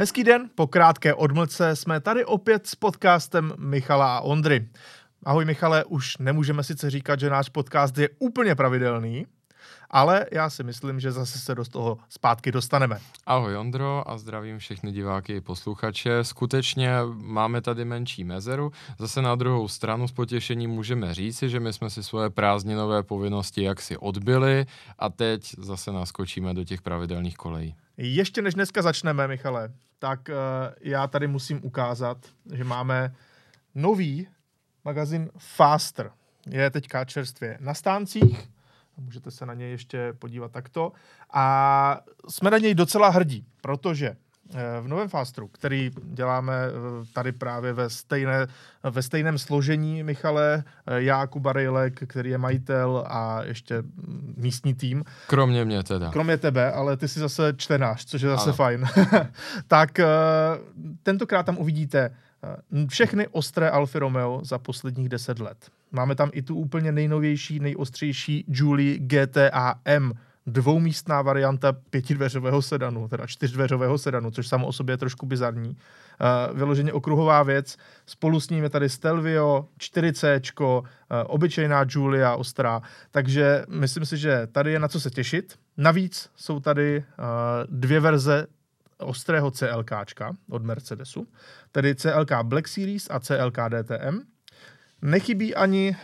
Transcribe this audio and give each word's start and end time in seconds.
Hezký 0.00 0.24
den, 0.24 0.50
po 0.54 0.66
krátké 0.66 1.14
odmlce 1.14 1.76
jsme 1.76 2.00
tady 2.00 2.24
opět 2.24 2.66
s 2.66 2.74
podcastem 2.74 3.52
Michala 3.58 4.16
a 4.16 4.20
Ondry. 4.20 4.68
Ahoj 5.24 5.44
Michale, 5.44 5.84
už 5.84 6.18
nemůžeme 6.18 6.64
sice 6.64 6.90
říkat, 6.90 7.20
že 7.20 7.30
náš 7.30 7.48
podcast 7.48 7.98
je 7.98 8.08
úplně 8.18 8.54
pravidelný, 8.54 9.26
ale 9.90 10.26
já 10.32 10.50
si 10.50 10.62
myslím, 10.62 11.00
že 11.00 11.12
zase 11.12 11.38
se 11.38 11.54
do 11.54 11.64
toho 11.64 11.98
zpátky 12.08 12.52
dostaneme. 12.52 12.98
Ahoj 13.26 13.56
Ondro 13.56 14.10
a 14.10 14.18
zdravím 14.18 14.58
všechny 14.58 14.92
diváky 14.92 15.36
i 15.36 15.40
posluchače. 15.40 16.24
Skutečně 16.24 16.92
máme 17.14 17.60
tady 17.60 17.84
menší 17.84 18.24
mezeru, 18.24 18.72
zase 18.98 19.22
na 19.22 19.34
druhou 19.34 19.68
stranu 19.68 20.08
s 20.08 20.12
potěšením 20.12 20.70
můžeme 20.70 21.14
říci, 21.14 21.48
že 21.48 21.60
my 21.60 21.72
jsme 21.72 21.90
si 21.90 22.02
svoje 22.02 22.30
prázdninové 22.30 23.02
povinnosti 23.02 23.62
jaksi 23.62 23.96
odbyli 23.96 24.66
a 24.98 25.08
teď 25.08 25.54
zase 25.58 25.92
naskočíme 25.92 26.54
do 26.54 26.64
těch 26.64 26.82
pravidelných 26.82 27.36
kolejí. 27.36 27.74
Ještě 28.02 28.42
než 28.42 28.54
dneska 28.54 28.82
začneme, 28.82 29.28
Michale, 29.28 29.72
tak 29.98 30.28
uh, 30.28 30.34
já 30.80 31.06
tady 31.06 31.26
musím 31.26 31.60
ukázat, 31.64 32.18
že 32.52 32.64
máme 32.64 33.14
nový 33.74 34.28
magazin 34.84 35.30
Faster. 35.38 36.10
Je 36.46 36.70
teďka 36.70 37.04
čerstvě 37.04 37.58
na 37.60 37.74
stáncích, 37.74 38.50
můžete 38.96 39.30
se 39.30 39.46
na 39.46 39.54
něj 39.54 39.70
ještě 39.70 40.12
podívat 40.12 40.52
takto. 40.52 40.92
A 41.32 42.00
jsme 42.28 42.50
na 42.50 42.58
něj 42.58 42.74
docela 42.74 43.08
hrdí, 43.08 43.46
protože 43.60 44.16
v 44.80 44.88
novém 44.88 45.08
Fastru, 45.08 45.48
který 45.48 45.90
děláme 46.02 46.54
eh, 46.54 47.06
tady 47.12 47.32
právě 47.32 47.72
ve, 47.72 47.90
stejné, 47.90 48.46
ve 48.90 49.02
stejném 49.02 49.38
složení, 49.38 50.02
Michale, 50.02 50.64
já, 50.86 51.26
Kuba 51.26 51.52
Rejlek, 51.52 52.00
který 52.06 52.30
je 52.30 52.38
majitel 52.38 53.04
a 53.08 53.42
ještě 53.44 53.82
místní 54.36 54.74
tým. 54.74 55.04
Kromě 55.26 55.64
mě 55.64 55.82
teda. 55.82 56.10
Kromě 56.10 56.36
tebe, 56.36 56.72
ale 56.72 56.96
ty 56.96 57.08
jsi 57.08 57.20
zase 57.20 57.52
čtenář, 57.56 58.04
což 58.04 58.22
je 58.22 58.28
zase 58.28 58.44
ano. 58.44 58.52
fajn. 58.52 58.84
tak 59.68 60.00
tentokrát 61.02 61.46
tam 61.46 61.58
uvidíte 61.58 62.10
všechny 62.88 63.28
ostré 63.28 63.70
Alfa 63.70 63.98
Romeo 63.98 64.40
za 64.44 64.58
posledních 64.58 65.08
deset 65.08 65.38
let. 65.38 65.56
Máme 65.92 66.14
tam 66.14 66.30
i 66.32 66.42
tu 66.42 66.54
úplně 66.54 66.92
nejnovější, 66.92 67.60
nejostřejší 67.60 68.44
Julie 68.48 68.98
GTA 68.98 69.74
M, 69.84 70.12
dvoumístná 70.52 71.22
varianta 71.22 71.72
pětidveřového 71.72 72.62
sedanu, 72.62 73.08
teda 73.08 73.26
čtyřdveřového 73.26 73.98
sedanu, 73.98 74.30
což 74.30 74.48
samo 74.48 74.66
o 74.66 74.72
sobě 74.72 74.92
je 74.92 74.96
trošku 74.96 75.26
bizarní. 75.26 75.70
Uh, 75.70 76.56
vyloženě 76.56 76.92
okruhová 76.92 77.42
věc. 77.42 77.76
Spolu 78.06 78.40
s 78.40 78.50
ním 78.50 78.64
je 78.64 78.70
tady 78.70 78.88
Stelvio, 78.88 79.68
4C, 79.80 80.40
uh, 80.64 80.76
obyčejná 81.26 81.84
Julia 81.88 82.34
ostrá. 82.34 82.82
Takže 83.10 83.64
myslím 83.68 84.04
si, 84.04 84.16
že 84.16 84.46
tady 84.52 84.72
je 84.72 84.78
na 84.78 84.88
co 84.88 85.00
se 85.00 85.10
těšit. 85.10 85.58
Navíc 85.76 86.30
jsou 86.36 86.60
tady 86.60 86.98
uh, 86.98 87.24
dvě 87.68 88.00
verze 88.00 88.46
ostrého 88.98 89.50
CLKčka 89.50 90.36
od 90.50 90.64
Mercedesu, 90.64 91.26
tedy 91.72 91.94
CLK 91.94 92.32
Black 92.42 92.68
Series 92.68 93.08
a 93.10 93.20
CLK 93.20 93.58
DTM. 93.68 94.20
Nechybí 95.02 95.54
ani, 95.54 95.96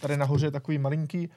tady 0.00 0.16
nahoře 0.16 0.46
je 0.46 0.50
takový 0.50 0.78
malinký, 0.78 1.30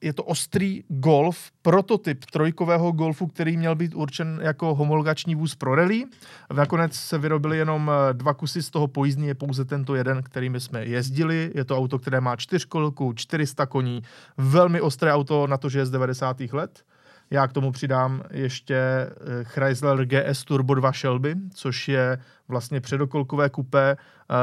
je 0.00 0.12
to 0.12 0.24
ostrý 0.24 0.84
Golf, 0.88 1.50
prototyp 1.62 2.24
trojkového 2.24 2.92
Golfu, 2.92 3.26
který 3.26 3.56
měl 3.56 3.74
být 3.74 3.94
určen 3.94 4.40
jako 4.42 4.74
homologační 4.74 5.34
vůz 5.34 5.54
pro 5.54 5.74
rally. 5.74 6.04
Nakonec 6.52 6.94
se 6.94 7.18
vyrobili 7.18 7.58
jenom 7.58 7.90
eh, 7.90 8.14
dva 8.14 8.34
kusy 8.34 8.62
z 8.62 8.70
toho 8.70 8.88
pojízdní, 8.88 9.26
je 9.26 9.34
pouze 9.34 9.64
tento 9.64 9.94
jeden, 9.94 10.22
kterými 10.22 10.60
jsme 10.60 10.84
jezdili. 10.84 11.50
Je 11.54 11.64
to 11.64 11.78
auto, 11.78 11.98
které 11.98 12.20
má 12.20 12.36
čtyřkolku, 12.36 13.12
400 13.12 13.66
koní, 13.66 14.02
velmi 14.36 14.80
ostré 14.80 15.12
auto 15.12 15.46
na 15.46 15.56
to, 15.56 15.68
že 15.68 15.78
je 15.78 15.86
z 15.86 15.90
90. 15.90 16.40
let. 16.52 16.84
Já 17.30 17.48
k 17.48 17.52
tomu 17.52 17.72
přidám 17.72 18.22
ještě 18.30 18.76
eh, 18.76 19.10
Chrysler 19.44 20.06
GS 20.06 20.44
Turbo 20.44 20.74
2 20.74 20.92
Shelby, 20.92 21.34
což 21.54 21.88
je 21.88 22.18
vlastně 22.48 22.80
předokolkové 22.80 23.50
kupé 23.50 23.96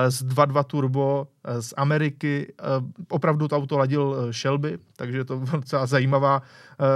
z 0.10 0.24
2.2 0.24 0.64
turbo 0.64 1.28
z 1.60 1.74
Ameriky. 1.78 2.54
Opravdu 3.10 3.48
to 3.48 3.58
auto 3.58 3.78
ladil 3.78 4.28
Shelby, 4.32 4.78
takže 4.96 5.26
to 5.26 5.38
bylo 5.38 5.52
docela 5.60 5.86
zajímavá, 5.86 6.42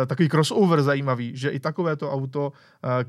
takový 0.07 0.29
crossover 0.29 0.81
zajímavý, 0.81 1.37
že 1.37 1.49
i 1.49 1.59
takovéto 1.59 2.11
auto 2.11 2.51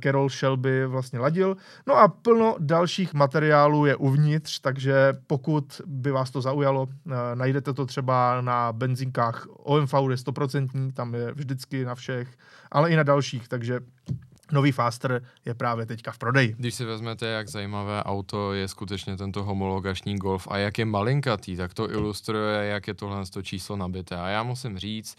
Carol 0.03 0.29
Shelby 0.29 0.87
vlastně 0.87 1.19
ladil. 1.19 1.57
No 1.87 1.95
a 1.95 2.09
plno 2.09 2.57
dalších 2.59 3.15
materiálů 3.15 3.87
je 3.87 3.97
uvnitř, 3.97 4.61
takže 4.61 5.13
pokud 5.27 5.81
by 5.87 6.11
vás 6.11 6.31
to 6.31 6.41
zaujalo, 6.41 6.89
najdete 7.35 7.73
to 7.73 7.87
třeba 7.87 8.41
na 8.41 8.73
benzinkách 8.73 9.47
OMV 9.51 9.95
je 10.11 10.17
100%, 10.17 10.93
tam 10.93 11.15
je 11.15 11.33
vždycky 11.33 11.85
na 11.85 11.95
všech, 11.95 12.29
ale 12.73 12.91
i 12.91 12.97
na 12.97 13.03
dalších, 13.03 13.49
takže 13.49 13.81
Nový 14.53 14.73
Faster 14.73 15.23
je 15.45 15.55
právě 15.55 15.87
teďka 15.87 16.13
v 16.13 16.19
prodeji. 16.19 16.55
Když 16.59 16.75
si 16.75 16.85
vezmete, 16.85 17.27
jak 17.27 17.49
zajímavé 17.49 18.05
auto 18.05 18.53
je 18.53 18.69
skutečně 18.69 19.17
tento 19.17 19.45
homologační 19.45 20.17
Golf 20.17 20.49
a 20.51 20.59
jak 20.59 20.79
je 20.79 20.85
malinkatý, 20.85 21.57
tak 21.57 21.75
to 21.75 21.91
ilustruje, 21.91 22.67
jak 22.67 22.89
je 22.89 22.95
tohle 22.95 23.27
to 23.27 23.43
číslo 23.43 23.77
nabité. 23.77 24.17
A 24.17 24.29
já 24.29 24.43
musím 24.43 24.79
říct, 24.79 25.17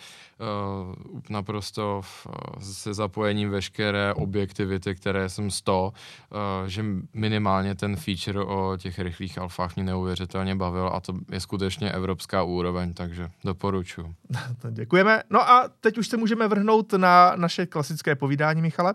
naprosto 1.29 2.01
v, 2.01 2.27
se 2.59 2.93
zapojením 2.93 3.49
veškeré 3.49 4.13
objektivity, 4.13 4.95
které 4.95 5.29
jsem 5.29 5.51
z 5.51 5.61
to, 5.61 5.91
uh, 5.91 6.67
že 6.67 6.85
minimálně 7.13 7.75
ten 7.75 7.95
feature 7.95 8.39
o 8.39 8.77
těch 8.77 8.99
rychlých 8.99 9.37
alfách 9.37 9.75
mě 9.75 9.85
neuvěřitelně 9.85 10.55
bavil 10.55 10.89
a 10.93 10.99
to 10.99 11.13
je 11.31 11.39
skutečně 11.39 11.91
evropská 11.91 12.43
úroveň, 12.43 12.93
takže 12.93 13.29
doporučuji. 13.43 14.15
Děkujeme. 14.71 15.23
No 15.29 15.49
a 15.49 15.69
teď 15.81 15.97
už 15.97 16.07
se 16.07 16.17
můžeme 16.17 16.47
vrhnout 16.47 16.93
na 16.93 17.33
naše 17.35 17.65
klasické 17.65 18.15
povídání, 18.15 18.61
Michale. 18.61 18.93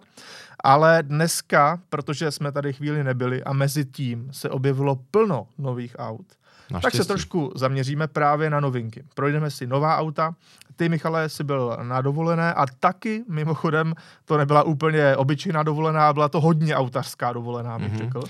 Ale 0.64 1.02
dneska, 1.02 1.80
protože 1.88 2.30
jsme 2.30 2.52
tady 2.52 2.72
chvíli 2.72 3.04
nebyli 3.04 3.44
a 3.44 3.52
mezi 3.52 3.84
tím 3.84 4.28
se 4.32 4.50
objevilo 4.50 4.96
plno 5.10 5.48
nových 5.58 5.96
aut, 5.98 6.26
Naštěstí. 6.72 6.98
tak 6.98 7.02
se 7.02 7.08
trošku 7.08 7.52
zaměříme 7.54 8.06
právě 8.06 8.50
na 8.50 8.60
novinky. 8.60 9.04
Projdeme 9.14 9.50
si 9.50 9.66
nová 9.66 9.96
auta. 9.96 10.34
Ty, 10.76 10.88
Michale, 10.88 11.28
jsi 11.28 11.44
byl 11.44 11.76
na 11.82 12.00
dovolené 12.00 12.54
a 12.54 12.66
taky, 12.80 13.24
mimochodem, 13.28 13.94
to 14.24 14.38
nebyla 14.38 14.62
úplně 14.62 15.16
obyčejná 15.16 15.62
dovolená, 15.62 16.12
byla 16.12 16.28
to 16.28 16.40
hodně 16.40 16.76
autařská 16.76 17.32
dovolená, 17.32 17.78
bych 17.78 17.92
mm-hmm. 17.92 17.98
řekl. 17.98 18.22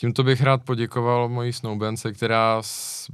Tímto 0.00 0.24
bych 0.24 0.42
rád 0.42 0.62
poděkoval 0.64 1.28
mojí 1.28 1.52
snoubence, 1.52 2.12
která 2.12 2.62
s, 2.62 3.06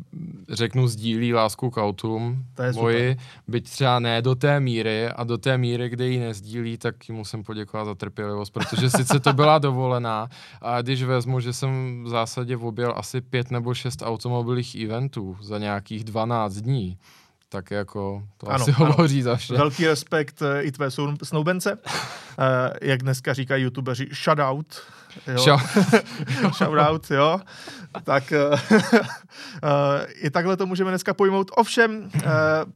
řeknu 0.48 0.88
sdílí 0.88 1.34
lásku 1.34 1.70
k 1.70 1.76
autům 1.76 2.44
to 2.54 2.62
je 2.62 2.72
moji, 2.72 3.10
super. 3.10 3.26
byť 3.48 3.70
třeba 3.70 3.98
ne 3.98 4.22
do 4.22 4.34
té 4.34 4.60
míry 4.60 5.08
a 5.08 5.24
do 5.24 5.38
té 5.38 5.58
míry, 5.58 5.88
kde 5.88 6.06
ji 6.06 6.20
nezdílí, 6.20 6.78
tak 6.78 7.08
ji 7.08 7.14
musím 7.14 7.44
poděkovat 7.44 7.84
za 7.84 7.94
trpělivost, 7.94 8.50
protože 8.50 8.90
sice 8.90 9.20
to 9.20 9.32
byla 9.32 9.58
dovolená 9.58 10.28
a 10.62 10.82
když 10.82 11.02
vezmu, 11.02 11.40
že 11.40 11.52
jsem 11.52 12.04
v 12.04 12.08
zásadě 12.08 12.56
objel 12.56 12.94
asi 12.96 13.20
pět 13.20 13.50
nebo 13.50 13.74
šest 13.74 14.02
automobilových 14.02 14.74
eventů 14.74 15.36
za 15.40 15.58
nějakých 15.58 16.04
12 16.04 16.54
dní, 16.54 16.98
tak 17.48 17.70
jako 17.70 18.22
to 18.36 18.48
ano, 18.48 18.62
asi 18.62 18.72
ano. 18.76 18.86
hovoří 18.86 19.22
za 19.22 19.36
vše. 19.36 19.54
Velký 19.54 19.86
respekt 19.86 20.42
eh, 20.42 20.62
i 20.62 20.72
tvé 20.72 20.88
snoubence. 21.22 21.72
Uh, 21.74 22.44
jak 22.82 23.02
dneska 23.02 23.34
říkají 23.34 23.62
youtubeři, 23.62 24.08
shoutout. 24.24 24.82
Jo. 25.26 25.58
Shoutout, 26.52 27.10
jo. 27.10 27.40
Tak 28.04 28.32
uh, 28.50 28.58
i 30.22 30.30
takhle 30.30 30.56
to 30.56 30.66
můžeme 30.66 30.90
dneska 30.90 31.14
pojmout. 31.14 31.50
Ovšem, 31.56 32.10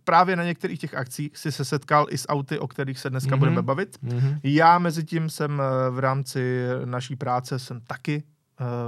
právě 0.04 0.36
na 0.36 0.44
některých 0.44 0.80
těch 0.80 0.94
akcích 0.94 1.36
si 1.38 1.52
se 1.52 1.64
setkal 1.64 2.06
i 2.10 2.18
s 2.18 2.28
auty, 2.28 2.58
o 2.58 2.68
kterých 2.68 2.98
se 2.98 3.10
dneska 3.10 3.30
mm-hmm. 3.30 3.38
budeme 3.38 3.62
bavit. 3.62 3.96
Mm-hmm. 4.04 4.40
Já 4.42 4.78
mezi 4.78 5.04
tím 5.04 5.30
jsem 5.30 5.62
v 5.90 5.98
rámci 5.98 6.62
naší 6.84 7.16
práce 7.16 7.58
jsem 7.58 7.80
taky 7.80 8.22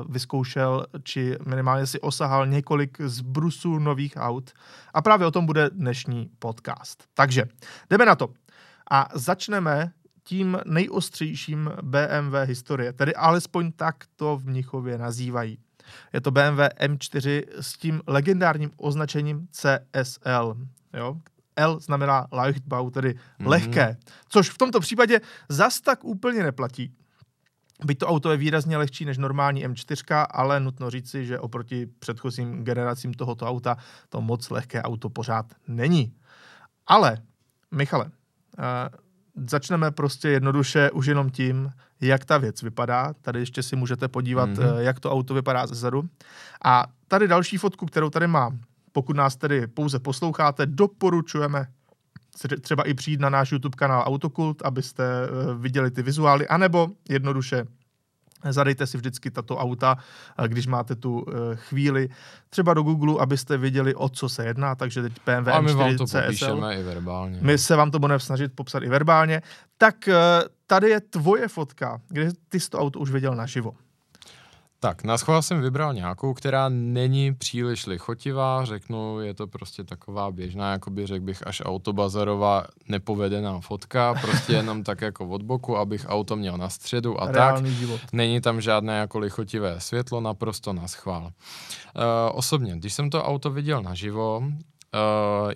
vyzkoušel, 0.09 0.87
či 1.03 1.37
minimálně 1.47 1.87
si 1.87 2.01
osahal 2.01 2.47
několik 2.47 3.01
zbrusů 3.01 3.79
nových 3.79 4.15
aut. 4.17 4.51
A 4.95 5.03
právě 5.03 5.27
o 5.27 5.31
tom 5.31 5.47
bude 5.47 5.71
dnešní 5.71 6.31
podcast. 6.39 7.05
Takže 7.15 7.45
jdeme 7.91 8.07
na 8.07 8.15
to. 8.15 8.29
A 8.91 9.09
začneme 9.15 9.93
tím 10.25 10.59
nejostřejším 10.67 11.71
BMW 11.83 12.35
historie, 12.45 12.93
tedy 12.93 13.15
alespoň 13.15 13.73
tak 13.73 13.97
to 14.17 14.37
v 14.37 14.47
Mnichově 14.47 14.99
nazývají. 14.99 15.59
Je 16.13 16.21
to 16.21 16.31
BMW 16.31 16.61
M4 16.81 17.43
s 17.61 17.73
tím 17.73 18.03
legendárním 18.07 18.71
označením 18.77 19.49
CSL. 19.51 20.57
Jo? 20.95 21.17
L 21.57 21.81
znamená 21.81 22.27
Leichtbau, 22.33 22.91
tedy 22.91 23.09
mm-hmm. 23.09 23.49
lehké, 23.49 23.97
což 24.29 24.51
v 24.51 24.59
tomto 24.59 24.81
případě 24.81 25.21
zas 25.49 25.81
tak 25.81 26.05
úplně 26.05 26.43
neplatí. 26.43 26.95
Byť 27.85 27.99
to 27.99 28.07
auto 28.07 28.31
je 28.31 28.37
výrazně 28.37 28.77
lehčí 28.77 29.05
než 29.05 29.19
normální 29.19 29.67
M4, 29.67 30.27
ale 30.31 30.61
nutno 30.61 30.91
říci, 30.91 31.27
že 31.27 31.39
oproti 31.39 31.87
předchozím 31.87 32.65
generacím 32.65 33.15
tohoto 33.15 33.47
auta 33.47 33.77
to 34.09 34.21
moc 34.21 34.51
lehké 34.51 34.83
auto 34.83 35.11
pořád 35.11 35.47
není. 35.69 36.13
Ale, 36.87 37.19
Michale, 37.71 38.05
uh, 38.05 38.13
začneme 39.47 39.91
prostě 39.91 40.29
jednoduše 40.29 40.91
už 40.91 41.07
jenom 41.07 41.31
tím, 41.31 41.71
jak 42.01 42.25
ta 42.25 42.39
věc 42.39 42.63
vypadá. 42.63 43.13
Tady 43.21 43.39
ještě 43.39 43.63
si 43.63 43.77
můžete 43.77 44.09
podívat, 44.09 44.51
mm-hmm. 44.51 44.79
jak 44.79 45.01
to 45.01 45.13
auto 45.13 45.35
vypadá 45.35 45.67
zezadu. 45.67 46.09
A 46.65 46.87
tady 47.09 47.29
další 47.29 47.57
fotku, 47.57 47.87
kterou 47.87 48.11
tady 48.11 48.27
mám. 48.27 48.61
Pokud 48.93 49.17
nás 49.17 49.37
tedy 49.37 49.67
pouze 49.67 49.99
posloucháte, 49.99 50.67
doporučujeme 50.67 51.67
třeba 52.61 52.83
i 52.83 52.95
přijít 52.95 53.21
na 53.21 53.31
náš 53.31 53.53
YouTube 53.53 53.77
kanál 53.77 54.03
Autokult, 54.07 54.63
abyste 54.63 55.05
eh, 55.05 55.55
viděli 55.55 55.91
ty 55.91 56.03
vizuály, 56.03 56.49
anebo 56.49 56.89
jednoduše 57.09 57.65
Zadejte 58.51 58.87
si 58.87 58.97
vždycky 58.97 59.31
tato 59.31 59.57
auta, 59.57 59.97
když 60.47 60.67
máte 60.67 60.97
tu 60.97 61.27
chvíli, 61.55 62.09
třeba 62.51 62.75
do 62.75 62.83
Google, 62.83 63.15
abyste 63.21 63.57
věděli, 63.57 63.95
o 63.95 64.09
co 64.09 64.29
se 64.29 64.47
jedná, 64.47 64.75
takže 64.75 65.03
teď 65.03 65.13
BMW 65.27 65.49
A 65.49 65.61
my 65.61 65.71
M4 65.73 65.77
vám 65.77 65.97
to 65.97 66.07
CSL. 66.07 66.21
popíšeme 66.23 66.77
i 66.77 66.83
verbálně. 66.83 67.39
My 67.43 67.59
se 67.59 67.77
vám 67.77 67.91
to 67.91 67.99
budeme 67.99 68.21
snažit 68.21 68.53
popsat 68.55 68.83
i 68.83 68.89
verbálně. 68.89 69.43
Tak 69.79 70.09
tady 70.67 70.91
je 70.91 71.01
tvoje 71.01 71.49
fotka, 71.49 72.01
kde 72.09 72.31
ty 72.49 72.61
jsi 72.61 72.71
to 72.71 72.79
auto 72.79 72.99
už 72.99 73.11
viděl 73.11 73.35
naživo. 73.35 73.73
Tak, 74.85 75.05
na 75.05 75.19
schvál 75.19 75.43
jsem 75.43 75.61
vybral 75.61 75.95
nějakou, 75.95 76.35
která 76.35 76.69
není 76.69 77.35
příliš 77.35 77.87
lichotivá, 77.87 78.65
řeknu, 78.65 79.21
je 79.21 79.35
to 79.35 79.47
prostě 79.47 79.85
taková 79.85 80.31
běžná, 80.31 80.73
jakoby 80.73 81.07
řekl 81.07 81.25
bych 81.25 81.47
až 81.47 81.63
autobazarová 81.65 82.65
nepovedená 82.89 83.61
fotka, 83.61 84.15
prostě 84.15 84.53
jenom 84.63 84.85
tak 84.85 85.01
jako 85.01 85.29
od 85.29 85.43
boku, 85.43 85.77
abych 85.77 86.07
auto 86.09 86.37
měl 86.37 86.59
na 86.59 86.69
středu 86.69 87.23
a 87.23 87.33
Reálný 87.33 87.71
tak. 87.71 87.79
život. 87.79 88.01
Není 88.13 88.41
tam 88.41 88.61
žádné 88.61 88.99
jako 88.99 89.19
lichotivé 89.19 89.81
světlo, 89.81 90.21
naprosto 90.21 90.73
na 90.73 90.89
schvál. 90.89 91.25
Uh, 91.25 91.33
osobně, 92.33 92.77
když 92.77 92.95
jsem 92.95 93.11
to 93.11 93.25
auto 93.25 93.51
viděl 93.51 93.83
naživo, 93.83 94.43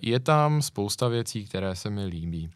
je 0.03 0.21
tam 0.21 0.63
spousta 0.63 1.09
věcí, 1.09 1.45
které 1.45 1.77
se 1.77 1.91
mi 1.91 2.05
líbí. 2.05 2.51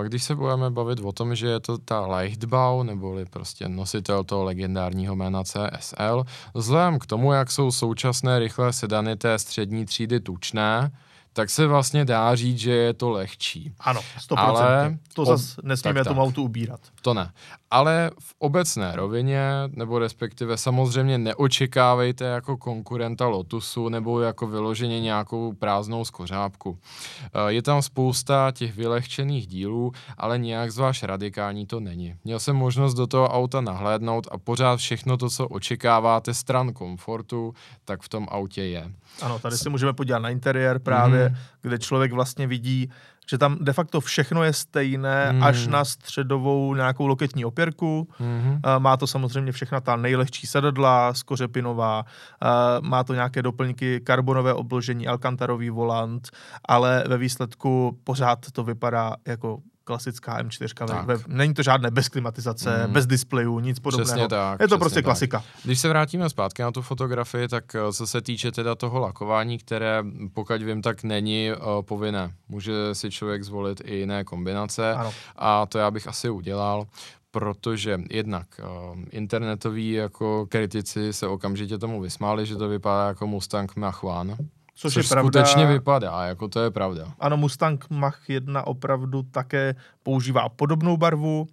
Uh, 0.00 0.06
když 0.06 0.24
se 0.24 0.34
budeme 0.34 0.70
bavit 0.70 1.00
o 1.00 1.12
tom, 1.12 1.34
že 1.34 1.46
je 1.46 1.60
to 1.60 1.78
ta 1.78 2.06
Leichtbau, 2.06 2.82
neboli 2.82 3.24
prostě 3.24 3.68
nositel 3.68 4.24
toho 4.24 4.44
legendárního 4.44 5.16
jména 5.16 5.42
CSL, 5.44 6.24
vzhledem 6.54 6.98
k 6.98 7.06
tomu, 7.06 7.32
jak 7.32 7.50
jsou 7.50 7.72
současné 7.72 8.38
rychlé 8.38 8.72
sedany 8.72 9.16
té 9.16 9.38
střední 9.38 9.84
třídy 9.84 10.20
tučné, 10.20 10.90
tak 11.38 11.50
se 11.50 11.66
vlastně 11.66 12.04
dá 12.04 12.34
říct, 12.34 12.58
že 12.58 12.72
je 12.72 12.94
to 12.94 13.10
lehčí. 13.10 13.72
Ano, 13.80 14.00
100%. 14.30 14.38
Ale 14.38 14.98
to 15.14 15.24
zase 15.24 15.60
nesmíme 15.62 15.94
tak, 15.94 16.06
tomu 16.06 16.22
autu 16.22 16.42
ubírat. 16.42 16.80
To 17.02 17.14
ne. 17.14 17.32
Ale 17.70 18.10
v 18.20 18.34
obecné 18.38 18.96
rovině, 18.96 19.40
nebo 19.68 19.98
respektive 19.98 20.56
samozřejmě 20.56 21.18
neočekávejte 21.18 22.24
jako 22.24 22.56
konkurenta 22.56 23.26
Lotusu 23.26 23.88
nebo 23.88 24.20
jako 24.20 24.46
vyloženě 24.46 25.00
nějakou 25.00 25.52
prázdnou 25.52 26.04
skořápku. 26.04 26.78
Eh, 27.24 27.52
Je 27.52 27.62
tam 27.62 27.82
spousta 27.82 28.50
těch 28.52 28.74
vylehčených 28.76 29.46
dílů, 29.46 29.92
ale 30.16 30.38
nějak 30.38 30.72
zvlášť 30.72 31.02
radikální 31.02 31.66
to 31.66 31.80
není. 31.80 32.14
Měl 32.24 32.40
jsem 32.40 32.56
možnost 32.56 32.94
do 32.94 33.06
toho 33.06 33.28
auta 33.28 33.60
nahlédnout 33.60 34.26
a 34.30 34.38
pořád 34.38 34.76
všechno 34.76 35.16
to, 35.16 35.30
co 35.30 35.48
očekáváte 35.48 36.34
stran 36.34 36.72
komfortu, 36.72 37.54
tak 37.84 38.02
v 38.02 38.08
tom 38.08 38.26
autě 38.30 38.62
je. 38.62 38.90
Ano, 39.22 39.38
tady 39.38 39.56
si 39.58 39.70
můžeme 39.70 39.92
podívat 39.92 40.18
na 40.18 40.28
interiér 40.30 40.78
právě, 40.78 41.28
Mhm. 41.28 41.38
kde 41.62 41.78
člověk 41.78 42.12
vlastně 42.12 42.46
vidí, 42.46 42.90
že 43.30 43.38
tam 43.38 43.56
de 43.60 43.72
facto 43.72 44.00
všechno 44.00 44.42
je 44.42 44.52
stejné, 44.52 45.32
Mhm. 45.32 45.42
až 45.44 45.66
na 45.66 45.84
středovou 45.84 46.74
nějakou 46.74 47.06
loketní 47.06 47.44
opěrku. 47.44 48.08
Eh, 48.20 48.78
Má 48.78 48.96
to 48.96 49.06
samozřejmě 49.06 49.52
všechna 49.52 49.80
ta 49.80 49.96
nejlehčí 49.96 50.46
sedadla, 50.46 51.14
skořepinová, 51.14 52.04
eh, 52.42 52.46
má 52.80 53.04
to 53.04 53.14
nějaké 53.14 53.42
doplňky, 53.42 54.00
karbonové 54.00 54.54
obložení, 54.54 55.06
alkantarový 55.08 55.70
volant, 55.70 56.28
ale 56.64 57.04
ve 57.08 57.18
výsledku 57.18 57.98
pořád 58.04 58.38
to 58.52 58.64
vypadá 58.64 59.16
jako 59.26 59.58
klasická 59.88 60.42
M4. 60.42 60.86
Tak. 60.86 61.06
Ve, 61.06 61.16
není 61.26 61.54
to 61.54 61.62
žádné 61.62 61.90
bez 61.90 62.08
klimatizace, 62.08 62.82
Mhm. 62.84 62.92
bez 62.92 63.06
displejů, 63.06 63.60
nic 63.60 63.78
podobného. 63.78 64.04
Přesně 64.06 64.28
tak. 64.28 64.60
je 64.60 64.68
to 64.68 64.78
prostě 64.78 64.94
tak. 64.98 65.04
klasika. 65.04 65.44
Když 65.64 65.80
se 65.80 65.88
vrátíme 65.88 66.28
zpátky 66.30 66.62
na 66.62 66.72
tu 66.72 66.82
fotografii, 66.82 67.48
tak 67.48 67.64
eh, 67.74 67.92
co 67.92 68.06
se 68.06 68.20
týče 68.20 68.52
teda 68.52 68.74
toho 68.74 69.00
lakování, 69.00 69.58
které 69.58 70.04
pokud 70.34 70.62
vím, 70.62 70.82
tak 70.82 71.02
není 71.02 71.50
uh, 71.52 71.82
povinné. 71.82 72.32
Může 72.48 72.72
si 72.92 73.10
člověk 73.10 73.42
zvolit 73.44 73.80
i 73.84 73.96
jiné 73.96 74.24
kombinace 74.24 74.94
Ano. 74.94 75.12
a 75.36 75.66
to 75.66 75.78
já 75.78 75.90
bych 75.90 76.06
asi 76.06 76.30
udělal 76.30 76.86
protože 77.30 78.00
jednak 78.10 78.46
uh, 78.60 78.98
internetoví 79.10 79.92
jako 79.92 80.46
kritici 80.48 81.12
se 81.12 81.26
okamžitě 81.26 81.78
tomu 81.78 82.00
vysmáli, 82.00 82.46
že 82.46 82.56
to 82.56 82.68
vypadá 82.68 83.08
jako 83.08 83.26
Mustang 83.26 83.76
Mach-1, 83.76 84.36
Což, 84.80 84.94
což, 84.94 85.04
je 85.04 85.08
pravda. 85.08 85.26
skutečně 85.26 85.66
vypadá, 85.66 86.24
jako 86.24 86.48
to 86.48 86.60
je 86.60 86.70
pravda. 86.70 87.12
Ano, 87.20 87.36
Mustang 87.36 87.90
Mach 87.90 88.28
1 88.28 88.66
opravdu 88.66 89.22
také 89.22 89.74
používá 90.02 90.48
podobnou 90.48 90.96
barvu, 90.96 91.46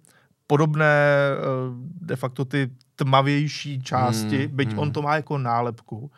podobné 0.46 0.86
eh, 0.86 1.36
de 2.00 2.16
facto 2.16 2.44
ty 2.44 2.70
tmavější 2.96 3.82
části, 3.82 4.46
Hmm, 4.46 4.56
byť 4.56 4.68
hmm. 4.68 4.78
on 4.78 4.92
to 4.92 5.02
má 5.02 5.16
jako 5.16 5.38
nálepku. 5.38 6.10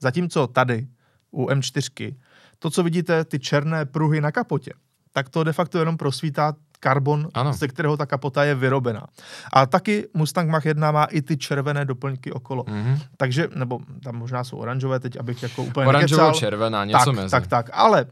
Zatímco 0.00 0.46
tady 0.46 0.88
u 1.30 1.46
M4, 1.46 2.16
to, 2.58 2.70
co 2.70 2.82
vidíte, 2.82 3.24
ty 3.24 3.38
černé 3.38 3.84
pruhy 3.84 4.20
na 4.20 4.32
kapotě, 4.32 4.72
tak 5.12 5.28
to 5.28 5.44
de 5.44 5.52
facto 5.52 5.78
jenom 5.78 5.96
prosvítá 5.96 6.54
karbon, 6.80 7.28
Ano. 7.34 7.52
ze 7.52 7.68
kterého 7.68 7.96
ta 7.96 8.06
kapota 8.06 8.44
je 8.44 8.54
vyrobena. 8.54 9.06
A 9.52 9.66
taky 9.66 10.08
Mustang 10.14 10.50
Mach 10.50 10.64
1 10.64 10.90
má 10.92 11.04
i 11.04 11.22
ty 11.22 11.36
červené 11.36 11.84
doplňky 11.84 12.32
okolo. 12.32 12.64
Mhm. 12.68 12.98
Takže, 13.16 13.48
nebo 13.54 13.80
tam 14.04 14.16
možná 14.16 14.44
jsou 14.44 14.56
oranžové, 14.56 15.00
teď 15.00 15.16
abych 15.20 15.42
jako 15.42 15.62
úplně 15.62 15.92
nekecal. 15.92 16.18
Oranžovo-červená, 16.18 16.84
něco 16.84 17.04
tak, 17.04 17.14
mezi. 17.14 17.30
Tak, 17.30 17.46
tak, 17.46 17.70
ale 17.72 18.06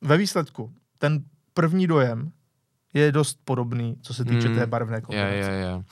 ve 0.00 0.16
výsledku 0.16 0.70
ten 0.98 1.22
první 1.54 1.86
dojem 1.86 2.30
je 2.94 3.12
dost 3.12 3.38
podobný, 3.44 3.96
co 4.02 4.14
se 4.14 4.24
týče 4.24 4.48
Hmm, 4.48 4.58
té 4.58 4.66
barevné 4.66 4.96
Je, 4.96 5.00
kombinace. 5.00 5.34
je, 5.36 5.44
je. 5.44 5.74
Uh, 5.74 5.82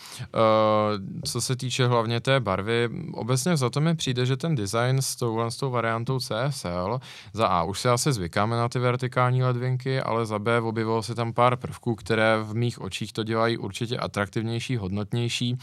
co 1.25 1.41
se 1.41 1.57
týče 1.57 1.87
hlavně 1.87 2.21
té 2.21 2.41
barvy, 2.41 2.89
obecně 3.13 3.57
za 3.57 3.71
to 3.71 3.81
mi 3.81 3.97
přijde, 3.97 4.27
že 4.27 4.37
ten 4.37 4.55
design 4.55 5.03
s 5.03 5.17
touhle 5.17 5.51
s 5.51 5.57
tou 5.57 5.71
variantou 5.71 6.19
CSL, 6.19 7.01
za 7.33 7.47
A 7.47 7.63
už 7.63 7.81
se 7.81 7.91
asi 7.91 8.13
zvykáme 8.13 8.57
na 8.57 8.69
ty 8.69 8.79
vertikální 8.79 9.43
ledvinky, 9.43 10.01
ale 10.01 10.27
za 10.27 10.39
B 10.39 10.61
objevilo 10.61 11.03
se 11.03 11.15
tam 11.15 11.33
pár 11.33 11.57
prvků, 11.57 11.95
které 11.95 12.39
v 12.43 12.55
mých 12.55 12.81
očích 12.81 13.13
to 13.13 13.23
dělají 13.25 13.59
určitě 13.59 13.97
atraktivnější, 13.99 14.77
hodnotnější. 14.77 15.57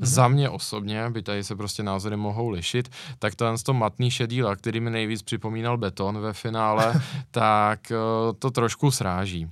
Za 0.00 0.28
mě 0.28 0.50
osobně, 0.50 1.10
by 1.10 1.22
tady 1.22 1.44
se 1.44 1.56
prostě 1.56 1.82
názory 1.82 2.16
mohou 2.16 2.48
lišit, 2.48 2.88
tak 3.18 3.34
ten 3.34 3.54
to 3.64 3.74
matný 3.74 4.10
šedý 4.10 4.42
lak, 4.42 4.58
který 4.58 4.80
mi 4.80 4.90
nejvíc 4.90 5.22
připomínal 5.22 5.78
beton 5.78 6.18
ve 6.20 6.32
finále, 6.32 7.02
tak 7.30 7.80
uh, 7.90 8.32
to 8.38 8.50
trošku 8.50 8.90
sráží. 8.90 9.48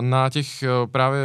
Na 0.00 0.30
těch 0.30 0.62
eh, 0.62 0.68
právě 0.86 1.20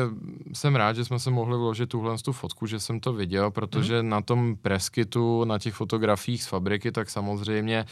jsem 0.53 0.75
rád, 0.75 0.94
že 0.94 1.05
jsme 1.05 1.19
se 1.19 1.29
mohli 1.29 1.57
vložit 1.57 1.89
tuhle 1.89 2.17
tu 2.17 2.31
fotku, 2.31 2.65
že 2.67 2.79
jsem 2.79 3.00
to 3.00 3.13
viděl, 3.13 3.51
protože 3.51 4.03
na 4.03 4.21
tom 4.21 4.55
preskytu, 4.55 5.45
na 5.45 5.59
těch 5.59 5.73
fotografiích 5.73 6.44
z 6.44 6.47
fabriky, 6.47 6.91
tak 6.91 7.09
samozřejmě 7.09 7.85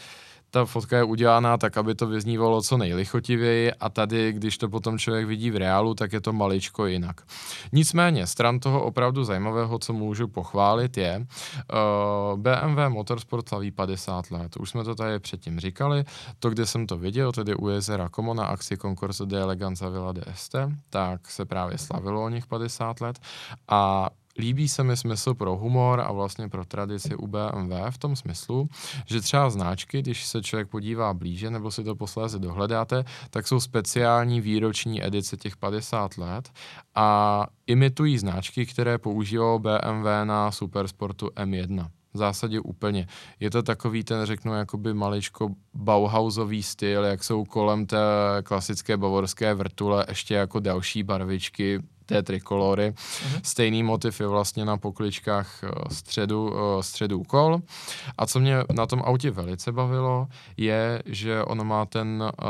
ta 0.52 0.64
fotka 0.64 0.96
je 0.96 1.04
udělaná 1.04 1.56
tak, 1.58 1.76
aby 1.76 1.94
to 1.94 2.06
vyznívalo 2.06 2.62
co 2.62 2.76
nejlichotivěji 2.76 3.72
a 3.72 3.88
tady, 3.88 4.32
když 4.32 4.58
to 4.58 4.68
potom 4.68 4.98
člověk 4.98 5.26
vidí 5.26 5.50
v 5.50 5.56
reálu, 5.56 5.94
tak 5.94 6.12
je 6.12 6.20
to 6.20 6.32
maličko 6.32 6.86
jinak. 6.86 7.20
Nicméně, 7.72 8.26
stran 8.26 8.60
toho 8.60 8.82
opravdu 8.84 9.24
zajímavého, 9.24 9.78
co 9.78 9.92
můžu 9.92 10.28
pochválit, 10.28 10.96
je 10.96 11.18
uh, 11.18 12.40
BMW 12.40 12.88
Motorsport 12.88 13.48
slaví 13.48 13.70
50 13.70 14.30
let. 14.30 14.56
Už 14.56 14.70
jsme 14.70 14.84
to 14.84 14.94
tady 14.94 15.18
předtím 15.18 15.60
říkali. 15.60 16.04
To, 16.38 16.50
kde 16.50 16.66
jsem 16.66 16.86
to 16.86 16.98
viděl, 16.98 17.32
tedy 17.32 17.54
u 17.54 17.68
jezera 17.68 18.08
Como 18.08 18.34
na 18.34 18.46
akci 18.46 18.76
Concorso 18.76 19.24
de 19.24 19.40
Eleganza 19.40 19.88
Villa 19.88 20.12
d'Este, 20.12 20.68
tak 20.90 21.30
se 21.30 21.44
právě 21.44 21.78
slavilo 21.78 22.24
o 22.24 22.28
nich 22.28 22.46
50 22.46 23.00
let 23.00 23.18
a 23.68 24.10
Líbí 24.38 24.68
se 24.68 24.82
mi 24.82 24.96
smysl 24.96 25.34
pro 25.34 25.56
humor 25.56 26.00
a 26.00 26.12
vlastně 26.12 26.48
pro 26.48 26.64
tradici 26.64 27.16
u 27.16 27.26
BMW 27.26 27.72
v 27.90 27.98
tom 27.98 28.16
smyslu, 28.16 28.68
že 29.06 29.20
třeba 29.20 29.50
značky, 29.50 30.02
když 30.02 30.26
se 30.26 30.42
člověk 30.42 30.68
podívá 30.68 31.14
blíže 31.14 31.50
nebo 31.50 31.70
si 31.70 31.84
to 31.84 31.96
posléze 31.96 32.38
dohledáte, 32.38 33.04
tak 33.30 33.46
jsou 33.46 33.60
speciální 33.60 34.40
výroční 34.40 35.04
edice 35.04 35.36
těch 35.36 35.56
50 35.56 36.18
let 36.18 36.50
a 36.94 37.46
imitují 37.66 38.18
značky, 38.18 38.66
které 38.66 38.98
používalo 38.98 39.58
BMW 39.58 40.06
na 40.24 40.50
Supersportu 40.50 41.26
M1. 41.26 41.88
V 42.14 42.18
zásadě 42.18 42.60
úplně. 42.60 43.06
Je 43.40 43.50
to 43.50 43.62
takový 43.62 44.04
ten, 44.04 44.26
řeknu, 44.26 44.54
jakoby 44.54 44.94
maličko 44.94 45.48
Bauhausový 45.74 46.62
styl, 46.62 47.04
jak 47.04 47.24
jsou 47.24 47.44
kolem 47.44 47.86
té 47.86 47.96
klasické 48.42 48.96
bavorské 48.96 49.54
vrtule 49.54 50.06
ještě 50.08 50.34
jako 50.34 50.60
další 50.60 51.02
barvičky 51.02 51.82
té 52.06 52.22
trikolory. 52.22 52.90
Mm-hmm. 52.90 53.40
Stejný 53.42 53.82
motiv 53.82 54.20
je 54.20 54.26
vlastně 54.26 54.64
na 54.64 54.76
pokličkách 54.76 55.64
eh, 55.64 55.68
středu, 55.94 56.52
eh, 56.54 56.82
středu 56.82 57.22
kol. 57.22 57.58
A 58.18 58.26
co 58.26 58.40
mě 58.40 58.56
na 58.74 58.86
tom 58.86 59.02
autě 59.04 59.30
velice 59.30 59.72
bavilo, 59.72 60.26
je, 60.56 61.02
že 61.06 61.44
ono 61.44 61.64
má 61.64 61.86
ten, 61.86 62.24
eh, 62.32 62.46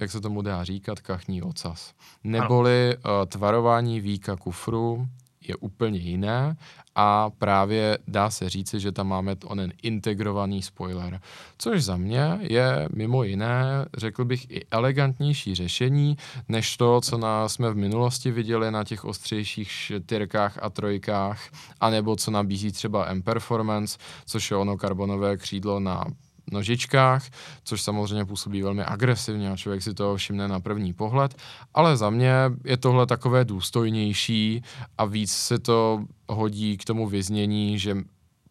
jak 0.00 0.10
se 0.10 0.20
tomu 0.20 0.42
dá 0.42 0.64
říkat, 0.64 1.00
kachní 1.00 1.42
ocas. 1.42 1.92
Neboli 2.24 2.94
eh, 2.96 3.26
tvarování 3.26 4.00
víka 4.00 4.36
kufru 4.36 5.06
je 5.48 5.56
úplně 5.56 5.98
jiné 5.98 6.56
a 6.94 7.30
právě 7.30 7.98
dá 8.08 8.30
se 8.30 8.50
říci, 8.50 8.80
že 8.80 8.92
tam 8.92 9.08
máme 9.08 9.36
onen 9.44 9.72
integrovaný 9.82 10.62
spoiler. 10.62 11.20
Což 11.58 11.84
za 11.84 11.96
mě 11.96 12.38
je 12.40 12.88
mimo 12.94 13.22
jiné, 13.22 13.86
řekl 13.96 14.24
bych, 14.24 14.50
i 14.50 14.66
elegantnější 14.70 15.54
řešení, 15.54 16.16
než 16.48 16.76
to, 16.76 17.00
co 17.00 17.18
nás 17.18 17.52
jsme 17.52 17.70
v 17.70 17.76
minulosti 17.76 18.30
viděli 18.30 18.70
na 18.70 18.84
těch 18.84 19.04
ostřejších 19.04 19.70
čtyřkách 19.70 20.58
a 20.62 20.70
trojkách, 20.70 21.40
anebo 21.80 22.16
co 22.16 22.30
nabízí 22.30 22.72
třeba 22.72 23.06
M-Performance, 23.06 23.98
což 24.26 24.50
je 24.50 24.56
ono 24.56 24.76
karbonové 24.76 25.36
křídlo 25.36 25.80
na 25.80 26.04
nožičkách, 26.52 27.24
což 27.64 27.82
samozřejmě 27.82 28.24
působí 28.24 28.62
velmi 28.62 28.84
agresivně 28.84 29.50
a 29.50 29.56
člověk 29.56 29.82
si 29.82 29.94
to 29.94 30.16
všimne 30.16 30.48
na 30.48 30.60
první 30.60 30.92
pohled, 30.92 31.34
ale 31.74 31.96
za 31.96 32.10
mě 32.10 32.34
je 32.64 32.76
tohle 32.76 33.06
takové 33.06 33.44
důstojnější 33.44 34.62
a 34.98 35.04
víc 35.04 35.32
se 35.32 35.58
to 35.58 36.04
hodí 36.28 36.76
k 36.76 36.84
tomu 36.84 37.08
vyznění, 37.08 37.78
že 37.78 37.96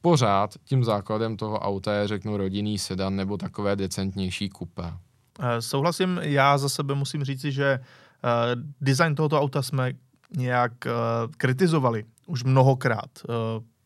pořád 0.01 0.53
tím 0.63 0.83
základem 0.83 1.37
toho 1.37 1.59
auta 1.59 1.93
je, 1.93 2.07
řeknu, 2.07 2.37
rodinný 2.37 2.79
sedan 2.79 3.15
nebo 3.15 3.37
takové 3.37 3.75
decentnější 3.75 4.49
kupé. 4.49 4.93
Eh, 5.39 5.61
souhlasím, 5.61 6.19
já 6.21 6.57
za 6.57 6.69
sebe 6.69 6.95
musím 6.95 7.23
říci, 7.23 7.51
že 7.51 7.79
uh, 7.79 8.61
design 8.81 9.15
tohoto 9.15 9.41
auta 9.41 9.61
jsme 9.61 9.93
nějak 10.37 10.71
uh, 10.85 10.91
kritizovali 11.37 12.05
už 12.27 12.43
mnohokrát. 12.43 13.09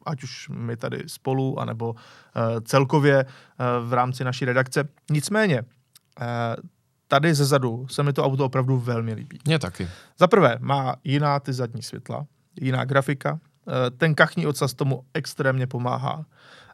Ať 0.09 0.23
už 0.23 0.49
my 0.49 0.77
tady 0.77 1.03
spolu, 1.07 1.59
anebo 1.59 1.89
uh, 1.91 1.97
celkově 2.63 3.25
uh, 3.25 3.89
v 3.89 3.93
rámci 3.93 4.23
naší 4.23 4.45
redakce. 4.45 4.83
Nicméně, 5.11 5.61
uh, 5.61 6.25
tady 7.07 7.33
ze 7.33 7.45
zadu 7.45 7.87
se 7.87 8.03
mi 8.03 8.13
to 8.13 8.25
auto 8.25 8.45
opravdu 8.45 8.79
velmi 8.79 9.13
líbí. 9.13 9.39
Mně 9.45 9.59
taky. 9.59 9.87
Za 10.19 10.27
prvé, 10.27 10.57
má 10.59 10.95
jiná 11.03 11.39
ty 11.39 11.53
zadní 11.53 11.83
světla, 11.83 12.25
jiná 12.61 12.85
grafika, 12.85 13.39
ten 13.97 14.15
kachní 14.15 14.47
ocas 14.47 14.73
tomu 14.73 15.03
extrémně 15.13 15.67
pomáhá 15.67 16.25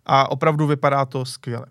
a 0.05 0.31
opravdu 0.31 0.67
vypadá 0.67 1.05
to 1.05 1.25
skvěle. 1.25 1.65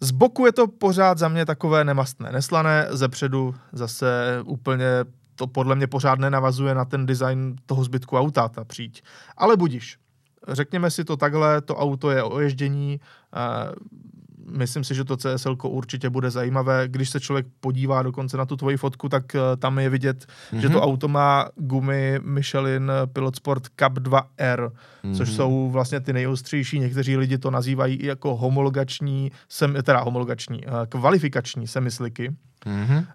Z 0.00 0.10
boku 0.10 0.46
je 0.46 0.52
to 0.52 0.68
pořád 0.68 1.18
za 1.18 1.28
mě 1.28 1.46
takové 1.46 1.84
nemastné, 1.84 2.32
neslané, 2.32 2.86
ze 2.90 3.08
předu 3.08 3.54
zase 3.72 4.38
úplně 4.44 4.86
to 5.34 5.46
podle 5.46 5.74
mě 5.74 5.86
pořád 5.86 6.18
nenavazuje 6.18 6.74
na 6.74 6.84
ten 6.84 7.06
design 7.06 7.56
toho 7.66 7.84
zbytku 7.84 8.18
auta, 8.18 8.48
ta 8.48 8.64
příď. 8.64 9.02
Ale 9.36 9.56
budiš. 9.56 9.98
Řekněme 10.48 10.90
si 10.90 11.04
to 11.04 11.16
takhle, 11.16 11.60
to 11.60 11.76
auto 11.76 12.10
je 12.10 12.22
o 12.22 12.40
ježdění, 12.40 13.00
myslím 14.50 14.84
si, 14.84 14.94
že 14.94 15.04
to 15.04 15.16
CSL 15.16 15.56
určitě 15.62 16.10
bude 16.10 16.30
zajímavé. 16.30 16.88
Když 16.88 17.10
se 17.10 17.20
člověk 17.20 17.46
podívá 17.60 18.02
dokonce 18.02 18.36
na 18.36 18.46
tu 18.46 18.56
tvoji 18.56 18.76
fotku, 18.76 19.08
tak 19.08 19.24
uh, 19.34 19.40
tam 19.58 19.78
je 19.78 19.90
vidět, 19.90 20.26
mm-hmm. 20.26 20.58
že 20.58 20.68
to 20.68 20.78
mhm. 20.78 20.82
auto 20.82 21.08
má 21.08 21.48
gumy 21.56 22.18
Michelin 22.22 22.92
Pilot 23.12 23.36
Sport 23.36 23.68
Cup 23.68 23.92
2R, 23.92 24.24
mm-hmm. 24.38 25.16
což 25.16 25.32
jsou 25.32 25.70
vlastně 25.70 26.00
ty 26.00 26.12
nejostřejší. 26.12 26.80
Někteří 26.80 27.16
lidi 27.16 27.38
to 27.38 27.50
nazývají 27.50 27.96
i 27.96 28.06
jako 28.06 28.36
homologační, 28.36 29.32
sem, 29.48 29.76
teda 29.82 30.00
homologační, 30.00 30.66
uh, 30.66 30.72
kvalifikační 30.88 31.66
semisliky 31.66 32.34
mm-hmm. 32.66 33.06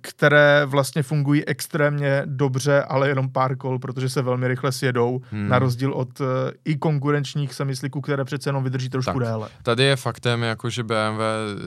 které 0.00 0.62
vlastně 0.66 1.02
fungují 1.02 1.44
extrémně 1.44 2.22
dobře, 2.26 2.82
ale 2.82 3.08
jenom 3.08 3.28
pár 3.30 3.56
kol, 3.56 3.78
protože 3.78 4.08
se 4.08 4.22
velmi 4.22 4.48
rychle 4.48 4.72
sjedou, 4.72 5.20
mm. 5.32 5.48
na 5.48 5.58
rozdíl 5.58 5.92
od 5.92 6.20
uh, 6.20 6.26
i 6.64 6.76
konkurenčních 6.76 7.54
semyslíků, 7.54 8.00
které 8.00 8.24
přece 8.24 8.48
jenom 8.48 8.64
vydrží 8.64 8.88
trošku 8.88 9.18
tak, 9.18 9.28
déle. 9.28 9.48
Tady 9.62 9.84
je 9.84 9.96
faktem, 9.96 10.42
jako 10.42 10.70
že 10.70 10.82
BMW 10.82 11.20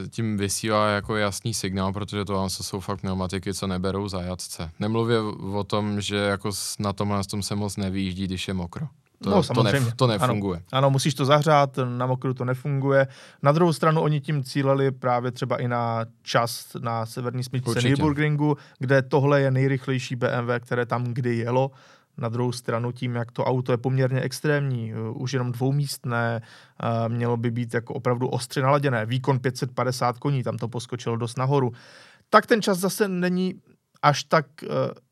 tím 0.10 0.38
vysílá 0.38 0.89
jako 0.89 1.15
jasný 1.15 1.53
signál, 1.53 1.93
protože 1.93 2.25
to 2.25 2.50
jsou 2.50 2.79
fakt 2.79 3.01
pneumatiky, 3.01 3.53
co 3.53 3.67
neberou 3.67 4.08
zajatce. 4.08 4.69
Nemluvě 4.79 5.19
o 5.53 5.63
tom, 5.63 6.01
že 6.01 6.17
jako 6.17 6.51
na 6.79 6.93
tomhle 6.93 7.24
tom 7.24 7.43
se 7.43 7.55
moc 7.55 7.77
nevýjíždí, 7.77 8.27
když 8.27 8.48
je 8.48 8.53
mokro. 8.53 8.88
To, 9.24 9.30
no, 9.30 9.44
samozřejmě. 9.44 9.80
To, 9.80 9.86
nef- 9.86 9.94
to 9.96 10.08
nefunguje. 10.08 10.58
Ano, 10.58 10.66
ano, 10.72 10.90
musíš 10.90 11.14
to 11.14 11.26
zahřát, 11.26 11.80
na 11.98 12.06
mokru 12.06 12.34
to 12.34 12.46
nefunguje. 12.46 13.08
Na 13.42 13.52
druhou 13.52 13.74
stranu 13.74 14.02
oni 14.02 14.22
tím 14.22 14.44
cíleli 14.44 14.92
právě 14.92 15.32
třeba 15.32 15.58
i 15.58 15.68
na 15.68 16.06
čas 16.22 16.68
na 16.80 17.06
severní 17.06 17.44
smyčce 17.44 17.82
Nürburgringu, 17.82 18.58
kde 18.80 19.02
tohle 19.02 19.42
je 19.42 19.52
nejrychlejší 19.52 20.16
BMW, 20.16 20.52
které 20.60 20.86
tam 20.86 21.04
kdy 21.04 21.38
jelo. 21.38 21.72
Na 22.18 22.30
druhou 22.30 22.52
stranu 22.52 22.92
tím, 22.92 23.16
jak 23.16 23.32
to 23.32 23.46
auto 23.46 23.72
je 23.72 23.78
poměrně 23.78 24.22
extrémní, 24.22 24.94
uh, 24.94 25.22
už 25.22 25.34
jenom 25.34 25.52
dvoumístné, 25.52 26.42
uh, 26.84 27.14
mělo 27.14 27.38
by 27.38 27.52
být 27.52 27.74
jako 27.74 27.94
opravdu 27.94 28.28
ostře 28.28 28.62
naladěné. 28.62 29.06
Výkon 29.06 29.40
550 29.40 30.18
koní, 30.18 30.44
tam 30.44 30.58
to 30.58 30.68
poskočilo 30.68 31.18
dost 31.18 31.38
nahoru. 31.38 31.72
Tak 32.30 32.46
ten 32.46 32.62
čas 32.62 32.78
zase 32.78 33.08
není 33.08 33.56
až 34.02 34.24
tak 34.24 34.46
uh, 34.64 34.70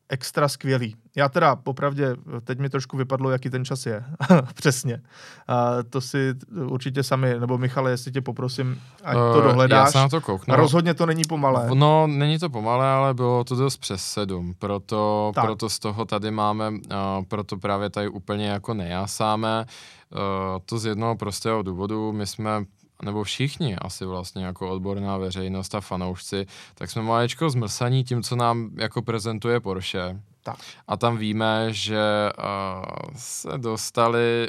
extra 0.08 0.48
skvělý. 0.48 0.96
Já 1.16 1.28
teda 1.28 1.56
popravdě, 1.56 2.16
teď 2.44 2.58
mi 2.58 2.70
trošku 2.70 2.96
vypadlo, 2.96 3.30
jaký 3.30 3.50
ten 3.50 3.64
čas 3.64 3.86
je. 3.86 4.04
Přesně. 4.54 5.02
A 5.48 5.82
to 5.90 6.00
si 6.00 6.34
určitě 6.66 7.02
sami, 7.02 7.40
nebo 7.40 7.58
Michale, 7.58 7.90
jestli 7.90 8.12
tě 8.12 8.20
poprosím, 8.20 8.80
ať 9.04 9.14
to 9.14 9.40
dohledáš. 9.40 9.86
Já 9.86 9.92
se 9.92 9.98
na 9.98 10.08
to 10.08 10.20
kouknu. 10.20 10.54
A 10.54 10.56
rozhodně 10.56 10.94
to 10.94 11.06
není 11.06 11.22
pomalé. 11.28 11.70
No, 11.74 12.06
není 12.06 12.38
to 12.38 12.50
pomalé, 12.50 12.86
ale 12.86 13.14
bylo 13.14 13.44
to 13.44 13.56
dost 13.56 13.76
přes 13.76 14.04
sedm. 14.04 14.54
Proto, 14.58 15.32
proto 15.34 15.68
z 15.68 15.78
toho 15.78 16.04
tady 16.04 16.30
máme, 16.30 16.70
uh, 16.70 16.78
proto 17.28 17.56
právě 17.56 17.90
tady 17.90 18.08
úplně 18.08 18.48
jako 18.48 18.74
nejásáme. 18.74 19.66
Uh, 20.12 20.18
to 20.64 20.78
z 20.78 20.86
jednoho 20.86 21.16
prostého 21.16 21.62
důvodu. 21.62 22.12
My 22.12 22.26
jsme 22.26 22.64
nebo 23.02 23.24
všichni 23.24 23.76
asi 23.76 24.04
vlastně 24.04 24.44
jako 24.44 24.70
odborná 24.70 25.16
veřejnost 25.16 25.74
a 25.74 25.80
fanoušci, 25.80 26.46
tak 26.74 26.90
jsme 26.90 27.02
malečko 27.02 27.50
zmrsaní 27.50 28.04
tím, 28.04 28.22
co 28.22 28.36
nám 28.36 28.70
jako 28.76 29.02
prezentuje 29.02 29.60
Porsche. 29.60 30.20
Tak. 30.42 30.56
A 30.88 30.96
tam 30.96 31.16
víme, 31.16 31.66
že 31.70 32.30
uh, 32.38 33.14
se 33.16 33.58
dostali 33.58 34.48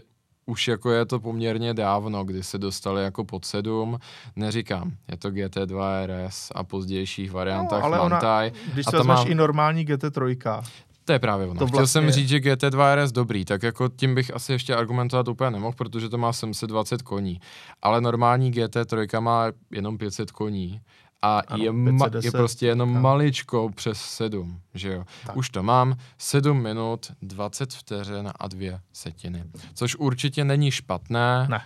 už 0.49 0.67
jako 0.67 0.91
je 0.91 1.05
to 1.05 1.19
poměrně 1.19 1.73
dávno, 1.73 2.23
kdy 2.23 2.43
se 2.43 2.57
dostali 2.57 3.03
jako 3.03 3.23
pod 3.23 3.45
sedm. 3.45 3.99
Neříkám, 4.35 4.91
je 5.11 5.17
to 5.17 5.29
GT2 5.29 6.05
RS 6.05 6.51
a 6.55 6.63
pozdějších 6.63 7.31
variantách 7.31 7.79
no, 7.79 7.85
ale 7.85 7.97
Mantai. 7.97 8.51
Ona, 8.51 8.73
když 8.73 8.85
se 8.85 8.97
vezmeš 8.97 9.17
má... 9.17 9.23
i 9.23 9.35
normální 9.35 9.85
GT3, 9.85 10.63
to 11.09 11.13
je 11.13 11.19
právě 11.19 11.47
ono. 11.47 11.59
To 11.59 11.67
Chtěl 11.67 11.79
vlastně... 11.79 12.01
jsem 12.01 12.11
říct, 12.11 12.29
že 12.29 12.37
GT2 12.37 12.95
RS 12.95 13.11
dobrý, 13.11 13.45
tak 13.45 13.63
jako 13.63 13.87
tím 13.87 14.15
bych 14.15 14.35
asi 14.35 14.51
ještě 14.51 14.75
argumentovat 14.75 15.27
úplně 15.27 15.51
nemohl, 15.51 15.73
protože 15.77 16.09
to 16.09 16.17
má 16.17 16.33
720 16.33 17.01
koní. 17.01 17.39
Ale 17.81 18.01
normální 18.01 18.51
GT3 18.51 19.21
má 19.21 19.45
jenom 19.71 19.97
500 19.97 20.31
koní 20.31 20.81
a 21.21 21.39
ano, 21.47 21.63
je, 21.63 21.71
ma- 21.71 22.25
je 22.25 22.31
prostě 22.31 22.65
jenom 22.65 22.89
ano. 22.89 23.01
maličko 23.01 23.69
přes 23.75 24.01
7, 24.01 24.59
že 24.73 24.93
jo. 24.93 25.03
Tak. 25.25 25.37
Už 25.37 25.49
to 25.49 25.63
mám, 25.63 25.95
7 26.17 26.61
minut, 26.61 27.11
20 27.21 27.73
vteřin 27.73 28.31
a 28.39 28.47
dvě 28.47 28.79
setiny. 28.93 29.43
Což 29.73 29.95
určitě 29.95 30.43
není 30.43 30.71
špatné, 30.71 31.47
ne. 31.49 31.61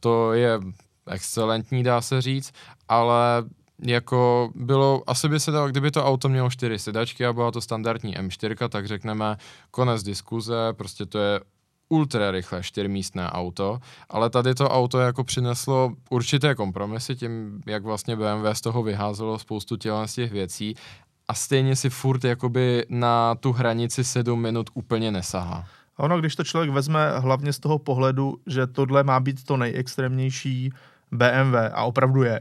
to 0.00 0.32
je 0.32 0.60
excelentní, 1.06 1.82
dá 1.82 2.00
se 2.00 2.22
říct, 2.22 2.52
ale 2.88 3.44
jako 3.82 4.50
bylo, 4.54 5.02
asi 5.06 5.28
by 5.28 5.40
se 5.40 5.50
dalo, 5.50 5.68
kdyby 5.68 5.90
to 5.90 6.04
auto 6.04 6.28
mělo 6.28 6.50
čtyři 6.50 6.78
sedačky 6.78 7.26
a 7.26 7.32
byla 7.32 7.50
to 7.50 7.60
standardní 7.60 8.16
M4, 8.16 8.68
tak 8.68 8.86
řekneme 8.86 9.36
konec 9.70 10.02
diskuze, 10.02 10.54
prostě 10.72 11.06
to 11.06 11.18
je 11.18 11.40
ultra 11.88 12.30
rychlé 12.30 12.62
čtyřmístné 12.62 13.30
auto, 13.30 13.78
ale 14.08 14.30
tady 14.30 14.54
to 14.54 14.68
auto 14.68 15.00
jako 15.00 15.24
přineslo 15.24 15.92
určité 16.10 16.54
kompromisy 16.54 17.16
tím, 17.16 17.60
jak 17.66 17.82
vlastně 17.82 18.16
BMW 18.16 18.46
z 18.52 18.60
toho 18.60 18.82
vyházelo 18.82 19.38
spoustu 19.38 19.76
tělen 19.76 20.08
z 20.08 20.14
těch 20.14 20.32
věcí 20.32 20.74
a 21.28 21.34
stejně 21.34 21.76
si 21.76 21.90
furt 21.90 22.24
jakoby 22.24 22.86
na 22.88 23.34
tu 23.34 23.52
hranici 23.52 24.04
7 24.04 24.40
minut 24.40 24.70
úplně 24.74 25.12
nesahá. 25.12 25.64
Ono, 25.96 26.18
když 26.18 26.36
to 26.36 26.44
člověk 26.44 26.70
vezme 26.70 27.18
hlavně 27.18 27.52
z 27.52 27.58
toho 27.58 27.78
pohledu, 27.78 28.36
že 28.46 28.66
tohle 28.66 29.04
má 29.04 29.20
být 29.20 29.44
to 29.44 29.56
nejextrémnější 29.56 30.72
BMW 31.12 31.54
a 31.72 31.84
opravdu 31.84 32.22
je, 32.22 32.40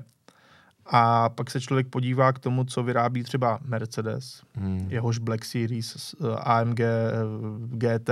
a 0.86 1.30
pak 1.30 1.52
se 1.52 1.62
člověk 1.62 1.88
podívá 1.88 2.34
k 2.34 2.40
tomu, 2.40 2.64
co 2.64 2.84
vyrábí 2.84 3.24
třeba 3.24 3.60
Mercedes, 3.66 4.42
hmm. 4.56 4.88
jehož 4.90 5.18
Black 5.18 5.46
Series, 5.46 6.16
eh, 6.22 6.36
AMG 6.36 6.80
eh, 6.80 7.14
GT 7.68 8.10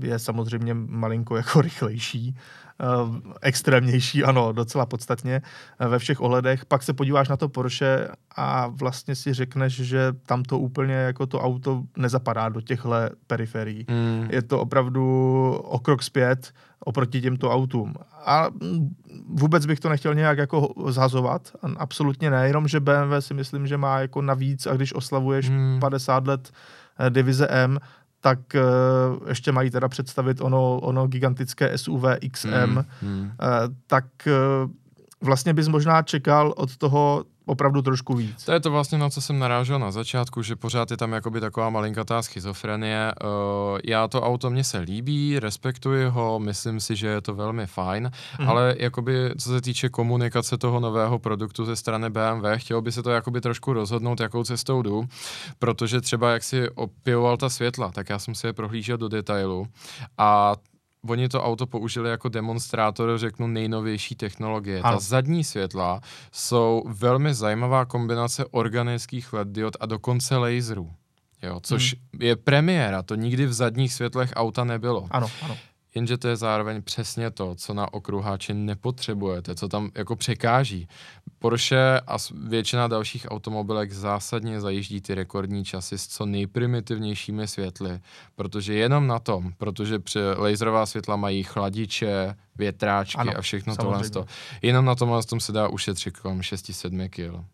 je 0.00 0.18
samozřejmě 0.18 0.74
malinko 0.74 1.36
jako 1.36 1.60
rychlejší, 1.60 2.36
extrémnější, 3.40 4.24
ano, 4.24 4.52
docela 4.52 4.86
podstatně 4.86 5.42
ve 5.88 5.98
všech 5.98 6.20
ohledech. 6.20 6.64
Pak 6.64 6.82
se 6.82 6.92
podíváš 6.92 7.28
na 7.28 7.36
to 7.36 7.48
Porsche 7.48 8.08
a 8.36 8.66
vlastně 8.66 9.14
si 9.14 9.32
řekneš, 9.32 9.74
že 9.74 10.12
tam 10.26 10.42
to 10.42 10.58
úplně 10.58 10.94
jako 10.94 11.26
to 11.26 11.40
auto 11.40 11.82
nezapadá 11.96 12.48
do 12.48 12.60
těchto 12.60 12.92
periferií. 13.26 13.86
Hmm. 13.88 14.28
Je 14.30 14.42
to 14.42 14.60
opravdu 14.60 15.02
o 15.64 15.78
krok 15.78 16.02
zpět 16.02 16.52
oproti 16.84 17.20
těmto 17.20 17.50
autům. 17.50 17.94
A 18.26 18.46
vůbec 19.28 19.66
bych 19.66 19.80
to 19.80 19.88
nechtěl 19.88 20.14
nějak 20.14 20.38
jako 20.38 20.74
zhazovat, 20.88 21.52
absolutně 21.76 22.30
ne, 22.30 22.46
jenom 22.46 22.68
že 22.68 22.80
BMW 22.80 23.16
si 23.20 23.34
myslím, 23.34 23.66
že 23.66 23.76
má 23.76 23.98
jako 23.98 24.22
navíc 24.22 24.66
a 24.66 24.74
když 24.74 24.94
oslavuješ 24.94 25.48
hmm. 25.48 25.80
50 25.80 26.26
let 26.26 26.50
eh, 26.98 27.10
divize 27.10 27.46
M, 27.50 27.78
tak 28.22 28.38
uh, 28.54 29.28
ještě 29.28 29.52
mají 29.52 29.70
teda 29.70 29.88
představit 29.88 30.40
ono, 30.40 30.80
ono 30.80 31.06
gigantické 31.06 31.78
SUV 31.78 32.04
XM, 32.32 32.48
hmm. 32.48 32.84
Hmm. 33.00 33.22
Uh, 33.22 33.30
tak 33.86 34.04
uh, 34.26 34.70
vlastně 35.20 35.54
bys 35.54 35.68
možná 35.68 36.02
čekal 36.02 36.54
od 36.56 36.76
toho 36.76 37.24
opravdu 37.46 37.82
trošku 37.82 38.14
víc. 38.14 38.44
To 38.44 38.52
je 38.52 38.60
to 38.60 38.70
vlastně, 38.70 38.98
na 38.98 39.10
co 39.10 39.20
jsem 39.20 39.38
narážel 39.38 39.78
na 39.78 39.90
začátku, 39.90 40.42
že 40.42 40.56
pořád 40.56 40.90
je 40.90 40.96
tam 40.96 41.12
jakoby 41.12 41.40
taková 41.40 41.70
malinkatá 41.70 42.22
schizofrenie. 42.22 43.12
Uh, 43.24 43.78
já 43.84 44.08
to 44.08 44.22
auto 44.22 44.50
mně 44.50 44.64
se 44.64 44.78
líbí, 44.78 45.38
respektuji 45.38 46.06
ho, 46.08 46.38
myslím 46.38 46.80
si, 46.80 46.96
že 46.96 47.06
je 47.06 47.20
to 47.20 47.34
velmi 47.34 47.66
fajn, 47.66 48.10
mm. 48.40 48.48
ale 48.48 48.74
jakoby 48.78 49.30
co 49.38 49.50
se 49.50 49.60
týče 49.60 49.88
komunikace 49.88 50.58
toho 50.58 50.80
nového 50.80 51.18
produktu 51.18 51.64
ze 51.64 51.76
strany 51.76 52.10
BMW, 52.10 52.46
chtělo 52.56 52.82
by 52.82 52.92
se 52.92 53.02
to 53.02 53.10
jakoby 53.10 53.40
trošku 53.40 53.72
rozhodnout, 53.72 54.20
jakou 54.20 54.44
cestou 54.44 54.82
jdu, 54.82 55.04
protože 55.58 56.00
třeba 56.00 56.30
jak 56.30 56.42
si 56.42 56.70
opěvoval 56.70 57.36
ta 57.36 57.48
světla, 57.48 57.92
tak 57.92 58.10
já 58.10 58.18
jsem 58.18 58.34
si 58.34 58.46
je 58.46 58.52
prohlížel 58.52 58.98
do 58.98 59.08
detailu 59.08 59.66
a 60.18 60.56
oni 61.08 61.28
to 61.28 61.42
auto 61.42 61.66
použili 61.66 62.10
jako 62.10 62.28
demonstrátor, 62.28 63.18
řeknu, 63.18 63.46
nejnovější 63.46 64.14
technologie. 64.14 64.80
Ano. 64.80 64.96
Ta 64.96 65.00
zadní 65.00 65.44
světla 65.44 66.00
jsou 66.32 66.82
velmi 66.86 67.34
zajímavá 67.34 67.84
kombinace 67.84 68.44
organických 68.50 69.32
LED 69.32 69.48
diod 69.48 69.76
a 69.80 69.86
dokonce 69.86 70.36
laserů. 70.36 70.90
Jo, 71.42 71.60
což 71.62 71.94
hmm. 72.12 72.22
je 72.22 72.36
premiéra, 72.36 73.02
to 73.02 73.14
nikdy 73.14 73.46
v 73.46 73.52
zadních 73.52 73.92
světlech 73.92 74.30
auta 74.36 74.64
nebylo. 74.64 75.08
Ano, 75.10 75.26
ano. 75.42 75.56
Jenže 75.94 76.18
to 76.18 76.28
je 76.28 76.36
zároveň 76.36 76.82
přesně 76.82 77.30
to, 77.30 77.54
co 77.54 77.74
na 77.74 77.94
okruháči 77.94 78.54
nepotřebujete, 78.54 79.54
co 79.54 79.68
tam 79.68 79.90
jako 79.94 80.16
překáží. 80.16 80.88
Porsche 81.38 82.00
a 82.06 82.16
většina 82.44 82.88
dalších 82.88 83.26
automobilek 83.30 83.92
zásadně 83.92 84.60
zajíždí 84.60 85.00
ty 85.00 85.14
rekordní 85.14 85.64
časy 85.64 85.98
s 85.98 86.06
co 86.06 86.26
nejprimitivnějšími 86.26 87.48
světly, 87.48 88.00
protože 88.36 88.74
jenom 88.74 89.06
na 89.06 89.18
tom, 89.18 89.52
protože 89.58 89.98
při 89.98 90.18
laserová 90.36 90.86
světla 90.86 91.16
mají 91.16 91.42
chladiče, 91.42 92.34
větráčky 92.56 93.18
ano, 93.18 93.32
a 93.36 93.40
všechno 93.40 93.76
tohle. 93.76 94.02
Jenom 94.62 94.84
na 94.84 94.94
tomhle 94.94 95.22
tom 95.22 95.40
se 95.40 95.52
dá 95.52 95.68
ušetřit 95.68 96.18
kolem 96.18 96.40
6-7 96.40 97.08
kg. 97.08 97.44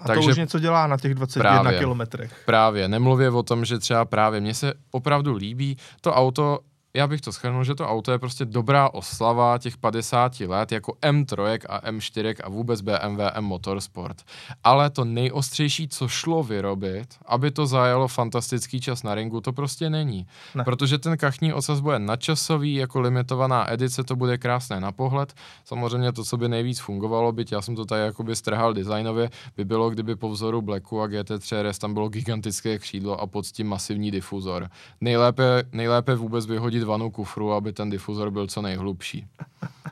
A 0.00 0.06
Takže 0.06 0.26
to 0.26 0.30
už 0.30 0.36
něco 0.36 0.58
dělá 0.58 0.86
na 0.86 0.96
těch 0.96 1.14
21 1.14 1.60
právě, 1.60 1.78
kilometrech. 1.78 2.42
Právě, 2.46 2.88
nemluvě 2.88 3.30
o 3.30 3.42
tom, 3.42 3.64
že 3.64 3.78
třeba 3.78 4.04
právě 4.04 4.40
mně 4.40 4.54
se 4.54 4.74
opravdu 4.90 5.36
líbí, 5.36 5.76
to 6.00 6.12
auto 6.14 6.60
já 6.94 7.06
bych 7.06 7.20
to 7.20 7.32
schrnul, 7.32 7.64
že 7.64 7.74
to 7.74 7.88
auto 7.88 8.12
je 8.12 8.18
prostě 8.18 8.44
dobrá 8.44 8.88
oslava 8.88 9.58
těch 9.58 9.76
50 9.76 10.40
let 10.40 10.72
jako 10.72 10.92
M3 11.02 11.58
a 11.68 11.90
M4 11.90 12.34
a 12.44 12.48
vůbec 12.48 12.80
BMW 12.80 13.20
M 13.32 13.44
Motorsport. 13.44 14.22
Ale 14.64 14.90
to 14.90 15.04
nejostřejší, 15.04 15.88
co 15.88 16.08
šlo 16.08 16.42
vyrobit, 16.42 17.08
aby 17.26 17.50
to 17.50 17.66
zajelo 17.66 18.08
fantastický 18.08 18.80
čas 18.80 19.02
na 19.02 19.14
ringu, 19.14 19.40
to 19.40 19.52
prostě 19.52 19.90
není. 19.90 20.26
Ne. 20.54 20.64
Protože 20.64 20.98
ten 20.98 21.16
kachní 21.16 21.52
ocas 21.52 21.80
bude 21.80 21.98
nadčasový, 21.98 22.74
jako 22.74 23.00
limitovaná 23.00 23.72
edice, 23.72 24.04
to 24.04 24.16
bude 24.16 24.38
krásné 24.38 24.80
na 24.80 24.92
pohled. 24.92 25.34
Samozřejmě 25.64 26.12
to, 26.12 26.24
co 26.24 26.36
by 26.36 26.48
nejvíc 26.48 26.80
fungovalo, 26.80 27.32
byť 27.32 27.52
já 27.52 27.62
jsem 27.62 27.76
to 27.76 27.84
tady 27.84 28.02
jakoby 28.02 28.36
strhal 28.36 28.74
designově, 28.74 29.30
by 29.56 29.64
bylo, 29.64 29.90
kdyby 29.90 30.16
po 30.16 30.28
vzoru 30.28 30.62
Blacku 30.62 31.00
a 31.00 31.06
GT3 31.06 31.62
RS 31.62 31.78
tam 31.78 31.94
bylo 31.94 32.08
gigantické 32.08 32.78
křídlo 32.78 33.20
a 33.20 33.26
pod 33.26 33.46
tím 33.46 33.68
masivní 33.68 34.10
difuzor. 34.10 34.68
Nejlépe, 35.00 35.62
nejlépe 35.72 36.14
vůbec 36.14 36.46
vyhodit 36.46 36.81
hodit 36.82 36.88
vanu 36.88 37.10
kufru, 37.10 37.52
aby 37.52 37.72
ten 37.72 37.90
difuzor 37.90 38.30
byl 38.30 38.46
co 38.46 38.62
nejhlubší. 38.62 39.26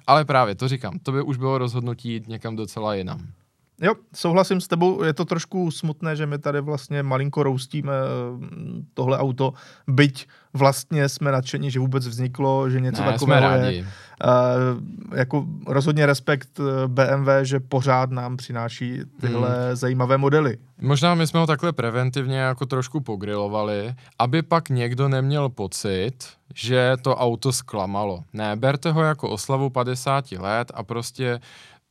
Ale 0.07 0.25
právě, 0.25 0.55
to 0.55 0.69
říkám, 0.69 0.99
to 0.99 1.13
by 1.13 1.23
už 1.23 1.37
bylo 1.37 1.59
rozhodnutí 1.59 2.13
jít 2.13 2.29
někam 2.29 2.57
docela 2.57 2.95
jinam. 2.95 3.21
Jo, 3.81 3.95
souhlasím 4.15 4.61
s 4.61 4.69
tebou, 4.69 5.03
je 5.03 5.13
to 5.13 5.25
trošku 5.25 5.71
smutné, 5.71 6.17
že 6.17 6.27
my 6.27 6.39
tady 6.39 6.61
vlastně 6.61 7.03
malinko 7.03 7.43
roustíme 7.43 7.93
mm, 8.37 8.87
tohle 8.95 9.19
auto, 9.19 9.53
byť 9.87 10.29
vlastně 10.53 11.09
jsme 11.09 11.33
nadšení, 11.33 11.71
že 11.71 11.81
vůbec 11.81 12.07
vzniklo, 12.07 12.71
že 12.71 12.81
něco 12.81 13.03
ne, 13.03 13.13
takového 13.13 13.55
je. 13.55 13.83
Uh, 13.83 13.89
jako 15.19 15.47
rozhodně 15.67 16.07
respekt 16.07 16.61
eh, 16.61 16.89
BMW, 16.89 17.29
že 17.43 17.61
pořád 17.61 18.11
nám 18.11 18.37
přináší 18.37 19.01
tyhle 19.21 19.49
hmm. 19.49 19.77
zajímavé 19.77 20.19
modely. 20.19 20.59
Možná 20.81 21.15
my 21.15 21.27
jsme 21.27 21.41
ho 21.41 21.47
takhle 21.47 21.73
preventivně 21.73 22.39
jako 22.39 22.67
trošku 22.67 23.01
pogrilovali, 23.01 23.95
aby 24.19 24.43
pak 24.43 24.69
někdo 24.69 25.09
neměl 25.09 25.49
pocit, 25.49 26.13
že 26.55 26.97
to 27.03 27.17
auto 27.17 27.53
zklamalo. 27.53 28.25
Ne, 28.33 28.57
berte 28.57 28.93
ho 28.93 29.03
jako 29.03 29.31
oslavu 29.31 29.71
50 29.71 30.33
let 30.33 30.73
a 30.75 30.83
prostě 30.83 31.41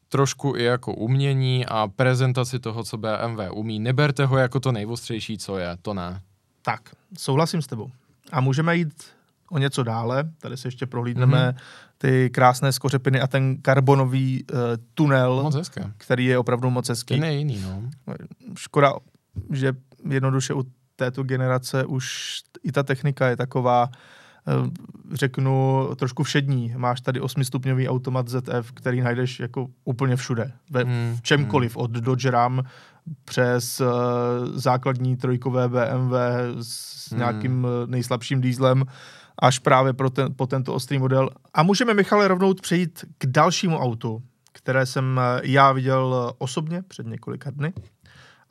trošku 0.09 0.55
i 0.55 0.63
jako 0.63 0.93
umění 0.93 1.65
a 1.65 1.87
prezentaci 1.87 2.59
toho, 2.59 2.83
co 2.83 2.97
BMW 2.97 3.41
umí. 3.53 3.79
Neberte 3.79 4.25
ho 4.25 4.37
jako 4.37 4.59
to 4.59 4.71
nejvostřejší, 4.71 5.37
co 5.37 5.57
je, 5.57 5.77
to 5.81 5.93
ne. 5.93 6.21
Tak, 6.61 6.81
souhlasím 7.17 7.61
s 7.61 7.67
tebou. 7.67 7.91
A 8.31 8.41
můžeme 8.41 8.75
jít 8.75 9.03
o 9.51 9.57
něco 9.57 9.83
dále. 9.83 10.23
Tady 10.39 10.57
se 10.57 10.67
ještě 10.67 10.85
prohlídneme 10.85 11.49
mm-hmm. 11.49 11.61
ty 11.97 12.29
krásné 12.29 12.71
skořepiny 12.71 13.21
a 13.21 13.27
ten 13.27 13.61
karbonový 13.61 14.43
uh, 14.43 14.59
tunel, 14.93 15.43
moc 15.43 15.55
hezké. 15.55 15.91
který 15.97 16.25
je 16.25 16.37
opravdu 16.37 16.69
moc 16.69 16.89
hezký. 16.89 17.15
Ten 17.15 17.23
je 17.23 17.33
jiný, 17.33 17.61
no. 17.61 17.81
Škoda, 18.57 18.93
že 19.49 19.73
jednoduše 20.09 20.53
u 20.53 20.63
této 20.95 21.23
generace 21.23 21.85
už 21.85 22.37
i 22.63 22.71
ta 22.71 22.83
technika 22.83 23.27
je 23.27 23.37
taková, 23.37 23.89
řeknu, 25.13 25.87
trošku 25.95 26.23
všední. 26.23 26.73
Máš 26.77 27.01
tady 27.01 27.19
osmistupňový 27.21 27.89
automat 27.89 28.27
ZF, 28.27 28.71
který 28.73 29.01
najdeš 29.01 29.39
jako 29.39 29.67
úplně 29.85 30.15
všude. 30.15 30.51
Ve 30.69 30.83
hmm, 30.83 31.15
v 31.17 31.21
čemkoliv, 31.21 31.75
hmm. 31.75 31.83
od 31.83 31.91
Dodge 31.91 32.31
Ram 32.31 32.63
přes 33.25 33.81
uh, 33.81 33.87
základní 34.53 35.17
trojkové 35.17 35.69
BMW 35.69 36.13
s 36.61 37.09
hmm. 37.09 37.19
nějakým 37.19 37.67
eh, 37.67 37.87
nejslabším 37.87 38.41
dýzlem 38.41 38.85
až 39.41 39.59
právě 39.59 39.93
pro 39.93 40.09
ten, 40.09 40.33
po 40.35 40.47
tento 40.47 40.73
ostrý 40.73 40.99
model. 40.99 41.29
A 41.53 41.63
můžeme, 41.63 41.93
Michale, 41.93 42.27
rovnou 42.27 42.53
přejít 42.53 43.05
k 43.17 43.25
dalšímu 43.25 43.77
autu, 43.77 44.23
které 44.51 44.85
jsem 44.85 45.21
já 45.43 45.71
viděl 45.71 46.33
osobně 46.37 46.81
před 46.81 47.07
několika 47.07 47.49
dny. 47.49 47.73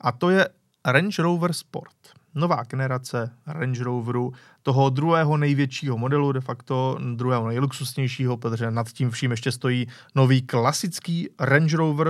A 0.01 0.11
to 0.11 0.29
je 0.29 0.49
Range 0.85 1.21
Rover 1.21 1.53
Sport 1.53 2.18
nová 2.35 2.63
generace 2.63 3.31
Range 3.47 3.83
Roveru, 3.83 4.33
toho 4.63 4.89
druhého 4.89 5.37
největšího 5.37 5.97
modelu, 5.97 6.31
de 6.31 6.41
facto 6.41 6.97
druhého 7.15 7.47
nejluxusnějšího, 7.47 8.37
protože 8.37 8.71
nad 8.71 8.91
tím 8.91 9.11
vším 9.11 9.31
ještě 9.31 9.51
stojí 9.51 9.87
nový 10.15 10.41
klasický 10.41 11.29
Range 11.39 11.77
Rover 11.77 12.07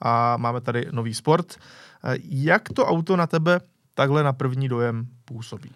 a 0.00 0.36
máme 0.36 0.60
tady 0.60 0.86
nový 0.90 1.14
Sport. 1.14 1.56
Jak 2.22 2.68
to 2.68 2.86
auto 2.86 3.16
na 3.16 3.26
tebe 3.26 3.60
takhle 3.94 4.22
na 4.22 4.32
první 4.32 4.68
dojem 4.68 5.06
působí? 5.24 5.70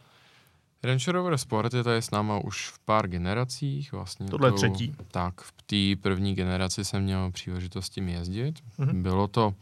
Range 0.82 1.12
Rover 1.12 1.38
Sport 1.38 1.74
je 1.74 1.84
tady 1.84 2.02
s 2.02 2.10
náma 2.10 2.38
už 2.38 2.68
v 2.68 2.78
pár 2.78 3.08
generacích. 3.08 3.92
Vlastně 3.92 4.26
Tohle 4.26 4.48
je 4.48 4.52
třetí. 4.52 4.94
Tak, 5.10 5.40
v 5.40 5.52
té 5.52 6.02
první 6.02 6.34
generaci 6.34 6.84
jsem 6.84 7.02
měl 7.02 7.30
příležitost 7.30 7.88
tím 7.88 8.08
jezdit. 8.08 8.58
Mm-hmm. 8.78 9.02
Bylo 9.02 9.28
to 9.28 9.54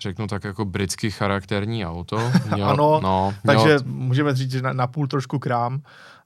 řeknu 0.00 0.26
tak 0.26 0.44
jako 0.44 0.64
britský 0.64 1.10
charakterní 1.10 1.86
auto. 1.86 2.16
Měl, 2.54 2.68
ano, 2.68 3.00
no, 3.02 3.34
takže 3.46 3.68
měl... 3.68 3.80
můžeme 3.84 4.34
říct, 4.34 4.50
že 4.50 4.62
na, 4.62 4.72
na 4.72 4.86
půl 4.86 5.06
trošku 5.06 5.38
krám, 5.38 5.80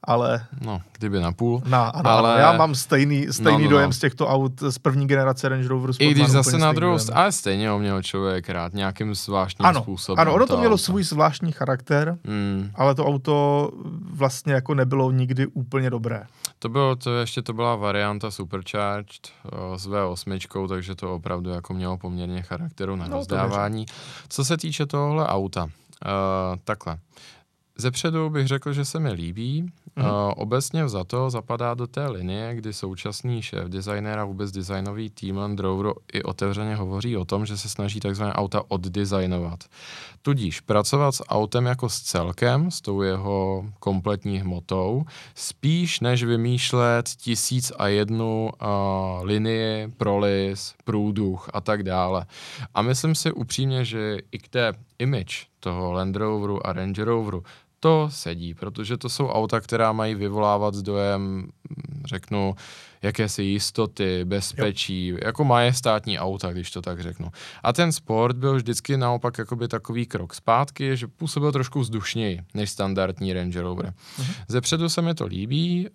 ale... 0.04 0.46
No, 0.60 0.80
kdyby 0.98 1.20
na 1.20 1.32
půl. 1.32 1.62
Na, 1.66 1.84
ano, 1.88 2.10
ale... 2.10 2.32
ano, 2.32 2.40
já 2.40 2.52
mám 2.52 2.74
stejný, 2.74 3.26
stejný 3.30 3.58
no, 3.58 3.64
no, 3.64 3.70
dojem 3.70 3.88
no. 3.88 3.92
z 3.92 3.98
těchto 3.98 4.28
aut 4.28 4.60
z 4.60 4.78
první 4.78 5.06
generace 5.06 5.48
Range 5.48 5.68
Rover 5.68 5.92
Sport. 5.92 6.06
I 6.06 6.10
když 6.10 6.28
zase 6.28 6.58
na 6.58 6.72
druhou, 6.72 6.98
ale 7.12 7.32
stejně 7.32 7.68
ho 7.68 7.78
měl 7.78 8.02
člověk 8.02 8.50
rád 8.50 8.74
nějakým 8.74 9.14
zvláštním 9.14 9.66
ano, 9.66 9.82
způsobem. 9.82 10.20
Ano, 10.20 10.34
ono 10.34 10.46
to, 10.46 10.52
to 10.52 10.58
mělo 10.58 10.74
auto. 10.74 10.82
svůj 10.82 11.02
zvláštní 11.02 11.52
charakter, 11.52 12.18
mm. 12.24 12.70
ale 12.74 12.94
to 12.94 13.06
auto 13.06 13.70
vlastně 14.10 14.52
jako 14.52 14.74
nebylo 14.74 15.10
nikdy 15.10 15.46
úplně 15.46 15.90
dobré. 15.90 16.22
To 16.58 16.68
bylo, 16.68 16.96
to 16.96 17.16
ještě 17.16 17.42
to 17.42 17.52
byla 17.52 17.76
varianta 17.76 18.30
Supercharged 18.30 19.32
o, 19.52 19.78
s 19.78 19.86
V8, 19.86 20.68
takže 20.68 20.94
to 20.94 21.14
opravdu 21.14 21.50
jako 21.50 21.74
mělo 21.74 21.98
poměrně 21.98 22.42
charakteru 22.42 22.96
na 22.96 23.06
no, 23.06 23.16
rozdávání. 23.16 23.86
Co 24.28 24.44
se 24.44 24.56
týče 24.56 24.86
tohle 24.86 25.26
auta, 25.26 25.64
uh, 25.64 25.70
takhle. 26.64 26.98
Zepředu 27.78 28.30
bych 28.30 28.46
řekl, 28.46 28.72
že 28.72 28.84
se 28.84 29.00
mi 29.00 29.12
líbí. 29.12 29.72
Mm-hmm. 29.96 30.26
Uh, 30.26 30.32
obecně 30.36 30.88
za 30.88 31.04
to 31.04 31.30
zapadá 31.30 31.74
do 31.74 31.86
té 31.86 32.06
linie, 32.06 32.54
kdy 32.54 32.72
současný 32.72 33.42
šéf 33.42 33.68
designér 33.68 34.18
a 34.18 34.24
vůbec 34.24 34.50
designový 34.50 35.10
tým 35.10 35.36
Land 35.36 35.60
Roveru 35.60 35.94
i 36.12 36.22
otevřeně 36.22 36.76
hovoří 36.76 37.16
o 37.16 37.24
tom, 37.24 37.46
že 37.46 37.56
se 37.56 37.68
snaží 37.68 38.00
takzvané 38.00 38.32
auta 38.32 38.62
oddesignovat. 38.68 39.64
Tudíž 40.22 40.60
pracovat 40.60 41.12
s 41.12 41.24
autem 41.28 41.66
jako 41.66 41.88
s 41.88 42.00
celkem, 42.00 42.70
s 42.70 42.80
tou 42.80 43.02
jeho 43.02 43.64
kompletní 43.78 44.38
hmotou, 44.38 45.04
spíš 45.34 46.00
než 46.00 46.24
vymýšlet 46.24 47.08
tisíc 47.08 47.72
a 47.78 47.88
jednu 47.88 48.50
uh, 48.62 48.68
linii, 49.26 49.88
prolis, 49.96 50.74
průduch 50.84 51.50
a 51.52 51.60
tak 51.60 51.82
dále. 51.82 52.26
A 52.74 52.82
myslím 52.82 53.14
si 53.14 53.32
upřímně, 53.32 53.84
že 53.84 54.18
i 54.32 54.38
k 54.38 54.48
té 54.48 54.72
image 54.98 55.46
toho 55.60 55.92
Land 55.92 56.16
Roveru 56.16 56.66
a 56.66 56.72
Range 56.72 57.04
Roveru 57.04 57.42
to 57.84 58.08
sedí, 58.10 58.54
protože 58.54 58.96
to 58.96 59.08
jsou 59.08 59.28
auta, 59.28 59.60
která 59.60 59.92
mají 59.92 60.14
vyvolávat 60.14 60.74
dojem, 60.74 61.48
řeknu, 62.04 62.54
jakési 63.04 63.42
jistoty, 63.42 64.24
bezpečí, 64.24 65.06
jo. 65.06 65.18
jako 65.22 65.44
majestátní 65.44 66.18
auta, 66.18 66.52
když 66.52 66.70
to 66.70 66.82
tak 66.82 67.00
řeknu. 67.00 67.28
A 67.62 67.72
ten 67.72 67.92
sport 67.92 68.36
byl 68.36 68.56
vždycky 68.56 68.96
naopak 68.96 69.38
jakoby 69.38 69.68
takový 69.68 70.06
krok 70.06 70.34
zpátky, 70.34 70.96
že 70.96 71.06
působil 71.06 71.52
trošku 71.52 71.80
vzdušněji 71.80 72.40
než 72.54 72.70
standardní 72.70 73.32
Range 73.32 73.60
Rover. 73.60 73.86
Uh-huh. 73.86 74.34
Zepředu 74.48 74.88
se 74.88 75.02
mi 75.02 75.14
to 75.14 75.26
líbí, 75.26 75.88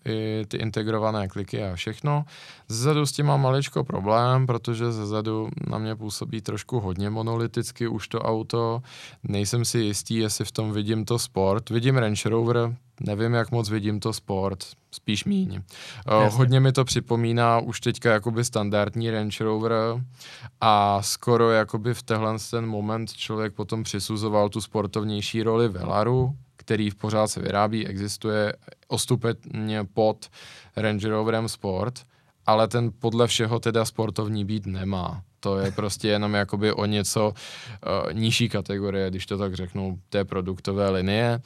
ty 0.48 0.58
integrované 0.58 1.28
kliky 1.28 1.64
a 1.64 1.76
všechno. 1.76 2.26
Zezadu 2.68 3.06
s 3.06 3.12
tím 3.12 3.26
mám 3.26 3.42
maličko 3.42 3.84
problém, 3.84 4.48
protože 4.48 4.92
zezadu 4.92 5.50
na 5.68 5.78
mě 5.78 5.96
působí 5.96 6.42
trošku 6.42 6.80
hodně 6.80 7.10
monoliticky 7.10 7.88
už 7.88 8.08
to 8.08 8.22
auto. 8.22 8.82
Nejsem 9.24 9.66
si 9.66 9.80
jistý, 9.80 10.16
jestli 10.16 10.46
v 10.46 10.52
tom 10.52 10.72
vidím 10.72 11.06
to 11.06 11.20
sport. 11.20 11.70
Vidím 11.70 11.98
Range 11.98 12.30
Rover, 12.30 12.76
nevím, 13.00 13.34
jak 13.34 13.52
moc 13.52 13.70
vidím 13.70 14.00
to 14.00 14.14
sport, 14.14 14.66
spíš 14.92 15.26
míň. 15.26 15.62
Uh, 16.28 16.36
hodně 16.36 16.60
mi 16.60 16.72
to 16.72 16.86
připomíná 16.86 17.60
už 17.60 17.80
teďka 17.80 18.12
jakoby 18.12 18.44
standardní 18.44 19.12
Range 19.12 19.44
Rover 19.44 19.74
a 20.62 21.02
skoro 21.02 21.52
jakoby 21.52 21.94
v 21.94 22.04
tenhle 22.04 22.38
ten 22.52 22.66
moment 22.66 23.14
člověk 23.14 23.54
potom 23.54 23.84
přisuzoval 23.84 24.50
tu 24.50 24.62
sportovnější 24.62 25.44
roli 25.44 25.68
Velaru, 25.68 26.36
který 26.58 26.90
v 26.90 26.96
pořád 26.96 27.28
se 27.28 27.42
vyrábí, 27.42 27.88
existuje 27.88 28.54
ostupně 28.88 29.84
pod 29.94 30.28
Range 30.76 31.10
Roverem 31.10 31.50
Sport, 31.50 32.00
ale 32.46 32.68
ten 32.68 32.92
podle 33.00 33.28
všeho 33.28 33.60
teda 33.60 33.86
sportovní 33.86 34.46
být 34.46 34.66
nemá. 34.66 35.22
To 35.40 35.58
je 35.58 35.72
prostě 35.72 36.08
jenom 36.08 36.34
jakoby 36.34 36.74
o 36.74 36.86
něco 36.86 37.28
uh, 37.28 38.14
nižší 38.14 38.50
kategorie, 38.50 39.10
když 39.10 39.26
to 39.26 39.38
tak 39.38 39.54
řeknu, 39.54 40.00
té 40.10 40.26
produktové 40.26 40.90
linie. 40.90 41.40
Uh, 41.40 41.42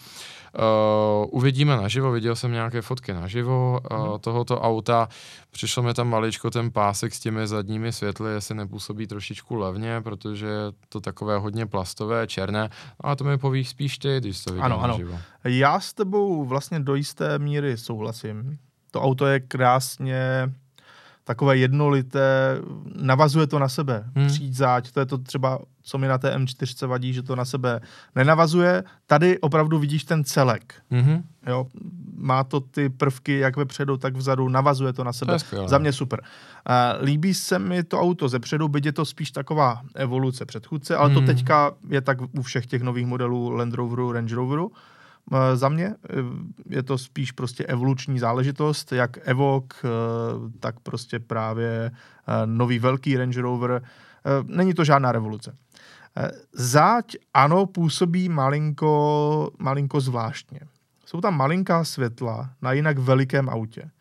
uvidíme 1.31 1.77
naživo, 1.77 2.11
viděl 2.11 2.35
jsem 2.35 2.51
nějaké 2.51 2.81
fotky 2.81 3.13
naživo 3.13 3.79
uh, 3.91 4.17
tohoto 4.17 4.61
auta. 4.61 5.07
Přišlo 5.51 5.83
mi 5.83 5.93
tam 5.93 6.09
maličko 6.09 6.49
ten 6.49 6.71
pásek 6.71 7.13
s 7.13 7.19
těmi 7.19 7.47
zadními 7.47 7.91
světly, 7.91 8.33
jestli 8.33 8.55
nepůsobí 8.55 9.07
trošičku 9.07 9.55
levně, 9.55 10.01
protože 10.01 10.47
je 10.47 10.71
to 10.89 11.01
takové 11.01 11.37
hodně 11.37 11.65
plastové, 11.65 12.27
černé, 12.27 12.69
a 12.99 13.15
to 13.15 13.23
mi 13.23 13.37
povíš 13.37 13.69
spíš 13.69 13.97
ty, 13.97 14.17
když 14.17 14.43
to 14.43 14.53
vidím 14.53 14.63
ano, 14.63 14.87
naživo. 14.87 15.13
Ano. 15.13 15.21
Já 15.43 15.79
s 15.79 15.93
tebou 15.93 16.45
vlastně 16.45 16.79
do 16.79 16.95
jisté 16.95 17.39
míry 17.39 17.77
souhlasím. 17.77 18.57
To 18.91 19.01
auto 19.01 19.25
je 19.25 19.39
krásně 19.39 20.53
takové 21.23 21.57
jednolité, 21.57 22.57
navazuje 22.95 23.47
to 23.47 23.59
na 23.59 23.69
sebe. 23.69 24.03
Hmm. 24.15 24.27
Přízáť, 24.27 24.91
to 24.91 24.99
je 24.99 25.05
to 25.05 25.17
třeba, 25.17 25.59
co 25.81 25.97
mi 25.97 26.07
na 26.07 26.17
té 26.17 26.37
M4 26.37 26.87
vadí, 26.87 27.13
že 27.13 27.23
to 27.23 27.35
na 27.35 27.45
sebe 27.45 27.79
nenavazuje. 28.15 28.83
Tady 29.07 29.39
opravdu 29.39 29.79
vidíš 29.79 30.03
ten 30.03 30.23
celek. 30.23 30.73
Hmm. 30.91 31.23
Jo, 31.47 31.67
má 32.15 32.43
to 32.43 32.59
ty 32.59 32.89
prvky 32.89 33.39
jak 33.39 33.57
vepředu, 33.57 33.97
tak 33.97 34.15
vzadu, 34.15 34.49
navazuje 34.49 34.93
to 34.93 35.03
na 35.03 35.13
sebe. 35.13 35.37
To 35.49 35.67
Za 35.67 35.77
mě 35.77 35.93
super. 35.93 36.21
Uh, 36.21 37.05
líbí 37.05 37.33
se 37.33 37.59
mi 37.59 37.83
to 37.83 37.99
auto 37.99 38.29
ze 38.29 38.39
předu, 38.39 38.67
byť 38.67 38.85
je 38.85 38.91
to 38.91 39.05
spíš 39.05 39.31
taková 39.31 39.81
evoluce 39.95 40.45
předchůdce, 40.45 40.95
ale 40.95 41.09
hmm. 41.09 41.19
to 41.19 41.33
teďka 41.33 41.71
je 41.89 42.01
tak 42.01 42.17
u 42.21 42.41
všech 42.41 42.65
těch 42.65 42.81
nových 42.81 43.05
modelů 43.05 43.49
Land 43.49 43.73
Roveru, 43.73 44.11
Range 44.11 44.35
Roveru. 44.35 44.71
Eh, 44.73 44.92
za 45.53 45.69
mě 45.69 45.85
eh, 45.85 46.15
je 46.69 46.83
to 46.83 46.97
spíš 46.97 47.31
prostě 47.31 47.65
evoluční 47.65 48.19
záležitost, 48.19 48.91
jak 48.91 49.17
Evoque, 49.23 49.77
eh, 49.83 49.87
tak 50.59 50.79
prostě 50.79 51.19
právě 51.19 51.91
nový 52.45 52.79
velký 52.79 53.17
Range 53.17 53.41
Rover. 53.41 53.81
Není 54.43 54.73
to 54.73 54.83
žádná 54.83 55.11
revoluce. 55.11 55.55
Záď 56.53 57.15
ano, 57.33 57.65
působí 57.65 58.29
malinko, 58.29 59.51
malinko 59.59 59.99
zvláštně. 59.99 60.59
Jsou 61.05 61.21
tam 61.21 61.37
malinká 61.37 61.83
světla 61.83 62.49
na 62.61 62.71
jinak 62.71 62.97
velikém 62.97 63.49
autě. 63.49 63.91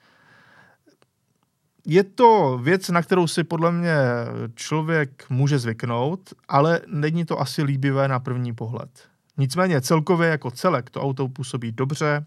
Je 1.86 2.04
to 2.04 2.60
věc, 2.62 2.88
na 2.88 3.02
kterou 3.02 3.26
si 3.26 3.44
podle 3.44 3.72
mě 3.72 3.96
člověk 4.54 5.24
může 5.30 5.58
zvyknout, 5.58 6.34
ale 6.48 6.80
není 6.86 7.24
to 7.24 7.40
asi 7.40 7.62
líbivé 7.62 8.08
na 8.08 8.20
první 8.20 8.54
pohled. 8.54 9.11
Nicméně 9.36 9.80
celkově 9.80 10.28
jako 10.28 10.50
celek 10.50 10.90
to 10.90 11.02
auto 11.02 11.28
působí 11.28 11.72
dobře, 11.72 12.26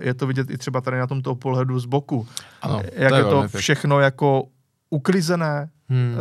je 0.00 0.14
to 0.14 0.26
vidět 0.26 0.50
i 0.50 0.58
třeba 0.58 0.80
tady 0.80 0.98
na 0.98 1.06
tomto 1.06 1.34
pohledu 1.34 1.78
z 1.78 1.86
boku. 1.86 2.28
Ano, 2.62 2.82
jak 2.92 3.10
to 3.10 3.16
je, 3.16 3.20
je 3.20 3.24
to 3.24 3.58
všechno 3.58 4.00
jako 4.00 4.48
uklizené, 4.90 5.70
hmm. 5.88 6.14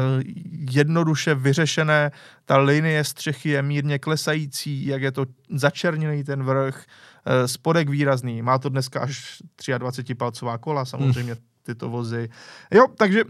jednoduše 0.71 1.35
vyřešené, 1.35 2.11
ta 2.45 2.57
linie 2.57 3.03
střechy 3.03 3.49
je 3.49 3.61
mírně 3.61 3.99
klesající, 3.99 4.85
jak 4.85 5.01
je 5.01 5.11
to 5.11 5.25
začerněný 5.51 6.23
ten 6.23 6.43
vrch, 6.43 6.85
e, 7.25 7.47
spodek 7.47 7.89
výrazný, 7.89 8.41
má 8.41 8.57
to 8.57 8.69
dneska 8.69 8.99
až 8.99 9.41
23 9.77 10.15
palcová 10.15 10.57
kola, 10.57 10.85
samozřejmě 10.85 11.33
hmm. 11.33 11.43
tyto 11.63 11.89
vozy. 11.89 12.29
Jo, 12.71 12.87
takže 12.97 13.23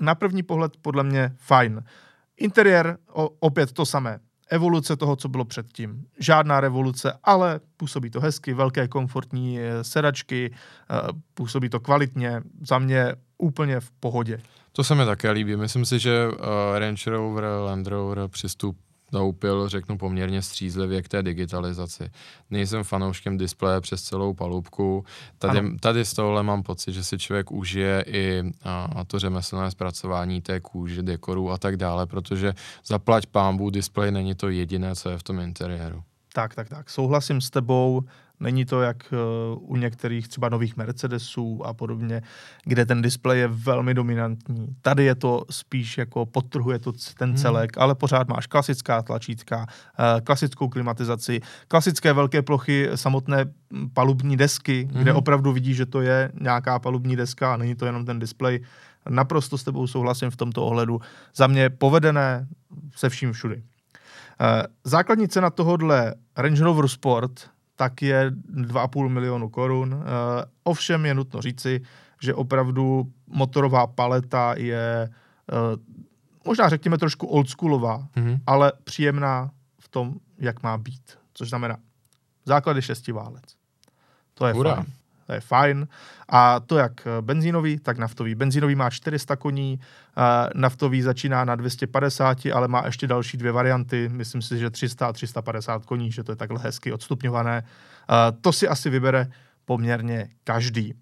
na 0.00 0.14
první 0.14 0.42
pohled 0.42 0.72
podle 0.82 1.04
mě 1.04 1.32
fajn. 1.36 1.82
Interiér, 2.36 2.98
o, 3.12 3.28
opět 3.28 3.72
to 3.72 3.86
samé 3.86 4.20
evoluce 4.50 4.96
toho, 4.96 5.16
co 5.16 5.28
bylo 5.28 5.44
předtím. 5.44 6.04
Žádná 6.18 6.60
revoluce, 6.60 7.12
ale 7.24 7.60
působí 7.76 8.10
to 8.10 8.20
hezky, 8.20 8.54
velké 8.54 8.88
komfortní 8.88 9.60
eh, 9.60 9.84
sedačky, 9.84 10.50
eh, 10.52 11.08
působí 11.34 11.68
to 11.68 11.80
kvalitně, 11.80 12.42
za 12.68 12.78
mě 12.78 13.14
úplně 13.38 13.80
v 13.80 13.90
pohodě. 13.90 14.40
To 14.72 14.84
se 14.84 14.94
mi 14.94 15.04
také 15.04 15.30
líbí. 15.30 15.56
Myslím 15.56 15.84
si, 15.84 15.98
že 15.98 16.28
uh, 16.28 16.34
Range 16.78 17.10
Rover, 17.10 17.44
Land 17.44 17.86
Rover 17.86 18.28
přistup 18.28 18.76
naupil, 19.12 19.68
řeknu 19.68 19.98
poměrně 19.98 20.42
střízlivě 20.42 21.02
k 21.02 21.08
té 21.08 21.22
digitalizaci. 21.22 22.10
Nejsem 22.50 22.84
fanouškem 22.84 23.38
displeje 23.38 23.80
přes 23.80 24.02
celou 24.02 24.34
palubku. 24.34 25.04
Tady, 25.38 25.78
tady 25.78 26.04
z 26.04 26.14
tohohle 26.14 26.42
mám 26.42 26.62
pocit, 26.62 26.92
že 26.92 27.04
si 27.04 27.18
člověk 27.18 27.52
užije 27.52 28.04
i 28.06 28.42
a, 28.62 28.88
a 28.96 29.04
to 29.04 29.18
řemeslné 29.18 29.70
zpracování 29.70 30.40
té 30.40 30.60
kůže, 30.60 31.02
dekorů 31.02 31.50
a 31.50 31.58
tak 31.58 31.76
dále, 31.76 32.06
protože 32.06 32.54
zaplať 32.86 33.26
pámbu, 33.26 33.70
displej 33.70 34.12
není 34.12 34.34
to 34.34 34.48
jediné, 34.48 34.94
co 34.94 35.10
je 35.10 35.18
v 35.18 35.22
tom 35.22 35.40
interiéru. 35.40 36.02
Tak, 36.32 36.54
tak, 36.54 36.68
tak. 36.68 36.90
Souhlasím 36.90 37.40
s 37.40 37.50
tebou. 37.50 38.02
Není 38.40 38.64
to 38.64 38.82
jak 38.82 38.96
eh, 39.12 39.16
u 39.58 39.76
některých 39.76 40.28
třeba 40.28 40.48
nových 40.48 40.76
Mercedesů 40.76 41.66
a 41.66 41.74
podobně, 41.74 42.22
kde 42.64 42.86
ten 42.86 43.02
displej 43.02 43.40
je 43.40 43.48
velmi 43.48 43.94
dominantní. 43.94 44.76
Tady 44.82 45.04
je 45.04 45.14
to 45.14 45.44
spíš 45.50 45.98
jako 45.98 46.26
podtrhuje 46.26 46.78
to 46.78 46.92
ten 47.18 47.28
hmm. 47.28 47.38
celek, 47.38 47.76
hmm. 47.76 47.82
ale 47.82 47.94
pořád 47.94 48.28
máš 48.28 48.46
klasická 48.46 49.02
tlačítka, 49.02 49.66
eh, 49.98 50.20
klasickou 50.20 50.68
klimatizaci, 50.68 51.40
klasické 51.68 52.12
velké 52.12 52.42
plochy, 52.42 52.88
samotné 52.94 53.44
palubní 53.92 54.36
desky, 54.36 54.88
hmm. 54.92 55.02
kde 55.02 55.12
opravdu 55.12 55.52
vidíš, 55.52 55.76
že 55.76 55.86
to 55.86 56.00
je 56.00 56.32
nějaká 56.40 56.78
palubní 56.78 57.16
deska 57.16 57.54
a 57.54 57.56
není 57.56 57.74
to 57.74 57.86
jenom 57.86 58.04
ten 58.04 58.18
displej. 58.18 58.60
Naprosto 59.08 59.58
s 59.58 59.64
tebou 59.64 59.86
souhlasím 59.86 60.30
v 60.30 60.36
tomto 60.36 60.66
ohledu. 60.66 61.00
Za 61.36 61.46
mě 61.46 61.70
povedené 61.70 62.46
se 62.96 63.08
vším 63.08 63.32
všudy. 63.32 63.62
Eh, 64.40 64.62
základní 64.84 65.28
cena 65.28 65.50
tohohle 65.50 66.14
Range 66.36 66.64
Rover 66.64 66.88
Sport 66.88 67.50
tak 67.78 68.02
je 68.02 68.30
2,5 68.30 69.08
milionu 69.08 69.48
korun. 69.48 69.94
Uh, 69.94 70.02
ovšem 70.64 71.06
je 71.06 71.14
nutno 71.14 71.42
říci, 71.42 71.80
že 72.22 72.34
opravdu 72.34 73.12
motorová 73.26 73.86
paleta 73.86 74.54
je 74.56 75.10
uh, 75.52 75.80
možná 76.46 76.68
řekněme 76.68 76.98
trošku 76.98 77.26
oldschoolová, 77.26 78.08
mm-hmm. 78.16 78.40
ale 78.46 78.72
příjemná 78.84 79.50
v 79.80 79.88
tom, 79.88 80.14
jak 80.38 80.62
má 80.62 80.78
být. 80.78 81.18
Což 81.34 81.48
znamená 81.48 81.76
základy 82.44 82.82
šestiválec. 82.82 83.44
To 84.34 84.46
je 84.46 84.54
Ura. 84.54 84.74
fajn. 84.74 84.86
To 85.28 85.34
je 85.34 85.40
fajn. 85.40 85.88
A 86.28 86.60
to 86.60 86.78
jak 86.78 86.92
benzínový, 87.20 87.78
tak 87.78 87.98
naftový. 87.98 88.34
Benzínový 88.34 88.74
má 88.74 88.90
400 88.90 89.36
koní, 89.36 89.80
naftový 90.54 91.02
začíná 91.02 91.44
na 91.44 91.56
250, 91.56 92.38
ale 92.54 92.68
má 92.68 92.82
ještě 92.86 93.06
další 93.06 93.36
dvě 93.36 93.52
varianty. 93.52 94.08
Myslím 94.12 94.42
si, 94.42 94.58
že 94.58 94.70
300 94.70 95.06
a 95.06 95.12
350 95.12 95.86
koní, 95.86 96.12
že 96.12 96.24
to 96.24 96.32
je 96.32 96.36
takhle 96.36 96.60
hezky 96.60 96.92
odstupňované. 96.92 97.62
To 98.40 98.52
si 98.52 98.68
asi 98.68 98.90
vybere 98.90 99.26
poměrně 99.64 100.28
každý. 100.44 100.94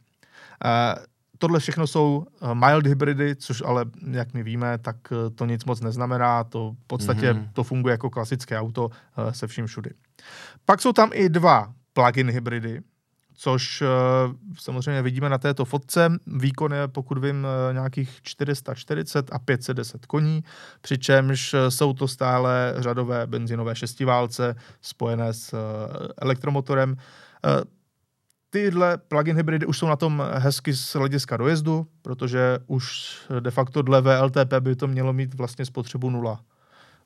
Tohle 1.38 1.60
všechno 1.60 1.86
jsou 1.86 2.26
mild 2.54 2.86
hybridy, 2.86 3.36
což 3.36 3.62
ale, 3.66 3.84
jak 4.10 4.34
my 4.34 4.42
víme, 4.42 4.78
tak 4.78 4.96
to 5.34 5.46
nic 5.46 5.64
moc 5.64 5.80
neznamená. 5.80 6.44
To 6.44 6.72
v 6.84 6.86
podstatě 6.86 7.32
mm-hmm. 7.32 7.48
to 7.52 7.64
funguje 7.64 7.92
jako 7.92 8.10
klasické 8.10 8.58
auto 8.58 8.90
se 9.30 9.46
vším 9.46 9.66
všudy. 9.66 9.90
Pak 10.64 10.80
jsou 10.80 10.92
tam 10.92 11.10
i 11.12 11.28
dva 11.28 11.72
plug-in 11.92 12.30
hybridy, 12.30 12.80
což 13.37 13.83
eh, 13.83 13.87
samozřejmě 14.59 15.03
vidíme 15.03 15.29
na 15.29 15.38
této 15.38 15.64
fotce. 15.64 16.12
Výkon 16.27 16.72
je, 16.72 16.88
pokud 16.88 17.18
vím, 17.18 17.46
eh, 17.46 17.72
nějakých 17.72 18.18
440 18.22 19.29
a 19.33 19.38
510 19.38 20.07
koní, 20.07 20.44
přičemž 20.81 21.55
eh, 21.55 21.70
jsou 21.70 21.92
to 21.92 22.09
stále 22.09 22.75
řadové 22.79 23.27
benzinové 23.27 23.77
šestiválce 23.77 24.55
spojené 24.81 25.33
s 25.33 25.55
elektromotorem. 26.22 26.96
Tyhle 28.51 28.99
plug-in 28.99 29.37
hybridy 29.37 29.66
už 29.66 29.79
jsou 29.79 29.87
na 29.87 29.96
tom 29.96 30.22
hezky 30.35 30.72
z 30.72 30.94
hlediska 30.94 31.37
dojezdu, 31.37 31.87
protože 32.03 32.59
už 32.66 33.16
de 33.40 33.51
facto 33.51 33.83
dle 33.83 34.03
VLTP 34.03 34.55
by 34.61 34.77
to 34.77 34.87
mělo 34.87 35.12
mít 35.12 35.35
vlastně 35.35 35.64
spotřebu 35.64 36.11
nula. 36.11 36.40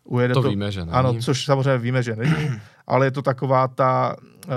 Ujede 0.05 0.35
to, 0.35 0.43
to 0.43 0.49
víme, 0.49 0.73
že 0.73 0.81
není. 0.81 0.93
Ano, 0.93 1.15
což 1.15 1.45
samozřejmě 1.45 1.79
víme, 1.79 2.03
že 2.03 2.17
není, 2.17 2.51
ale 2.87 3.07
je 3.07 3.11
to 3.11 3.23
taková 3.23 3.69
ta 3.69 4.17
uh, 4.47 4.53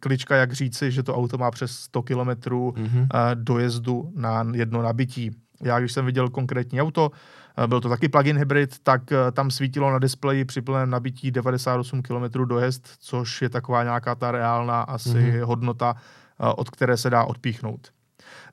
klička, 0.00 0.36
jak 0.36 0.52
říci, 0.52 0.90
že 0.90 1.02
to 1.02 1.16
auto 1.16 1.38
má 1.38 1.50
přes 1.50 1.72
100 1.72 2.02
km 2.02 2.16
mm-hmm. 2.18 3.00
uh, 3.00 3.06
dojezdu 3.34 4.12
na 4.14 4.46
jedno 4.52 4.82
nabití. 4.82 5.30
Já, 5.62 5.78
když 5.78 5.92
jsem 5.92 6.06
viděl 6.06 6.28
konkrétní 6.28 6.82
auto, 6.82 7.10
uh, 7.58 7.66
byl 7.66 7.80
to 7.80 7.88
taky 7.88 8.08
plug-in 8.08 8.38
hybrid, 8.38 8.78
tak 8.82 9.02
uh, 9.10 9.16
tam 9.32 9.50
svítilo 9.50 9.90
na 9.90 9.98
displeji 9.98 10.44
při 10.44 10.62
plném 10.62 10.90
nabití 10.90 11.30
98 11.30 12.02
km 12.02 12.44
dojezd, 12.44 12.88
což 12.98 13.42
je 13.42 13.48
taková 13.48 13.82
nějaká 13.82 14.14
ta 14.14 14.30
reálná 14.30 14.82
asi 14.82 15.08
mm-hmm. 15.08 15.44
hodnota, 15.44 15.92
uh, 15.92 16.52
od 16.56 16.70
které 16.70 16.96
se 16.96 17.10
dá 17.10 17.24
odpíchnout. 17.24 17.88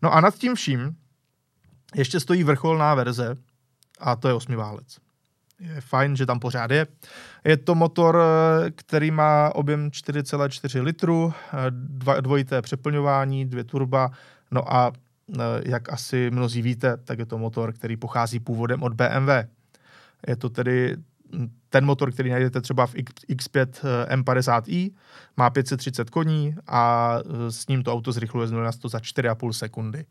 No 0.01 0.13
a 0.13 0.21
nad 0.21 0.35
tím 0.35 0.55
vším 0.55 0.95
ještě 1.95 2.19
stojí 2.19 2.43
vrcholná 2.43 2.95
verze, 2.95 3.35
a 3.99 4.15
to 4.15 4.27
je 4.27 4.33
osmiválec 4.33 5.06
je 5.59 5.81
fajn, 5.81 6.15
že 6.15 6.25
tam 6.25 6.39
pořád 6.39 6.71
je. 6.71 6.87
Je 7.43 7.57
to 7.57 7.75
motor, 7.75 8.21
eh, 8.21 8.71
který 8.71 9.11
má 9.11 9.55
objem 9.55 9.91
4,4 9.91 10.81
litru, 10.81 11.33
eh, 11.53 11.57
dva, 11.71 12.21
dvojité 12.21 12.61
přeplňování, 12.61 13.45
dvě 13.45 13.63
turba, 13.63 14.11
no 14.51 14.73
a 14.73 14.91
eh, 14.91 15.39
jak 15.65 15.93
asi 15.93 16.31
mnozí 16.31 16.61
víte, 16.61 16.97
tak 16.97 17.19
je 17.19 17.25
to 17.25 17.37
motor, 17.37 17.73
který 17.73 17.97
pochází 17.97 18.39
původem 18.39 18.83
od 18.83 18.93
BMW. 18.93 19.29
Je 20.27 20.35
to 20.35 20.49
tedy 20.49 20.97
ten 21.69 21.85
motor, 21.85 22.11
který 22.11 22.29
najdete 22.29 22.61
třeba 22.61 22.87
v 22.87 22.95
X5 23.29 23.67
M50i, 24.07 24.91
má 25.37 25.49
530 25.49 26.09
koní 26.09 26.55
a 26.67 27.13
s 27.49 27.67
ním 27.67 27.83
to 27.83 27.93
auto 27.93 28.11
zrychluje 28.11 28.47
z 28.47 28.51
0 28.51 28.63
na 28.63 28.71
100 28.71 28.89
za 28.89 28.99
4,5 28.99 29.51
sekundy. 29.51 30.05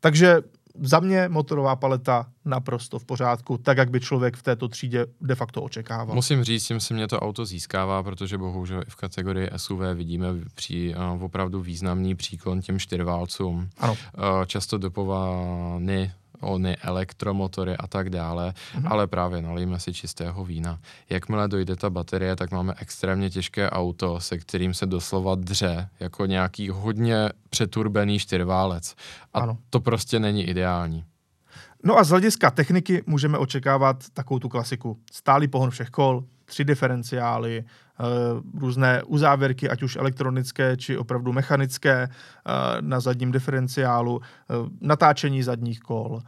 Takže 0.00 0.36
za 0.80 1.00
mě 1.00 1.28
motorová 1.28 1.76
paleta 1.76 2.26
naprosto 2.44 2.98
v 2.98 3.04
pořádku, 3.04 3.58
tak 3.58 3.78
jak 3.78 3.90
by 3.90 4.00
člověk 4.00 4.36
v 4.36 4.42
této 4.42 4.68
třídě 4.68 5.06
de 5.20 5.34
facto 5.34 5.62
očekával. 5.62 6.14
Musím 6.14 6.44
říct, 6.44 6.66
tím 6.66 6.80
se 6.80 6.94
mě 6.94 7.08
to 7.08 7.20
auto 7.20 7.44
získává, 7.44 8.02
protože 8.02 8.38
bohužel 8.38 8.80
i 8.86 8.90
v 8.90 8.96
kategorii 8.96 9.50
SUV 9.56 9.80
vidíme 9.94 10.28
při, 10.54 10.94
uh, 11.14 11.24
opravdu 11.24 11.60
významný 11.60 12.14
příklon 12.14 12.60
těm 12.60 12.78
čtyřválcům. 12.78 13.68
Ano. 13.78 13.92
Uh, 13.92 14.44
často 14.46 14.78
dopovány 14.78 16.12
ony 16.40 16.76
elektromotory 16.76 17.76
a 17.76 17.86
tak 17.86 18.10
dále, 18.10 18.50
mm-hmm. 18.50 18.92
ale 18.92 19.06
právě 19.06 19.42
nalijeme 19.42 19.80
si 19.80 19.94
čistého 19.94 20.44
vína. 20.44 20.78
Jakmile 21.10 21.48
dojde 21.48 21.76
ta 21.76 21.90
baterie, 21.90 22.36
tak 22.36 22.50
máme 22.50 22.74
extrémně 22.78 23.30
těžké 23.30 23.70
auto, 23.70 24.20
se 24.20 24.38
kterým 24.38 24.74
se 24.74 24.86
doslova 24.86 25.34
dře, 25.34 25.88
jako 26.00 26.26
nějaký 26.26 26.68
hodně 26.68 27.28
přeturbený 27.50 28.18
čtyřválec. 28.18 28.94
A 29.34 29.40
ano. 29.40 29.58
to 29.70 29.80
prostě 29.80 30.20
není 30.20 30.44
ideální. 30.44 31.04
No 31.84 31.98
a 31.98 32.04
z 32.04 32.10
hlediska 32.10 32.50
techniky 32.50 33.02
můžeme 33.06 33.38
očekávat 33.38 34.04
takovou 34.14 34.38
tu 34.38 34.48
klasiku. 34.48 34.98
Stálý 35.12 35.48
pohon 35.48 35.70
všech 35.70 35.90
kol, 35.90 36.24
tři 36.44 36.64
diferenciály, 36.64 37.64
eh, 37.64 38.04
různé 38.54 39.02
uzávěrky, 39.02 39.68
ať 39.68 39.82
už 39.82 39.96
elektronické, 39.96 40.76
či 40.76 40.96
opravdu 40.96 41.32
mechanické 41.32 42.08
eh, 42.08 42.52
na 42.80 43.00
zadním 43.00 43.32
diferenciálu, 43.32 44.20
eh, 44.22 44.54
natáčení 44.80 45.42
zadních 45.42 45.80
kol, 45.80 46.22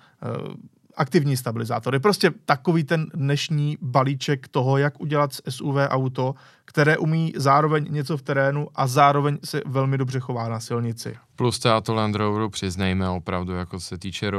aktivní 1.01 1.37
stabilizátory. 1.37 1.99
Prostě 1.99 2.31
takový 2.45 2.85
ten 2.85 3.07
dnešní 3.15 3.79
balíček 3.83 4.49
toho, 4.49 4.79
jak 4.79 5.01
udělat 5.01 5.33
z 5.33 5.41
SUV 5.49 5.77
auto, 5.89 6.35
které 6.65 6.99
umí 6.99 7.33
zároveň 7.37 7.87
něco 7.91 8.17
v 8.17 8.23
terénu 8.23 8.69
a 8.75 8.87
zároveň 8.87 9.39
se 9.45 9.63
velmi 9.67 9.99
dobře 9.99 10.21
chová 10.21 10.49
na 10.49 10.61
silnici. 10.61 11.17
Plus 11.37 11.59
to 11.83 11.95
Land 11.95 12.15
Roveru 12.15 12.51
přiznejme 12.51 13.09
opravdu, 13.09 13.53
jako 13.53 13.81
se 13.81 13.99
týče 13.99 14.33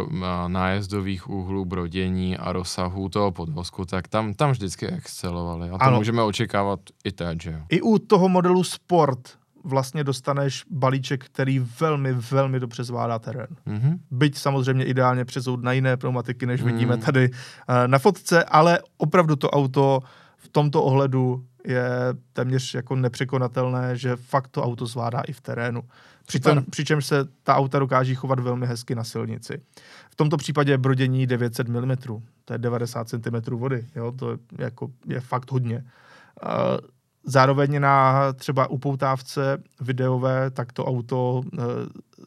nájezdových 0.48 1.30
úhlů, 1.30 1.66
brodění 1.66 2.38
a 2.38 2.54
rozsahu 2.54 3.10
toho 3.10 3.32
podvozku, 3.32 3.86
tak 3.86 4.08
tam, 4.08 4.34
tam 4.34 4.52
vždycky 4.52 4.88
excelovali. 4.88 5.70
A 5.70 5.78
to 5.78 5.84
ano. 5.84 5.98
můžeme 5.98 6.24
očekávat 6.24 6.80
i 7.04 7.12
teď, 7.12 7.42
že 7.42 7.52
jo? 7.52 7.60
I 7.70 7.82
u 7.82 7.98
toho 7.98 8.30
modelu 8.30 8.64
Sport 8.64 9.41
vlastně 9.64 10.04
dostaneš 10.04 10.64
balíček, 10.70 11.26
který 11.26 11.60
velmi, 11.80 12.14
velmi 12.14 12.60
dobře 12.60 12.84
zvládá 12.84 13.20
terén. 13.20 13.48
Mm-hmm. 13.68 14.00
Byť 14.12 14.38
samozřejmě 14.38 14.86
ideálně 14.86 15.26
přezout 15.26 15.64
na 15.64 15.72
jiné 15.72 15.98
pneumatiky, 15.98 16.46
než 16.46 16.62
mm. 16.62 16.72
vidíme 16.72 16.98
tady 16.98 17.30
uh, 17.30 17.36
na 17.88 18.00
fotce, 18.00 18.44
ale 18.44 18.80
opravdu 18.98 19.36
to 19.36 19.50
auto 19.50 20.00
v 20.38 20.50
tomto 20.50 20.84
ohledu 20.84 21.46
je 21.66 21.90
téměř 22.34 22.74
jako 22.74 22.96
nepřekonatelné, 22.96 23.98
že 23.98 24.16
fakt 24.16 24.48
to 24.48 24.64
auto 24.64 24.86
zvládá 24.86 25.22
i 25.22 25.34
v 25.34 25.42
terénu. 25.42 25.84
Přitom, 26.26 26.64
přičemž 26.70 27.06
se 27.06 27.26
ta 27.44 27.56
auta 27.56 27.80
dokáží 27.80 28.16
chovat 28.16 28.40
velmi 28.40 28.68
hezky 28.68 28.96
na 28.96 29.04
silnici. 29.04 29.62
V 30.10 30.16
tomto 30.16 30.38
případě 30.38 30.78
brodění 30.78 31.28
900 31.28 31.68
mm, 31.68 31.96
to 32.46 32.54
je 32.54 32.58
90 32.58 33.10
cm 33.10 33.56
vody, 33.56 33.88
jo? 33.96 34.12
to 34.12 34.32
je, 34.32 34.38
jako, 34.58 34.92
je 35.08 35.20
fakt 35.20 35.52
hodně. 35.52 35.86
Uh, 36.44 36.52
Zároveň 37.24 37.80
na 37.80 38.34
třeba 38.34 38.68
upoutávce 38.68 39.64
videové, 39.82 40.52
tak 40.52 40.74
to 40.74 40.86
auto 40.86 41.42
e, 41.54 41.58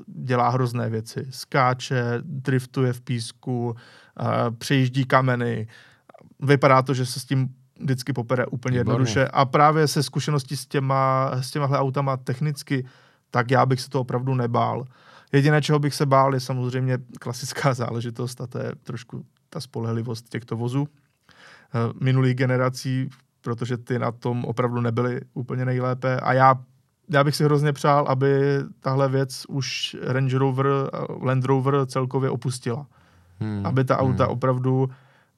dělá 0.06 0.48
hrozné 0.48 0.90
věci. 0.90 1.26
Skáče, 1.30 2.18
driftuje 2.22 2.92
v 2.92 3.00
písku, 3.00 3.76
e, 3.76 4.50
přejíždí 4.50 5.04
kameny. 5.04 5.68
Vypadá 6.40 6.82
to, 6.82 6.94
že 6.94 7.06
se 7.06 7.20
s 7.20 7.24
tím 7.24 7.48
vždycky 7.80 8.12
popere 8.12 8.46
úplně 8.46 8.78
Výborně. 8.78 8.92
jednoduše. 8.92 9.28
A 9.28 9.44
právě 9.44 9.88
se 9.88 10.02
zkušeností 10.02 10.56
s 10.56 10.66
těma, 10.66 11.30
s 11.40 11.50
těmahle 11.50 11.78
autama 11.78 12.16
technicky, 12.16 12.86
tak 13.30 13.50
já 13.50 13.66
bych 13.66 13.80
se 13.80 13.90
to 13.90 14.00
opravdu 14.00 14.34
nebál. 14.34 14.84
Jediné, 15.32 15.62
čeho 15.62 15.78
bych 15.78 15.94
se 15.94 16.06
bál, 16.06 16.34
je 16.34 16.40
samozřejmě 16.40 16.98
klasická 17.20 17.74
záležitost 17.74 18.40
a 18.40 18.46
to 18.46 18.58
je 18.58 18.72
trošku 18.82 19.24
ta 19.50 19.60
spolehlivost 19.60 20.28
těchto 20.28 20.56
vozů 20.56 20.88
e, 20.88 22.04
minulých 22.04 22.34
generací, 22.34 23.10
protože 23.44 23.76
ty 23.76 23.98
na 23.98 24.12
tom 24.12 24.44
opravdu 24.44 24.80
nebyly 24.80 25.20
úplně 25.34 25.64
nejlépe 25.64 26.20
a 26.20 26.32
já, 26.32 26.54
já 27.10 27.24
bych 27.24 27.36
si 27.36 27.44
hrozně 27.44 27.72
přál, 27.72 28.04
aby 28.08 28.58
tahle 28.80 29.08
věc 29.08 29.46
už 29.48 29.96
Range 30.02 30.38
Rover, 30.38 30.66
Land 31.22 31.44
Rover 31.44 31.86
celkově 31.86 32.30
opustila. 32.30 32.86
Hmm. 33.40 33.66
Aby 33.66 33.84
ta 33.84 33.98
auta 33.98 34.24
hmm. 34.24 34.32
opravdu 34.32 34.90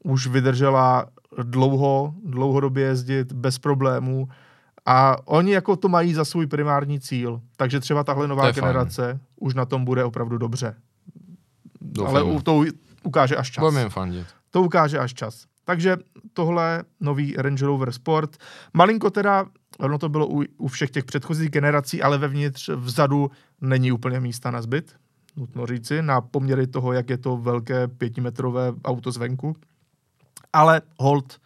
už 0.05 0.27
vydržela 0.27 1.07
dlouho, 1.42 2.14
dlouhodobě 2.25 2.85
jezdit 2.85 3.33
bez 3.33 3.59
problémů 3.59 4.29
a 4.87 5.16
oni 5.25 5.53
jako 5.53 5.77
to 5.77 5.88
mají 5.88 6.14
za 6.14 6.25
svůj 6.25 6.47
primární 6.47 7.01
cíl. 7.01 7.40
Takže 7.57 7.81
třeba 7.81 8.05
tahle 8.05 8.29
nová 8.29 8.51
generace 8.51 9.03
fajn. 9.03 9.21
už 9.40 9.55
na 9.55 9.64
tom 9.64 9.85
bude 9.85 10.05
opravdu 10.05 10.38
dobře. 10.38 10.75
Doufám. 11.81 12.16
Ale 12.16 12.42
to 12.42 12.64
ukáže 13.03 13.37
až 13.37 13.51
čas. 13.51 13.62
Budeme 13.62 13.90
fandit. 13.90 14.27
To 14.51 14.62
ukáže 14.62 14.99
až 14.99 15.14
čas. 15.14 15.47
Takže 15.66 15.96
tohle 16.33 16.85
nový 17.00 17.35
Range 17.38 17.66
Rover 17.66 17.92
Sport. 17.92 18.37
Malinko 18.74 19.11
teda, 19.11 19.46
ono 19.79 19.98
to 19.98 20.09
bylo 20.09 20.26
u, 20.29 20.44
u 20.59 20.68
všech 20.68 20.90
těch 20.90 21.05
předchozích 21.05 21.50
generací, 21.50 22.02
ale 22.02 22.18
vevnitř 22.18 22.68
vzadu 22.68 23.31
není 23.61 23.92
úplně 23.92 24.20
místa 24.20 24.50
na 24.50 24.62
zbyt, 24.62 24.96
nutno 25.37 25.66
říci, 25.66 26.02
na 26.02 26.20
poměry 26.20 26.66
toho, 26.66 26.92
jak 26.92 27.11
je 27.11 27.18
to 27.18 27.37
velké 27.37 27.88
pětimetrové 27.88 28.72
auto 28.85 29.11
zvenku. 29.11 29.57
Ale 30.52 30.83
hold 30.98 31.38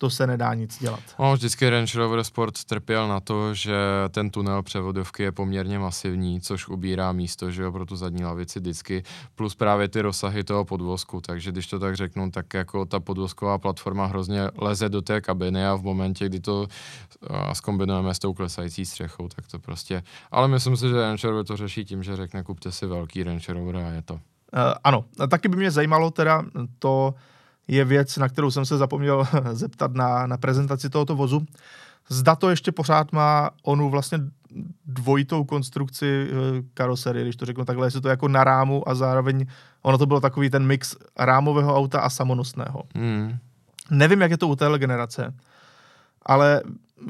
to 0.00 0.10
se 0.10 0.26
nedá 0.26 0.54
nic 0.54 0.78
dělat. 0.78 1.00
No, 1.18 1.32
vždycky 1.32 1.70
Range 1.70 1.98
Rover 1.98 2.24
Sport 2.24 2.64
trpěl 2.64 3.08
na 3.08 3.20
to, 3.20 3.54
že 3.54 3.74
ten 4.10 4.30
tunel 4.30 4.62
převodovky 4.62 5.22
je 5.22 5.32
poměrně 5.32 5.78
masivní, 5.78 6.40
což 6.40 6.68
ubírá 6.68 7.12
místo, 7.12 7.50
že 7.50 7.62
jo, 7.62 7.72
pro 7.72 7.86
tu 7.86 7.96
zadní 7.96 8.24
lavici 8.24 8.60
vždycky, 8.60 9.02
plus 9.34 9.54
právě 9.54 9.88
ty 9.88 10.00
rozsahy 10.00 10.44
toho 10.44 10.64
podvozku, 10.64 11.20
takže 11.20 11.52
když 11.52 11.66
to 11.66 11.78
tak 11.78 11.96
řeknu, 11.96 12.30
tak 12.30 12.54
jako 12.54 12.84
ta 12.84 13.00
podvozková 13.00 13.58
platforma 13.58 14.06
hrozně 14.06 14.48
leze 14.58 14.88
do 14.88 15.02
té 15.02 15.20
kabiny 15.20 15.66
a 15.66 15.74
v 15.74 15.82
momentě, 15.82 16.26
kdy 16.26 16.40
to 16.40 16.66
skombinujeme 17.52 18.14
s 18.14 18.18
tou 18.18 18.32
klesající 18.32 18.86
střechou, 18.86 19.28
tak 19.28 19.46
to 19.50 19.58
prostě, 19.58 20.02
ale 20.30 20.48
myslím 20.48 20.76
si, 20.76 20.88
že 20.88 21.00
Range 21.00 21.28
Rover 21.28 21.44
to 21.44 21.56
řeší 21.56 21.84
tím, 21.84 22.02
že 22.02 22.16
řekne, 22.16 22.42
kupte 22.42 22.72
si 22.72 22.86
velký 22.86 23.22
Range 23.22 23.52
Rover 23.52 23.76
a 23.76 23.88
je 23.88 24.02
to. 24.02 24.14
Uh, 24.14 24.20
ano, 24.84 25.04
taky 25.30 25.48
by 25.48 25.56
mě 25.56 25.70
zajímalo 25.70 26.10
teda 26.10 26.44
to, 26.78 27.14
je 27.68 27.84
věc, 27.84 28.16
na 28.16 28.28
kterou 28.28 28.50
jsem 28.50 28.64
se 28.64 28.78
zapomněl 28.78 29.26
zeptat 29.52 29.94
na, 29.94 30.26
na 30.26 30.36
prezentaci 30.36 30.90
tohoto 30.90 31.16
vozu. 31.16 31.46
Zda 32.08 32.36
to 32.36 32.50
ještě 32.50 32.72
pořád 32.72 33.12
má 33.12 33.50
onu 33.62 33.90
vlastně 33.90 34.18
dvojitou 34.86 35.44
konstrukci 35.44 36.28
eh, 36.30 36.62
karoserie, 36.74 37.24
když 37.24 37.36
to 37.36 37.46
řeknu 37.46 37.64
takhle, 37.64 37.86
jestli 37.86 38.00
to 38.00 38.08
jako 38.08 38.28
na 38.28 38.44
rámu 38.44 38.88
a 38.88 38.94
zároveň 38.94 39.46
ono 39.82 39.98
to 39.98 40.06
bylo 40.06 40.20
takový 40.20 40.50
ten 40.50 40.66
mix 40.66 40.96
rámového 41.18 41.76
auta 41.76 42.00
a 42.00 42.10
samonosného. 42.10 42.82
Mm. 42.94 43.38
Nevím, 43.90 44.20
jak 44.20 44.30
je 44.30 44.38
to 44.38 44.48
u 44.48 44.56
téhle 44.56 44.78
generace, 44.78 45.34
ale 46.22 46.62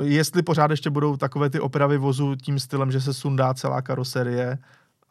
jestli 0.02 0.42
pořád 0.42 0.70
ještě 0.70 0.90
budou 0.90 1.16
takové 1.16 1.50
ty 1.50 1.60
opravy 1.60 1.98
vozu 1.98 2.36
tím 2.36 2.58
stylem, 2.58 2.92
že 2.92 3.00
se 3.00 3.14
sundá 3.14 3.54
celá 3.54 3.82
karoserie, 3.82 4.58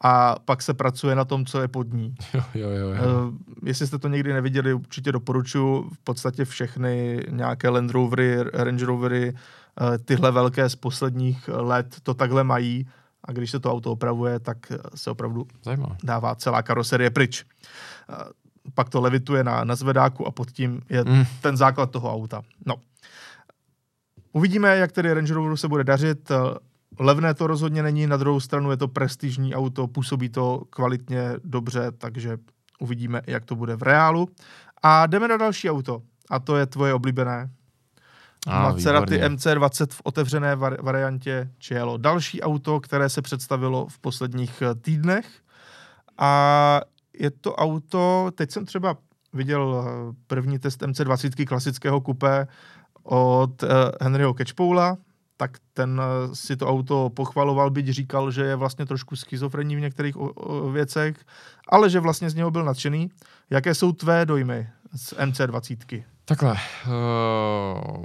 a 0.00 0.36
pak 0.44 0.62
se 0.62 0.74
pracuje 0.74 1.14
na 1.14 1.24
tom, 1.24 1.46
co 1.46 1.60
je 1.60 1.68
pod 1.68 1.92
ní. 1.92 2.14
Jo, 2.34 2.42
jo, 2.54 2.70
jo, 2.70 2.88
jo. 2.88 3.28
Uh, 3.28 3.34
jestli 3.64 3.86
jste 3.86 3.98
to 3.98 4.08
někdy 4.08 4.32
neviděli, 4.32 4.74
určitě 4.74 5.12
doporučuji 5.12 5.82
v 5.82 5.98
podstatě 6.04 6.44
všechny 6.44 7.20
nějaké 7.30 7.68
Land 7.68 7.90
Rovery, 7.90 8.36
Range 8.52 8.86
Rovery, 8.86 9.32
uh, 9.32 9.96
tyhle 10.04 10.30
velké 10.32 10.68
z 10.68 10.76
posledních 10.76 11.48
let 11.48 11.96
to 12.02 12.14
takhle 12.14 12.44
mají 12.44 12.88
a 13.24 13.32
když 13.32 13.50
se 13.50 13.60
to 13.60 13.72
auto 13.72 13.92
opravuje, 13.92 14.38
tak 14.38 14.72
se 14.94 15.10
opravdu 15.10 15.46
Zajímavé. 15.64 15.96
dává 16.04 16.34
celá 16.34 16.62
karoserie 16.62 17.10
pryč. 17.10 17.44
Uh, 18.08 18.16
pak 18.74 18.88
to 18.88 19.00
levituje 19.00 19.44
na, 19.44 19.64
na 19.64 19.74
zvedáku 19.74 20.26
a 20.26 20.30
pod 20.30 20.50
tím 20.50 20.82
je 20.88 21.04
mm. 21.04 21.24
ten 21.40 21.56
základ 21.56 21.90
toho 21.90 22.14
auta. 22.14 22.42
No. 22.66 22.74
Uvidíme, 24.32 24.76
jak 24.76 24.92
tedy 24.92 25.14
Range 25.14 25.34
Roveru 25.34 25.56
se 25.56 25.68
bude 25.68 25.84
dařit. 25.84 26.30
Levné 26.98 27.34
to 27.34 27.46
rozhodně 27.46 27.82
není, 27.82 28.06
na 28.06 28.16
druhou 28.16 28.40
stranu 28.40 28.70
je 28.70 28.76
to 28.76 28.88
prestižní 28.88 29.54
auto, 29.54 29.86
působí 29.86 30.28
to 30.28 30.62
kvalitně, 30.70 31.32
dobře, 31.44 31.92
takže 31.98 32.38
uvidíme, 32.80 33.22
jak 33.26 33.44
to 33.44 33.56
bude 33.56 33.76
v 33.76 33.82
reálu. 33.82 34.28
A 34.82 35.06
jdeme 35.06 35.28
na 35.28 35.36
další 35.36 35.70
auto, 35.70 36.02
a 36.30 36.38
to 36.38 36.56
je 36.56 36.66
tvoje 36.66 36.94
oblíbené. 36.94 37.50
A, 38.46 38.62
Maserati 38.62 39.14
výborně. 39.14 39.36
MC20 39.36 39.86
v 39.92 40.00
otevřené 40.04 40.56
var- 40.56 40.82
variantě 40.82 41.50
Cielo. 41.60 41.96
Další 41.96 42.42
auto, 42.42 42.80
které 42.80 43.08
se 43.08 43.22
představilo 43.22 43.86
v 43.86 43.98
posledních 43.98 44.62
eh, 44.62 44.74
týdnech. 44.74 45.26
A 46.18 46.80
je 47.18 47.30
to 47.30 47.54
auto, 47.54 48.30
teď 48.34 48.50
jsem 48.50 48.66
třeba 48.66 48.96
viděl 49.32 49.84
eh, 49.86 50.14
první 50.26 50.58
test 50.58 50.82
MC20 50.82 51.46
klasického 51.46 52.00
kupé 52.00 52.46
od 53.02 53.62
uh, 53.62 53.68
Henryho 54.00 54.34
Catchpoula, 54.34 54.96
tak 55.40 55.56
ten 55.72 55.96
eh, 55.96 56.34
si 56.36 56.56
to 56.56 56.68
auto 56.68 57.08
pochvaloval, 57.10 57.70
byť 57.70 57.88
říkal, 57.88 58.30
že 58.30 58.42
je 58.42 58.56
vlastně 58.56 58.86
trošku 58.86 59.16
schizofrenní 59.16 59.76
v 59.76 59.80
některých 59.80 60.16
o, 60.16 60.28
o 60.36 60.70
věcech, 60.70 61.16
ale 61.68 61.90
že 61.90 62.00
vlastně 62.00 62.30
z 62.30 62.34
něho 62.34 62.50
byl 62.50 62.64
nadšený. 62.64 63.10
Jaké 63.50 63.74
jsou 63.74 63.92
tvé 63.92 64.26
dojmy 64.26 64.68
z 64.92 65.12
MC20? 65.12 66.04
Takhle. 66.24 66.56
Uh, 66.86 68.04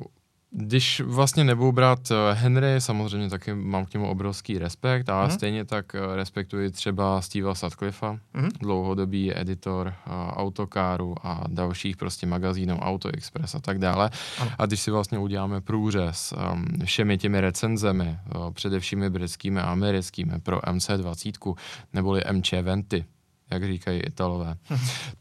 když 0.58 1.02
vlastně 1.02 1.44
nebudu 1.44 1.72
brát 1.72 2.12
eh, 2.12 2.34
Henry, 2.34 2.82
samozřejmě 2.82 3.30
taky 3.30 3.54
mám 3.54 3.86
k 3.86 3.94
němu 3.94 4.10
obrovský 4.10 4.58
respekt, 4.58 5.10
ale 5.10 5.26
mm. 5.26 5.32
stejně 5.32 5.65
tak 5.65 5.96
eh, 5.96 6.15
respektuji 6.15 6.72
třeba 6.72 7.22
Steva 7.22 7.56
Sutcliffa, 7.56 8.12
mm. 8.34 8.50
dlouhodobý 8.60 9.39
editor 9.39 9.88
uh, 9.88 10.13
autokáru 10.13 11.15
a 11.24 11.44
dalších 11.48 11.98
prostě 11.98 12.28
magazínů 12.28 12.80
Auto 12.80 13.10
Express 13.10 13.56
a 13.56 13.60
tak 13.60 13.80
dále. 13.80 14.10
Ano. 14.39 14.52
A 14.58 14.65
když 14.65 14.80
si 14.80 14.91
vlastně 14.91 15.20
uděláme 15.20 15.62
průřez 15.62 16.34
um, 16.54 16.65
všemi 16.86 17.18
těmi 17.18 17.41
recenzemi, 17.41 18.18
uh, 18.36 18.52
především 18.52 19.06
britskými 19.10 19.60
a 19.60 19.63
americkými 19.63 20.39
pro 20.39 20.60
MC20, 20.60 21.56
neboli 21.94 22.22
MČ 22.32 22.54
Venty, 22.62 23.06
jak 23.52 23.63
říkají 23.63 24.00
Italové, 24.00 24.56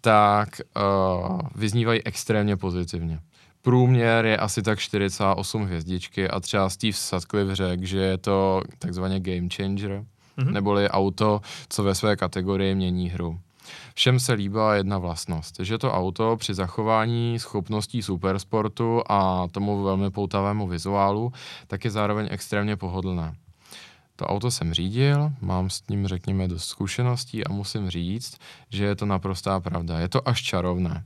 tak 0.00 0.48
uh, 0.76 1.40
vyznívají 1.54 2.02
extrémně 2.04 2.56
pozitivně. 2.56 3.20
Průměr 3.64 4.26
je 4.26 4.36
asi 4.36 4.62
tak 4.62 4.78
48 4.78 5.64
hvězdičky 5.64 6.28
a 6.28 6.40
třeba 6.40 6.70
Steve 6.70 6.92
Sutcliffe 6.92 7.56
řekl, 7.56 7.84
že 7.84 7.98
je 7.98 8.18
to 8.18 8.62
takzvaně 8.78 9.20
game 9.20 9.48
changer, 9.56 10.04
mm-hmm. 10.38 10.50
neboli 10.52 10.88
auto, 10.88 11.40
co 11.68 11.82
ve 11.82 11.94
své 11.94 12.16
kategorii 12.16 12.74
mění 12.74 13.10
hru. 13.10 13.40
Všem 13.94 14.20
se 14.20 14.32
líbila 14.32 14.74
jedna 14.74 14.98
vlastnost, 14.98 15.56
že 15.60 15.78
to 15.78 15.92
auto 15.92 16.36
při 16.36 16.54
zachování 16.54 17.38
schopností 17.38 18.02
supersportu 18.02 19.02
a 19.08 19.48
tomu 19.52 19.82
velmi 19.82 20.10
poutavému 20.10 20.68
vizuálu, 20.68 21.32
tak 21.66 21.84
je 21.84 21.90
zároveň 21.90 22.28
extrémně 22.30 22.76
pohodlné. 22.76 23.34
To 24.16 24.26
auto 24.26 24.50
jsem 24.50 24.74
řídil, 24.74 25.32
mám 25.40 25.70
s 25.70 25.82
ním, 25.88 26.06
řekněme, 26.06 26.48
dost 26.48 26.64
zkušeností 26.64 27.44
a 27.44 27.52
musím 27.52 27.90
říct, 27.90 28.38
že 28.70 28.84
je 28.84 28.96
to 28.96 29.06
naprostá 29.06 29.60
pravda. 29.60 29.98
Je 29.98 30.08
to 30.08 30.28
až 30.28 30.42
čarovné. 30.42 31.04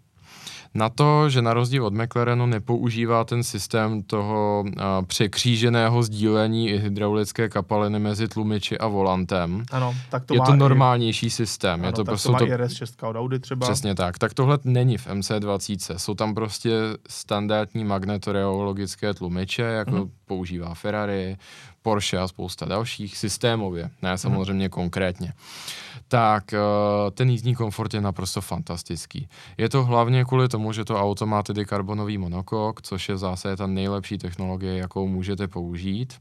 Na 0.74 0.88
to, 0.88 1.30
že 1.30 1.42
na 1.42 1.54
rozdíl 1.54 1.86
od 1.86 1.94
McLarenu 1.94 2.46
nepoužívá 2.46 3.24
ten 3.24 3.42
systém 3.42 4.02
toho 4.02 4.64
uh, 4.66 4.72
překříženého 5.06 6.02
sdílení 6.02 6.68
hydraulické 6.68 7.48
kapaliny 7.48 7.98
mezi 7.98 8.28
tlumiči 8.28 8.78
a 8.78 8.86
volantem. 8.86 9.64
Ano, 9.70 9.94
tak 10.10 10.24
to 10.24 10.34
je 10.34 10.38
má 10.38 10.46
to 10.46 10.56
normálnější 10.56 11.26
i, 11.26 11.30
systém. 11.30 11.80
Ano, 11.80 11.88
je 11.88 11.92
to 11.92 12.04
tak 12.04 12.12
prostě 12.12 12.26
to 12.26 12.32
má 12.32 12.38
to, 12.38 12.44
RS6 12.44 13.08
od 13.08 13.16
Audi 13.16 13.38
třeba. 13.38 13.66
Přesně 13.66 13.94
tak. 13.94 14.18
Tak 14.18 14.34
tohle 14.34 14.58
není 14.64 14.98
v 14.98 15.06
MC20. 15.06 15.96
Jsou 15.96 16.14
tam 16.14 16.34
prostě 16.34 16.70
standardní 17.08 17.84
magnetoreologické 17.84 19.14
tlumiče, 19.14 19.62
jako 19.62 19.90
mm-hmm. 19.90 20.10
používá 20.26 20.74
Ferrari, 20.74 21.36
Porsche 21.82 22.18
a 22.18 22.28
spousta 22.28 22.66
dalších 22.66 23.18
systémově, 23.18 23.90
ne 24.02 24.18
samozřejmě 24.18 24.64
hmm. 24.64 24.70
konkrétně, 24.70 25.32
tak 26.08 26.52
eh, 26.52 26.58
ten 27.10 27.30
jízdní 27.30 27.54
komfort 27.54 27.94
je 27.94 28.00
naprosto 28.00 28.40
fantastický. 28.40 29.28
Je 29.58 29.68
to 29.68 29.84
hlavně 29.84 30.24
kvůli 30.24 30.48
tomu, 30.48 30.72
že 30.72 30.84
to 30.84 31.00
auto 31.00 31.26
má 31.26 31.42
tedy 31.42 31.64
karbonový 31.64 32.18
monokok, 32.18 32.82
což 32.82 33.08
je 33.08 33.16
zase 33.16 33.56
ta 33.56 33.66
nejlepší 33.66 34.18
technologie, 34.18 34.76
jakou 34.76 35.08
můžete 35.08 35.48
použít. 35.48 36.14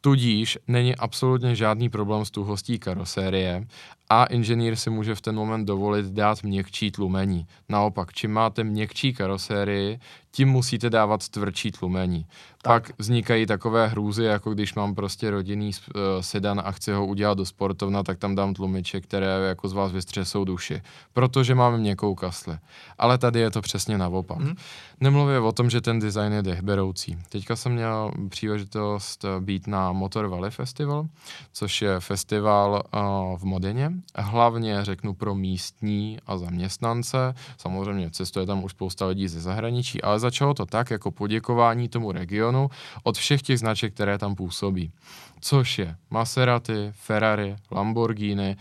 Tudíž 0.00 0.58
není 0.68 0.96
absolutně 0.96 1.54
žádný 1.54 1.88
problém 1.88 2.24
s 2.24 2.30
tuhostí 2.30 2.78
karosérie 2.78 3.66
a 4.10 4.24
inženýr 4.24 4.76
si 4.76 4.90
může 4.90 5.14
v 5.14 5.20
ten 5.20 5.34
moment 5.34 5.64
dovolit 5.64 6.06
dát 6.06 6.42
měkčí 6.42 6.90
tlumení. 6.90 7.46
Naopak, 7.68 8.12
čím 8.12 8.32
máte 8.32 8.64
měkčí 8.64 9.14
karosérii, 9.14 10.00
tím 10.32 10.48
musíte 10.48 10.90
dávat 10.90 11.28
tvrdší 11.28 11.72
tlumení. 11.72 12.26
Tak. 12.62 12.88
Pak 12.88 12.98
vznikají 12.98 13.46
takové 13.46 13.88
hrůzy, 13.88 14.24
jako 14.24 14.54
když 14.54 14.74
mám 14.74 14.94
prostě 14.94 15.30
rodinný 15.30 15.70
uh, 15.70 16.02
sedan 16.20 16.62
a 16.64 16.72
chci 16.72 16.92
ho 16.92 17.06
udělat 17.06 17.38
do 17.38 17.46
sportovna, 17.46 18.02
tak 18.02 18.18
tam 18.18 18.34
dám 18.34 18.54
tlumiče, 18.54 19.00
které 19.00 19.26
jako 19.26 19.68
z 19.68 19.72
vás 19.72 19.92
vystřesou 19.92 20.44
duši, 20.44 20.82
protože 21.12 21.54
máme 21.54 21.78
měkkou 21.78 22.14
kasli. 22.14 22.58
Ale 22.98 23.18
tady 23.18 23.40
je 23.40 23.50
to 23.50 23.60
přesně 23.60 23.98
naopak. 23.98 24.38
Mm. 24.38 24.54
Nemluvě 25.00 25.38
o 25.38 25.52
tom, 25.52 25.70
že 25.70 25.80
ten 25.80 25.98
design 25.98 26.32
je 26.32 26.42
dechberoucí. 26.42 27.18
Teďka 27.28 27.56
jsem 27.56 27.72
měl 27.72 28.10
příležitost 28.28 29.24
být 29.40 29.66
na 29.66 29.92
Motor 29.92 30.26
Valley 30.26 30.50
Festival, 30.50 31.06
což 31.52 31.82
je 31.82 32.00
festival 32.00 32.82
uh, 32.94 33.38
v 33.38 33.44
Modeně. 33.44 33.92
Hlavně 34.16 34.84
řeknu 34.84 35.14
pro 35.14 35.34
místní 35.34 36.18
a 36.26 36.38
zaměstnance. 36.38 37.34
Samozřejmě 37.58 38.10
cestuje 38.10 38.46
tam 38.46 38.64
už 38.64 38.72
spousta 38.72 39.06
lidí 39.06 39.28
ze 39.28 39.40
zahraničí, 39.40 40.02
ale 40.02 40.18
začalo 40.18 40.54
to 40.54 40.66
tak 40.66 40.90
jako 40.90 41.10
poděkování 41.10 41.88
tomu 41.88 42.12
regionu 42.12 42.70
od 43.02 43.16
všech 43.16 43.42
těch 43.42 43.58
značek, 43.58 43.94
které 43.94 44.18
tam 44.18 44.34
působí. 44.34 44.92
Což 45.40 45.78
je 45.78 45.96
Maserati, 46.10 46.92
Ferrari, 46.92 47.56
Lamborghini, 47.70 48.56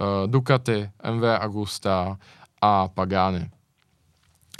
uh, 0.00 0.30
Ducati, 0.30 0.90
MV 1.10 1.22
Agusta 1.40 2.18
a 2.60 2.88
Pagani. 2.88 3.50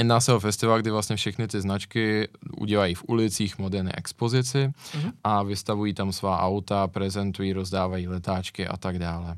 Jedná 0.03 0.21
se 0.21 0.35
o 0.35 0.41
festival, 0.41 0.81
kdy 0.81 0.91
vlastně 0.91 1.17
všechny 1.17 1.49
ty 1.49 1.61
značky 1.61 2.29
udělají 2.57 2.95
v 2.95 3.05
ulicích 3.09 3.59
moderné 3.59 3.93
expozici 3.95 4.69
mm-hmm. 4.69 5.13
a 5.25 5.43
vystavují 5.43 5.95
tam 5.95 6.13
svá 6.13 6.41
auta, 6.41 6.89
prezentují, 6.89 7.53
rozdávají 7.53 8.09
letáčky 8.09 8.69
a 8.69 8.77
tak 8.77 8.99
dále. 8.99 9.37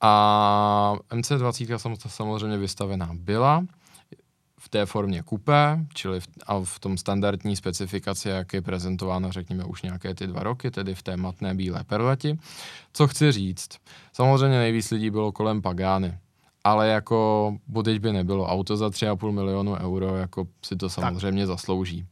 A 0.00 0.94
MC20 1.10 2.08
samozřejmě 2.08 2.58
vystavená 2.58 3.10
byla 3.12 3.64
v 4.58 4.68
té 4.68 4.86
formě 4.86 5.22
kupé, 5.22 5.86
čili 5.94 6.20
v, 6.20 6.26
a 6.46 6.60
v 6.64 6.78
tom 6.78 6.98
standardní 6.98 7.56
specifikaci, 7.56 8.28
jak 8.28 8.52
je 8.52 8.62
prezentována, 8.62 9.30
řekněme, 9.30 9.64
už 9.64 9.82
nějaké 9.82 10.14
ty 10.14 10.26
dva 10.26 10.42
roky, 10.42 10.70
tedy 10.70 10.94
v 10.94 11.02
té 11.02 11.16
matné 11.16 11.54
bílé 11.54 11.84
perleti. 11.84 12.38
Co 12.92 13.08
chci 13.08 13.32
říct? 13.32 13.68
Samozřejmě 14.12 14.58
nejvíc 14.58 14.90
lidí 14.90 15.10
bylo 15.10 15.32
kolem 15.32 15.62
Pagány 15.62 16.18
ale 16.64 16.88
jako 16.88 17.54
buď 17.66 17.88
by 17.88 18.12
nebylo 18.12 18.46
auto 18.46 18.76
za 18.76 18.88
3,5 18.88 19.32
milionu 19.32 19.76
euro, 19.76 20.16
jako 20.16 20.46
si 20.64 20.76
to 20.76 20.90
samozřejmě 20.90 21.42
tak. 21.42 21.46
zaslouží. 21.46 22.06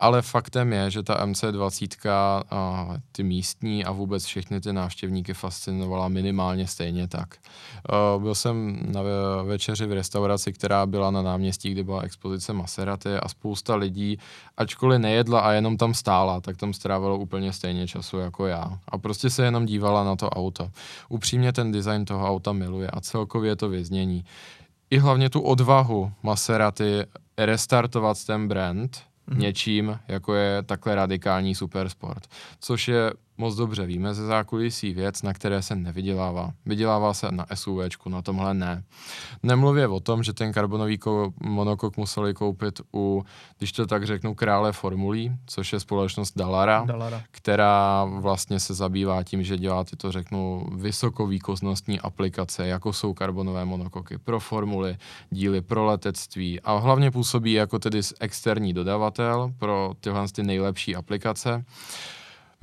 Ale 0.00 0.22
faktem 0.22 0.72
je, 0.72 0.90
že 0.90 1.02
ta 1.02 1.26
MC20 1.26 2.42
a 2.50 2.88
ty 3.12 3.22
místní 3.22 3.84
a 3.84 3.92
vůbec 3.92 4.24
všechny 4.24 4.60
ty 4.60 4.72
návštěvníky 4.72 5.34
fascinovala 5.34 6.08
minimálně 6.08 6.66
stejně 6.66 7.08
tak. 7.08 7.34
Uh, 8.16 8.22
byl 8.22 8.34
jsem 8.34 8.78
na 8.92 9.00
večeři 9.42 9.86
v 9.86 9.92
restauraci, 9.92 10.52
která 10.52 10.86
byla 10.86 11.10
na 11.10 11.22
náměstí, 11.22 11.70
kde 11.70 11.84
byla 11.84 12.00
expozice 12.00 12.52
Maserati 12.52 13.14
a 13.14 13.28
spousta 13.28 13.74
lidí, 13.74 14.18
ačkoliv 14.56 15.00
nejedla 15.00 15.40
a 15.40 15.52
jenom 15.52 15.76
tam 15.76 15.94
stála, 15.94 16.40
tak 16.40 16.56
tam 16.56 16.72
strávilo 16.72 17.18
úplně 17.18 17.52
stejně 17.52 17.86
času 17.86 18.18
jako 18.18 18.46
já. 18.46 18.78
A 18.88 18.98
prostě 18.98 19.30
se 19.30 19.44
jenom 19.44 19.66
dívala 19.66 20.04
na 20.04 20.16
to 20.16 20.30
auto. 20.30 20.70
Upřímně 21.08 21.52
ten 21.52 21.72
design 21.72 22.04
toho 22.04 22.28
auta 22.28 22.52
miluje 22.52 22.90
a 22.90 23.00
celkově 23.00 23.56
to 23.56 23.68
vyznění. 23.84 24.24
I 24.90 24.98
hlavně 24.98 25.30
tu 25.30 25.40
odvahu 25.40 26.12
Maserati 26.22 27.04
restartovat 27.38 28.24
ten 28.24 28.48
brand 28.48 28.96
mm-hmm. 29.28 29.38
něčím, 29.38 29.98
jako 30.08 30.34
je 30.34 30.62
takhle 30.62 30.94
radikální 30.94 31.54
supersport. 31.54 32.26
Což 32.60 32.88
je 32.88 33.12
moc 33.38 33.54
dobře 33.54 33.86
víme 33.86 34.14
ze 34.14 34.26
zákulisí 34.26 34.94
věc, 34.94 35.22
na 35.22 35.32
které 35.32 35.62
se 35.62 35.76
nevydělává. 35.76 36.52
Vydělává 36.66 37.14
se 37.14 37.28
na 37.30 37.46
SUVčku, 37.54 38.08
na 38.08 38.22
tomhle 38.22 38.54
ne. 38.54 38.82
Nemluvě 39.42 39.88
o 39.88 40.00
tom, 40.00 40.22
že 40.22 40.32
ten 40.32 40.52
karbonový 40.52 40.98
ko- 40.98 41.32
monokok 41.40 41.96
museli 41.96 42.34
koupit 42.34 42.80
u, 42.94 43.24
když 43.58 43.72
to 43.72 43.86
tak 43.86 44.06
řeknu, 44.06 44.34
krále 44.34 44.72
formulí, 44.72 45.32
což 45.46 45.72
je 45.72 45.80
společnost 45.80 46.32
Dallara, 46.36 46.84
Dallara, 46.86 47.22
která 47.30 48.04
vlastně 48.04 48.60
se 48.60 48.74
zabývá 48.74 49.22
tím, 49.22 49.42
že 49.42 49.58
dělá 49.58 49.84
tyto, 49.84 50.12
řeknu, 50.12 50.66
vysokovýkonnostní 50.76 52.00
aplikace, 52.00 52.66
jako 52.66 52.92
jsou 52.92 53.14
karbonové 53.14 53.64
monokoky 53.64 54.18
pro 54.18 54.40
formuly, 54.40 54.96
díly 55.30 55.60
pro 55.60 55.84
letectví 55.84 56.60
a 56.60 56.78
hlavně 56.78 57.10
působí 57.10 57.52
jako 57.52 57.78
tedy 57.78 58.00
externí 58.20 58.72
dodavatel 58.72 59.52
pro 59.58 59.92
tyhle 60.00 60.28
ty 60.28 60.42
nejlepší 60.42 60.96
aplikace. 60.96 61.64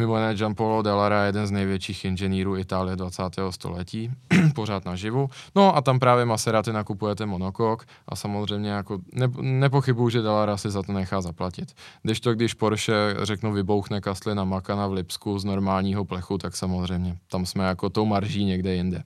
Mimo 0.01 0.15
jiné 0.17 0.35
Giampolo 0.35 0.81
Dallara 0.81 1.21
je 1.21 1.27
jeden 1.27 1.47
z 1.47 1.51
největších 1.51 2.05
inženýrů 2.05 2.57
Itálie 2.57 2.95
20. 2.95 3.23
století, 3.49 4.11
pořád 4.55 4.85
naživu. 4.85 5.29
No 5.55 5.75
a 5.75 5.81
tam 5.81 5.99
právě 5.99 6.25
Maserati 6.25 6.73
nakupujete 6.73 7.25
monokok 7.25 7.85
a 8.07 8.15
samozřejmě 8.15 8.69
jako 8.69 8.97
ne, 9.13 9.27
nepochybuju, 9.41 10.09
že 10.09 10.21
Dallara 10.21 10.57
si 10.57 10.69
za 10.69 10.83
to 10.83 10.93
nechá 10.93 11.21
zaplatit. 11.21 11.73
Když 12.03 12.19
to, 12.19 12.33
když 12.33 12.53
Porsche, 12.53 13.15
řeknu, 13.21 13.51
vybouchne 13.51 14.01
kasly 14.01 14.35
na 14.35 14.43
Makana 14.43 14.87
v 14.87 14.93
Lipsku 14.93 15.39
z 15.39 15.45
normálního 15.45 16.05
plechu, 16.05 16.37
tak 16.37 16.55
samozřejmě 16.55 17.17
tam 17.31 17.45
jsme 17.45 17.63
jako 17.63 17.89
tou 17.89 18.05
marží 18.05 18.45
někde 18.45 18.75
jinde. 18.75 19.03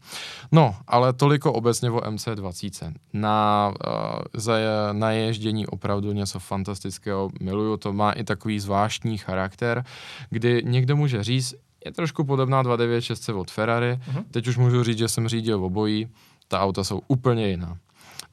No, 0.52 0.76
ale 0.88 1.14
toliko 1.14 1.54
obecně 1.54 1.92
o 1.92 2.00
MC20. 2.00 2.94
Na, 3.14 3.72
uh, 3.88 4.22
za, 4.34 4.54
na 4.92 5.12
ježdění 5.12 5.68
opravdu 5.68 6.12
něco 6.12 6.40
fantastického 6.40 7.30
miluju, 7.42 7.78
to 7.78 7.94
má 7.94 8.12
i 8.12 8.24
takový 8.24 8.60
zvláštní 8.60 9.18
charakter, 9.18 9.84
kdy 10.30 10.62
někdo 10.66 10.85
může 10.94 11.24
říct, 11.24 11.56
je 11.86 11.92
trošku 11.92 12.24
podobná 12.24 12.64
296 12.64 13.30
od 13.30 13.52
Ferrari, 13.52 13.94
uh-huh. 13.94 14.24
teď 14.32 14.48
už 14.48 14.58
můžu 14.58 14.84
říct, 14.84 14.98
že 14.98 15.08
jsem 15.08 15.28
řídil 15.28 15.66
obojí, 15.66 16.08
ta 16.48 16.62
auta 16.62 16.84
jsou 16.84 17.02
úplně 17.08 17.48
jiná. 17.48 17.78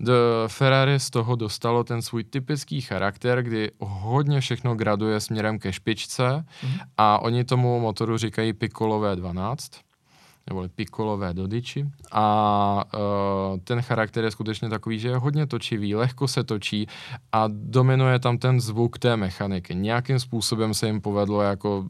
The 0.01 0.13
Ferrari 0.47 1.01
z 1.01 1.11
toho 1.11 1.37
dostalo 1.37 1.85
ten 1.85 2.03
svůj 2.03 2.25
typický 2.25 2.81
charakter, 2.81 3.43
kdy 3.43 3.71
hodně 3.79 4.41
všechno 4.41 4.75
graduje 4.75 5.21
směrem 5.21 5.59
ke 5.59 5.73
špičce 5.73 6.23
uh-huh. 6.23 6.81
a 6.99 7.23
oni 7.23 7.45
tomu 7.45 7.81
motoru 7.81 8.19
říkají 8.19 8.53
Piccolo 8.53 9.01
V12 9.01 9.57
neboli 10.51 10.69
pikolové 10.69 11.35
dodiči. 11.35 11.87
A 12.13 12.85
uh, 12.95 13.59
ten 13.65 13.83
charakter 13.83 14.25
je 14.25 14.31
skutečně 14.31 14.69
takový, 14.69 14.99
že 14.99 15.09
je 15.09 15.17
hodně 15.17 15.47
točivý, 15.47 15.95
lehko 15.95 16.29
se 16.29 16.45
točí 16.45 16.87
a 17.33 17.45
dominuje 17.49 18.19
tam 18.19 18.39
ten 18.39 18.61
zvuk 18.61 18.99
té 18.99 19.17
mechaniky. 19.17 19.75
Nějakým 19.75 20.19
způsobem 20.19 20.75
se 20.75 20.87
jim 20.87 21.01
povedlo 21.01 21.43
jako 21.43 21.87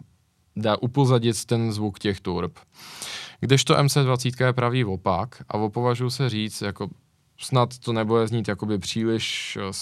dá 0.57 0.77
upozadit 0.83 1.45
ten 1.45 1.73
zvuk 1.73 1.99
těch 1.99 2.21
turb. 2.21 2.59
Kdežto 3.41 3.75
MC20 3.75 4.47
je 4.47 4.53
pravý 4.53 4.85
opak 4.85 5.43
a 5.49 5.55
opovažuji 5.55 6.11
se 6.11 6.29
říct, 6.29 6.63
jako 6.63 6.89
snad 7.39 7.79
to 7.79 7.93
nebude 7.93 8.27
znít 8.27 8.49
jakoby 8.49 8.79
příliš 8.79 9.59
eh, 9.61 9.73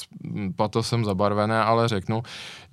patosem 0.56 1.04
zabarvené, 1.04 1.62
ale 1.62 1.88
řeknu, 1.88 2.22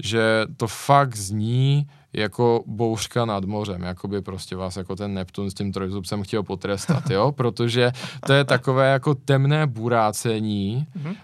že 0.04 0.46
to 0.58 0.68
fakt 0.68 1.16
zní 1.16 1.88
jako 2.18 2.64
bouřka 2.66 3.26
nad 3.26 3.46
mořem, 3.46 3.82
jako 3.82 4.08
by 4.08 4.22
prostě 4.22 4.56
vás 4.56 4.78
jako 4.78 4.96
ten 4.96 5.14
Neptun 5.14 5.52
s 5.52 5.54
tím 5.54 5.72
trojzubcem 5.72 6.24
chtěl 6.24 6.44
potrestat, 6.44 7.10
jo, 7.10 7.32
protože 7.36 7.92
to 8.26 8.34
je 8.34 8.44
takové 8.44 8.92
jako 8.92 9.16
temné 9.16 9.68
burácení, 9.68 10.88
mm-hmm. 10.98 11.10
uh, 11.10 11.16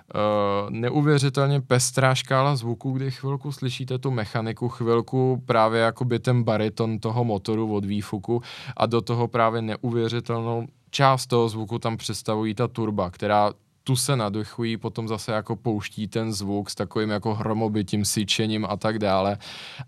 neuvěřitelně 0.69 1.61
pestrá 1.61 2.15
škála 2.15 2.55
zvuků, 2.55 2.91
kdy 2.91 3.11
chvilku 3.11 3.51
slyšíte 3.51 3.97
tu 3.97 4.11
mechaniku, 4.11 4.69
chvilku 4.69 5.43
právě 5.45 5.81
jako 5.81 6.05
by 6.05 6.19
ten 6.19 6.43
bariton 6.43 6.99
toho 6.99 7.23
motoru 7.23 7.75
od 7.75 7.85
výfuku 7.85 8.41
a 8.77 8.85
do 8.85 9.01
toho 9.01 9.27
právě 9.27 9.61
neuvěřitelnou 9.61 10.67
část 10.89 11.27
toho 11.27 11.49
zvuku 11.49 11.79
tam 11.79 11.97
představují 11.97 12.53
ta 12.53 12.67
turba, 12.67 13.09
která 13.09 13.51
tu 13.83 13.95
se 13.95 14.15
nadechují, 14.15 14.77
potom 14.77 15.07
zase 15.07 15.31
jako 15.31 15.55
pouští 15.55 16.07
ten 16.07 16.33
zvuk 16.33 16.69
s 16.69 16.75
takovým 16.75 17.09
jako 17.09 17.35
hromobytím, 17.35 18.05
syčením 18.05 18.65
a 18.69 18.77
tak 18.77 18.99
dále. 18.99 19.37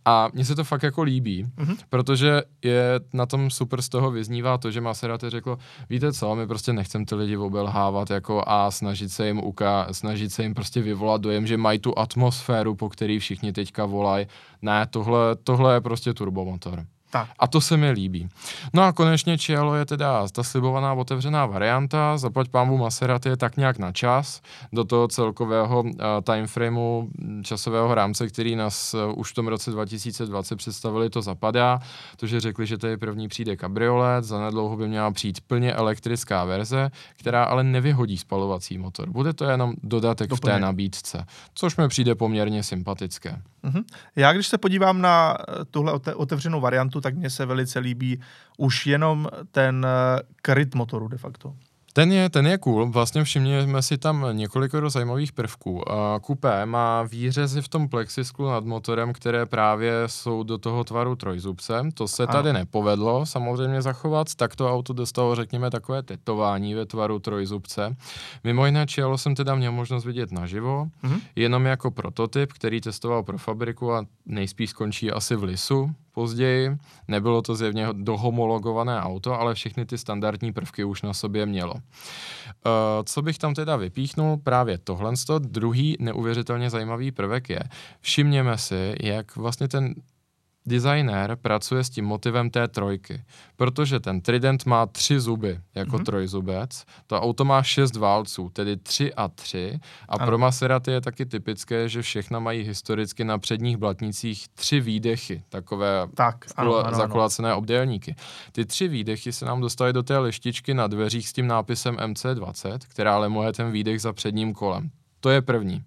A 0.05 0.29
mně 0.33 0.45
se 0.45 0.55
to 0.55 0.63
fakt 0.63 0.83
jako 0.83 1.03
líbí, 1.03 1.45
mm-hmm. 1.45 1.77
protože 1.89 2.41
je 2.63 2.99
na 3.13 3.25
tom 3.25 3.49
super 3.49 3.81
z 3.81 3.89
toho 3.89 4.11
vyznívá 4.11 4.57
to, 4.57 4.71
že 4.71 4.81
Maserati 4.81 5.29
řeklo, 5.29 5.57
víte 5.89 6.13
co, 6.13 6.35
my 6.35 6.47
prostě 6.47 6.73
nechcem 6.73 7.05
ty 7.05 7.15
lidi 7.15 7.37
obelhávat 7.37 8.09
jako 8.09 8.43
a 8.47 8.71
snažit 8.71 9.09
se 9.09 9.27
jim 9.27 9.37
uka- 9.37 9.87
snažit 9.91 10.29
se 10.29 10.43
jim 10.43 10.53
prostě 10.53 10.81
vyvolat 10.81 11.21
dojem, 11.21 11.47
že 11.47 11.57
mají 11.57 11.79
tu 11.79 11.99
atmosféru, 11.99 12.75
po 12.75 12.89
který 12.89 13.19
všichni 13.19 13.53
teďka 13.53 13.85
volají. 13.85 14.27
Ne, 14.61 14.87
tohle, 14.89 15.35
tohle 15.35 15.73
je 15.73 15.81
prostě 15.81 16.13
turbomotor. 16.13 16.85
Tak. 17.15 17.29
A 17.39 17.47
to 17.47 17.61
se 17.61 17.77
mi 17.77 17.91
líbí. 17.91 18.29
No 18.73 18.83
a 18.83 18.91
konečně 18.91 19.37
Cielo 19.37 19.75
je 19.75 19.85
teda 19.85 20.27
ta 20.27 20.43
slibovaná 20.43 20.93
otevřená 20.93 21.45
varianta, 21.45 22.17
zaplať 22.17 22.47
pámbu 22.47 22.77
Maserati 22.77 23.29
je 23.29 23.37
tak 23.37 23.57
nějak 23.57 23.79
na 23.79 23.91
čas 23.91 24.41
do 24.73 24.83
toho 24.83 25.07
celkového 25.07 25.81
uh, 25.81 25.91
timeframeu 26.23 27.07
časového 27.41 27.95
rámce, 27.95 28.27
který 28.27 28.55
nás 28.55 28.93
uh, 28.93 29.19
už 29.19 29.31
v 29.31 29.35
tom 29.35 29.47
roce 29.47 29.71
2020 29.71 30.55
představili, 30.55 31.09
to 31.09 31.21
zapadá. 31.21 31.79
To, 32.17 32.27
že 32.27 32.39
řekli, 32.39 32.67
že 32.67 32.77
tady 32.77 32.97
první 32.97 33.27
přijde 33.27 33.55
kabriolet, 33.55 34.23
zanedlouho 34.23 34.77
by 34.77 34.87
měla 34.87 35.11
přijít 35.11 35.41
plně 35.47 35.73
elektrická 35.73 36.43
verze, 36.43 36.91
která 37.15 37.43
ale 37.43 37.63
nevyhodí 37.63 38.17
spalovací 38.17 38.77
motor. 38.77 39.09
Bude 39.09 39.33
to 39.33 39.45
jenom 39.45 39.73
dodatek 39.83 40.29
Doplně. 40.29 40.51
v 40.51 40.55
té 40.55 40.59
nabídce, 40.59 41.25
což 41.53 41.77
mi 41.77 41.87
přijde 41.87 42.15
poměrně 42.15 42.63
sympatické. 42.63 43.41
Uh-huh. 43.65 43.83
Já 44.15 44.33
když 44.33 44.47
se 44.47 44.57
podívám 44.57 45.01
na 45.01 45.37
eh, 45.39 45.65
tuhle 45.65 45.93
otevřenou 46.15 46.61
variantu, 46.61 47.01
tak 47.05 47.15
mně 47.15 47.29
se 47.29 47.45
velice 47.45 47.79
líbí 47.79 48.19
už 48.57 48.87
jenom 48.87 49.27
ten 49.51 49.85
eh, 49.85 50.21
kryt 50.41 50.75
motoru 50.75 51.07
de 51.07 51.17
facto. 51.17 51.53
Ten 51.93 52.11
je, 52.11 52.29
ten 52.29 52.47
je 52.47 52.57
cool, 52.57 52.89
vlastně 52.89 53.23
všimněme 53.23 53.81
si 53.81 53.97
tam 53.97 54.25
několik 54.31 54.71
zajímavých 54.87 55.31
prvků. 55.31 55.83
Coupé 56.25 56.65
má 56.65 57.03
výřezy 57.03 57.61
v 57.61 57.67
tom 57.67 57.89
plexisklu 57.89 58.49
nad 58.49 58.65
motorem, 58.65 59.13
které 59.13 59.45
právě 59.45 59.93
jsou 60.05 60.43
do 60.43 60.57
toho 60.57 60.83
tvaru 60.83 61.15
trojzubce. 61.15 61.73
To 61.93 62.07
se 62.07 62.23
ano. 62.23 62.33
tady 62.33 62.53
nepovedlo 62.53 63.25
samozřejmě 63.25 63.81
zachovat, 63.81 64.35
tak 64.35 64.55
to 64.55 64.73
auto 64.73 64.93
dostalo, 64.93 65.35
řekněme, 65.35 65.71
takové 65.71 66.03
tetování 66.03 66.73
ve 66.73 66.85
tvaru 66.85 67.19
trojzubce. 67.19 67.95
Mimo 68.43 68.65
jiné, 68.65 68.85
Cielo 68.87 69.17
jsem 69.17 69.35
teda 69.35 69.55
měl 69.55 69.71
možnost 69.71 70.05
vidět 70.05 70.31
naživo, 70.31 70.87
mm-hmm. 71.03 71.21
jenom 71.35 71.65
jako 71.65 71.91
prototyp, 71.91 72.53
který 72.53 72.81
testoval 72.81 73.23
pro 73.23 73.37
fabriku 73.37 73.93
a 73.93 74.05
nejspíš 74.25 74.69
skončí 74.69 75.11
asi 75.11 75.35
v 75.35 75.43
Lisu, 75.43 75.95
později. 76.15 76.77
Nebylo 77.07 77.41
to 77.41 77.55
zjevně 77.55 77.87
dohomologované 77.91 79.01
auto, 79.01 79.39
ale 79.39 79.53
všechny 79.53 79.85
ty 79.85 79.97
standardní 79.97 80.53
prvky 80.53 80.83
už 80.83 81.01
na 81.01 81.13
sobě 81.13 81.45
mělo. 81.45 81.73
Uh, 81.73 81.81
co 83.05 83.21
bych 83.21 83.37
tam 83.37 83.53
teda 83.53 83.75
vypíchnul, 83.75 84.37
právě 84.37 84.77
tohle. 84.77 85.13
Druhý 85.39 85.97
neuvěřitelně 85.99 86.69
zajímavý 86.69 87.11
prvek 87.11 87.49
je, 87.49 87.59
všimněme 88.01 88.57
si, 88.57 88.95
jak 89.01 89.35
vlastně 89.35 89.67
ten 89.67 89.95
designér 90.65 91.35
pracuje 91.35 91.83
s 91.83 91.89
tím 91.89 92.05
motivem 92.05 92.49
té 92.49 92.67
trojky, 92.67 93.23
protože 93.55 93.99
ten 93.99 94.21
Trident 94.21 94.65
má 94.65 94.85
tři 94.85 95.19
zuby 95.19 95.59
jako 95.75 95.97
mm-hmm. 95.97 96.03
trojzubec, 96.03 96.85
to 97.07 97.21
auto 97.21 97.45
má 97.45 97.63
šest 97.63 97.95
válců, 97.95 98.49
tedy 98.49 98.77
tři 98.77 99.13
a 99.13 99.27
tři 99.27 99.79
a 100.09 100.15
ano. 100.15 100.25
pro 100.25 100.37
Maserati 100.37 100.91
je 100.91 101.01
taky 101.01 101.25
typické, 101.25 101.89
že 101.89 102.01
všechna 102.01 102.39
mají 102.39 102.63
historicky 102.63 103.23
na 103.23 103.37
předních 103.37 103.77
blatnicích 103.77 104.47
tři 104.47 104.79
výdechy, 104.79 105.43
takové 105.49 106.07
tak, 106.13 106.45
ano, 106.55 106.75
ano, 106.75 106.97
zakulacené 106.97 107.49
ano. 107.49 107.57
obdélníky. 107.57 108.15
Ty 108.51 108.65
tři 108.65 108.87
výdechy 108.87 109.33
se 109.33 109.45
nám 109.45 109.61
dostaly 109.61 109.93
do 109.93 110.03
té 110.03 110.17
lištičky 110.17 110.73
na 110.73 110.87
dveřích 110.87 111.29
s 111.29 111.33
tím 111.33 111.47
nápisem 111.47 111.95
MC20, 111.95 112.77
která 112.87 113.17
lemuje 113.17 113.53
ten 113.53 113.71
výdech 113.71 114.01
za 114.01 114.13
předním 114.13 114.53
kolem. 114.53 114.89
To 115.19 115.29
je 115.29 115.41
první. 115.41 115.83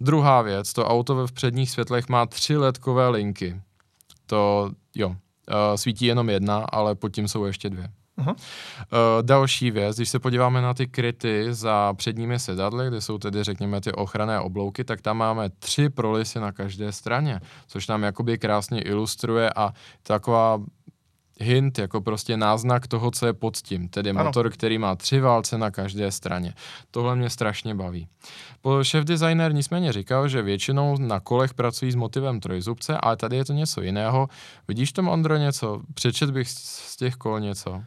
Druhá 0.00 0.42
věc, 0.42 0.72
to 0.72 0.86
auto 0.86 1.14
ve 1.14 1.26
předních 1.26 1.70
světlech 1.70 2.08
má 2.08 2.26
tři 2.26 2.56
ledkové 2.56 3.08
linky 3.08 3.60
to 4.26 4.70
jo, 4.94 5.08
uh, 5.08 5.14
svítí 5.76 6.06
jenom 6.06 6.30
jedna, 6.30 6.56
ale 6.72 6.94
pod 6.94 7.08
tím 7.08 7.28
jsou 7.28 7.44
ještě 7.44 7.70
dvě. 7.70 7.88
Uh-huh. 8.18 8.30
Uh, 8.30 8.36
další 9.22 9.70
věc, 9.70 9.96
když 9.96 10.08
se 10.08 10.18
podíváme 10.18 10.62
na 10.62 10.74
ty 10.74 10.86
kryty 10.86 11.46
za 11.50 11.94
předními 11.94 12.38
sedadly, 12.38 12.88
kde 12.88 13.00
jsou 13.00 13.18
tedy, 13.18 13.44
řekněme, 13.44 13.80
ty 13.80 13.92
ochranné 13.92 14.40
oblouky, 14.40 14.84
tak 14.84 15.00
tam 15.00 15.16
máme 15.16 15.50
tři 15.58 15.88
prolisy 15.88 16.40
na 16.40 16.52
každé 16.52 16.92
straně, 16.92 17.40
což 17.66 17.88
nám 17.88 18.02
jakoby 18.02 18.38
krásně 18.38 18.82
ilustruje 18.82 19.50
a 19.56 19.72
taková 20.02 20.60
hint, 21.40 21.78
jako 21.78 22.00
prostě 22.00 22.36
náznak 22.36 22.86
toho, 22.86 23.10
co 23.10 23.26
je 23.26 23.32
pod 23.32 23.56
tím, 23.56 23.88
tedy 23.88 24.10
ano. 24.10 24.24
motor, 24.24 24.50
který 24.50 24.78
má 24.78 24.96
tři 24.96 25.20
válce 25.20 25.58
na 25.58 25.70
každé 25.70 26.12
straně. 26.12 26.54
Tohle 26.90 27.16
mě 27.16 27.30
strašně 27.30 27.74
baví. 27.74 28.08
Šéf 28.82 29.04
designer 29.04 29.54
nicméně 29.54 29.92
říkal, 29.92 30.28
že 30.28 30.42
většinou 30.42 30.98
na 30.98 31.20
kolech 31.20 31.54
pracují 31.54 31.92
s 31.92 31.94
motivem 31.94 32.40
trojzubce, 32.40 32.96
ale 32.96 33.16
tady 33.16 33.36
je 33.36 33.44
to 33.44 33.52
něco 33.52 33.82
jiného. 33.82 34.28
Vidíš 34.68 34.92
tom, 34.92 35.08
Ondro, 35.08 35.36
něco? 35.36 35.80
Přečet 35.94 36.30
bych 36.30 36.50
z 36.50 36.96
těch 36.96 37.14
kol 37.14 37.40
něco. 37.40 37.82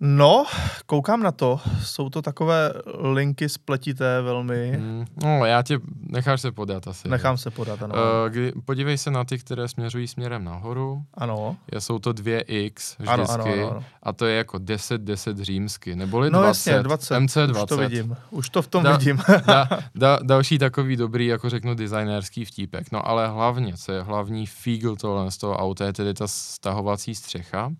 No, 0.00 0.44
koukám 0.86 1.22
na 1.22 1.32
to. 1.32 1.60
Jsou 1.82 2.10
to 2.10 2.22
takové 2.22 2.72
linky 3.00 3.48
spletité 3.48 4.22
velmi. 4.22 4.76
Mm, 4.78 5.04
no, 5.24 5.44
já 5.44 5.62
tě 5.62 5.78
necháš 6.00 6.40
se 6.40 6.52
podat 6.52 6.88
asi. 6.88 7.08
Nechám 7.08 7.36
se 7.36 7.50
podat, 7.50 7.82
ano. 7.82 7.94
Uh, 7.94 8.00
kdy, 8.28 8.52
podívej 8.64 8.98
se 8.98 9.10
na 9.10 9.24
ty, 9.24 9.38
které 9.38 9.68
směřují 9.68 10.08
směrem 10.08 10.44
nahoru. 10.44 11.02
Ano. 11.14 11.56
Je, 11.72 11.80
jsou 11.80 11.98
to 11.98 12.12
dvě 12.12 12.40
X 12.40 12.96
vždycky. 12.98 13.12
Ano, 13.12 13.30
ano, 13.30 13.44
ano, 13.44 13.70
ano. 13.70 13.84
A 14.02 14.12
to 14.12 14.26
je 14.26 14.36
jako 14.36 14.58
10, 14.58 15.00
10 15.00 15.38
římsky. 15.38 15.96
Neboli 15.96 16.30
no, 16.30 16.40
20, 16.40 16.70
jasně, 16.70 16.82
20. 16.82 17.14
MC20. 17.14 17.62
Už 17.62 17.68
to 17.68 17.76
vidím. 17.76 18.16
Už 18.30 18.50
to 18.50 18.62
v 18.62 18.68
tom 18.68 18.82
da, 18.82 18.96
vidím. 18.96 19.18
da, 19.46 19.68
da, 19.94 20.18
další 20.22 20.58
takový 20.58 20.96
dobrý, 20.96 21.26
jako 21.26 21.50
řeknu, 21.50 21.74
designerský 21.74 22.44
vtípek. 22.44 22.92
No 22.92 23.08
ale 23.08 23.28
hlavně, 23.28 23.76
co 23.76 23.92
je 23.92 24.02
hlavní 24.02 24.46
fígl 24.46 24.96
tohle 24.96 25.30
z 25.30 25.36
toho 25.36 25.56
auta, 25.56 25.84
je 25.84 25.92
tedy 25.92 26.14
ta 26.14 26.28
stahovací 26.28 27.14
střecha 27.14 27.70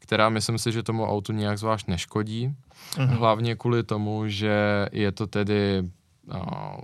která 0.00 0.28
myslím 0.28 0.58
si, 0.58 0.72
že 0.72 0.82
tomu 0.82 1.06
autu 1.06 1.32
nějak 1.32 1.58
zvlášť 1.58 1.86
neškodí. 1.88 2.48
Mm-hmm. 2.48 3.06
Hlavně 3.06 3.56
kvůli 3.56 3.82
tomu, 3.82 4.28
že 4.28 4.86
je 4.92 5.12
to 5.12 5.26
tedy 5.26 5.82
no, 6.26 6.76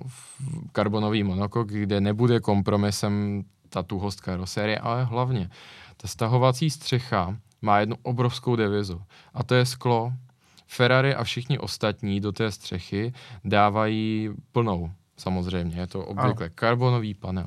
karbonový 0.72 1.22
monokok, 1.22 1.68
kde 1.68 2.00
nebude 2.00 2.40
kompromisem 2.40 3.44
ta 3.68 3.82
tuhost 3.82 4.20
karosérie, 4.20 4.78
ale 4.78 5.04
hlavně 5.04 5.50
ta 5.96 6.08
stahovací 6.08 6.70
střecha 6.70 7.36
má 7.62 7.78
jednu 7.78 7.96
obrovskou 8.02 8.56
devizu 8.56 9.02
a 9.34 9.42
to 9.42 9.54
je 9.54 9.66
sklo. 9.66 10.12
Ferrari 10.66 11.14
a 11.14 11.24
všichni 11.24 11.58
ostatní 11.58 12.20
do 12.20 12.32
té 12.32 12.50
střechy 12.50 13.12
dávají 13.44 14.30
plnou 14.52 14.90
samozřejmě, 15.16 15.80
je 15.80 15.86
to 15.86 16.06
obvykle 16.06 16.46
ano. 16.46 16.54
karbonový 16.54 17.14
panel. 17.14 17.46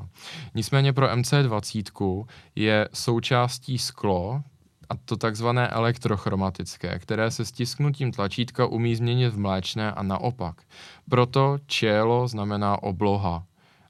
Nicméně 0.55 0.93
pro 0.93 1.07
MC20 1.07 2.25
je 2.55 2.89
součástí 2.93 3.77
sklo, 3.77 4.41
a 4.89 4.97
to 4.97 5.17
takzvané 5.17 5.67
elektrochromatické, 5.67 6.99
které 6.99 7.31
se 7.31 7.45
stisknutím 7.45 8.11
tlačítka 8.11 8.65
umí 8.65 8.95
změnit 8.95 9.29
v 9.29 9.39
mléčné 9.39 9.91
a 9.91 10.03
naopak. 10.03 10.61
Proto 11.09 11.57
čelo 11.65 12.27
znamená 12.27 12.83
obloha. 12.83 13.43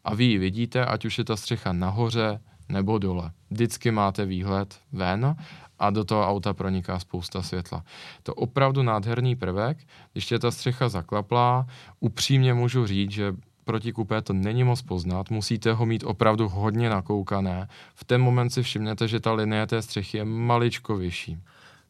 A 0.03 0.15
vy 0.15 0.23
ji 0.23 0.37
vidíte, 0.37 0.85
ať 0.85 1.05
už 1.05 1.17
je 1.17 1.23
ta 1.23 1.35
střecha 1.35 1.73
nahoře 1.73 2.39
nebo 2.69 2.97
dole. 2.97 3.31
Vždycky 3.49 3.91
máte 3.91 4.25
výhled 4.25 4.79
ven 4.91 5.35
a 5.79 5.89
do 5.89 6.03
toho 6.03 6.27
auta 6.27 6.53
proniká 6.53 6.99
spousta 6.99 7.41
světla. 7.41 7.83
To 8.23 8.35
opravdu 8.35 8.83
nádherný 8.83 9.35
prvek, 9.35 9.77
když 10.13 10.31
je 10.31 10.39
ta 10.39 10.51
střecha 10.51 10.89
zaklaplá, 10.89 11.67
upřímně 11.99 12.53
můžu 12.53 12.87
říct, 12.87 13.11
že 13.11 13.35
proti 13.69 13.93
kupé 13.93 14.21
to 14.21 14.33
není 14.33 14.63
moc 14.63 14.81
poznat, 14.81 15.29
musíte 15.29 15.73
ho 15.73 15.85
mít 15.85 16.03
opravdu 16.03 16.49
hodně 16.49 16.89
nakoukané. 16.89 17.67
V 17.95 18.03
ten 18.03 18.21
moment 18.21 18.49
si 18.49 18.63
všimnete, 18.63 19.07
že 19.07 19.19
ta 19.19 19.33
linie 19.33 19.67
té 19.67 19.81
střechy 19.81 20.17
je 20.17 20.25
maličko 20.25 20.97
vyšší. 20.97 21.37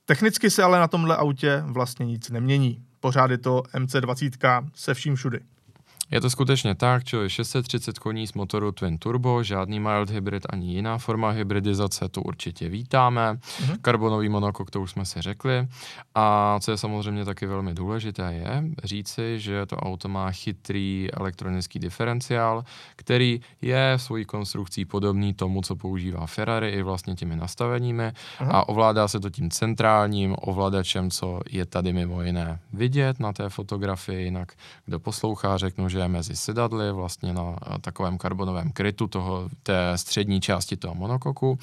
Technicky 0.06 0.50
se 0.50 0.64
ale 0.64 0.80
na 0.80 0.88
tomhle 0.88 1.16
autě 1.16 1.64
vlastně 1.66 2.06
nic 2.06 2.30
nemění. 2.30 2.84
Pořád 3.00 3.32
je 3.32 3.38
to 3.38 3.64
MC20 3.74 4.70
se 4.76 4.94
vším 4.94 5.16
všudy. 5.16 5.40
Je 6.12 6.22
to 6.22 6.30
skutečně 6.30 6.76
tak, 6.76 7.04
čili 7.04 7.30
630 7.30 8.00
koní 8.00 8.28
z 8.28 8.34
motoru 8.34 8.72
Twin 8.72 8.98
Turbo, 8.98 9.44
žádný 9.44 9.80
mild 9.80 10.10
hybrid 10.10 10.46
ani 10.50 10.74
jiná 10.74 10.98
forma 10.98 11.30
hybridizace, 11.30 12.10
to 12.10 12.22
určitě 12.22 12.70
vítáme. 12.70 13.34
Mm-hmm. 13.34 13.78
Karbonový 13.82 14.30
monokok, 14.30 14.72
to 14.72 14.82
už 14.82 14.92
jsme 14.92 15.06
si 15.06 15.22
řekli. 15.22 15.68
A 16.16 16.58
co 16.60 16.72
je 16.72 16.78
samozřejmě 16.78 17.26
taky 17.26 17.46
velmi 17.46 17.74
důležité, 17.74 18.34
je 18.34 18.64
říci, 18.84 19.40
že 19.40 19.66
to 19.66 19.76
auto 19.76 20.08
má 20.08 20.32
chytrý 20.32 21.08
elektronický 21.14 21.80
diferenciál, 21.80 22.64
který 22.96 23.42
je 23.62 23.94
svojí 23.98 24.26
konstrukcí 24.26 24.86
podobný 24.86 25.34
tomu, 25.34 25.62
co 25.62 25.76
používá 25.76 26.26
Ferrari 26.26 26.70
i 26.70 26.82
vlastně 26.82 27.16
těmi 27.16 27.36
nastaveními 27.36 28.04
mm-hmm. 28.04 28.50
a 28.52 28.70
ovládá 28.70 29.08
se 29.08 29.20
to 29.20 29.30
tím 29.30 29.50
centrálním 29.50 30.36
ovladačem, 30.42 31.12
co 31.12 31.40
je 31.50 31.66
tady 31.66 31.94
mimo 31.94 32.22
jiné 32.22 32.60
vidět 32.74 33.20
na 33.20 33.34
té 33.34 33.50
fotografii, 33.50 34.24
jinak 34.24 34.54
kdo 34.86 35.00
poslouchá, 35.00 35.58
řeknu, 35.58 35.90
že 35.90 35.99
že 36.00 36.08
mezi 36.08 36.36
sedadly, 36.36 36.92
vlastně 36.92 37.34
na 37.34 37.56
takovém 37.82 38.18
karbonovém 38.18 38.72
krytu 38.72 39.08
toho, 39.08 39.50
té 39.64 39.98
střední 39.98 40.42
části 40.42 40.78
toho 40.78 40.96
monokoku. 40.96 41.60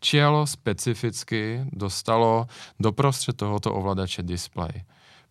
Cielo 0.00 0.46
specificky 0.46 1.64
dostalo 1.72 2.46
doprostřed 2.80 3.36
tohoto 3.36 3.74
ovladače 3.74 4.22
display. 4.22 4.82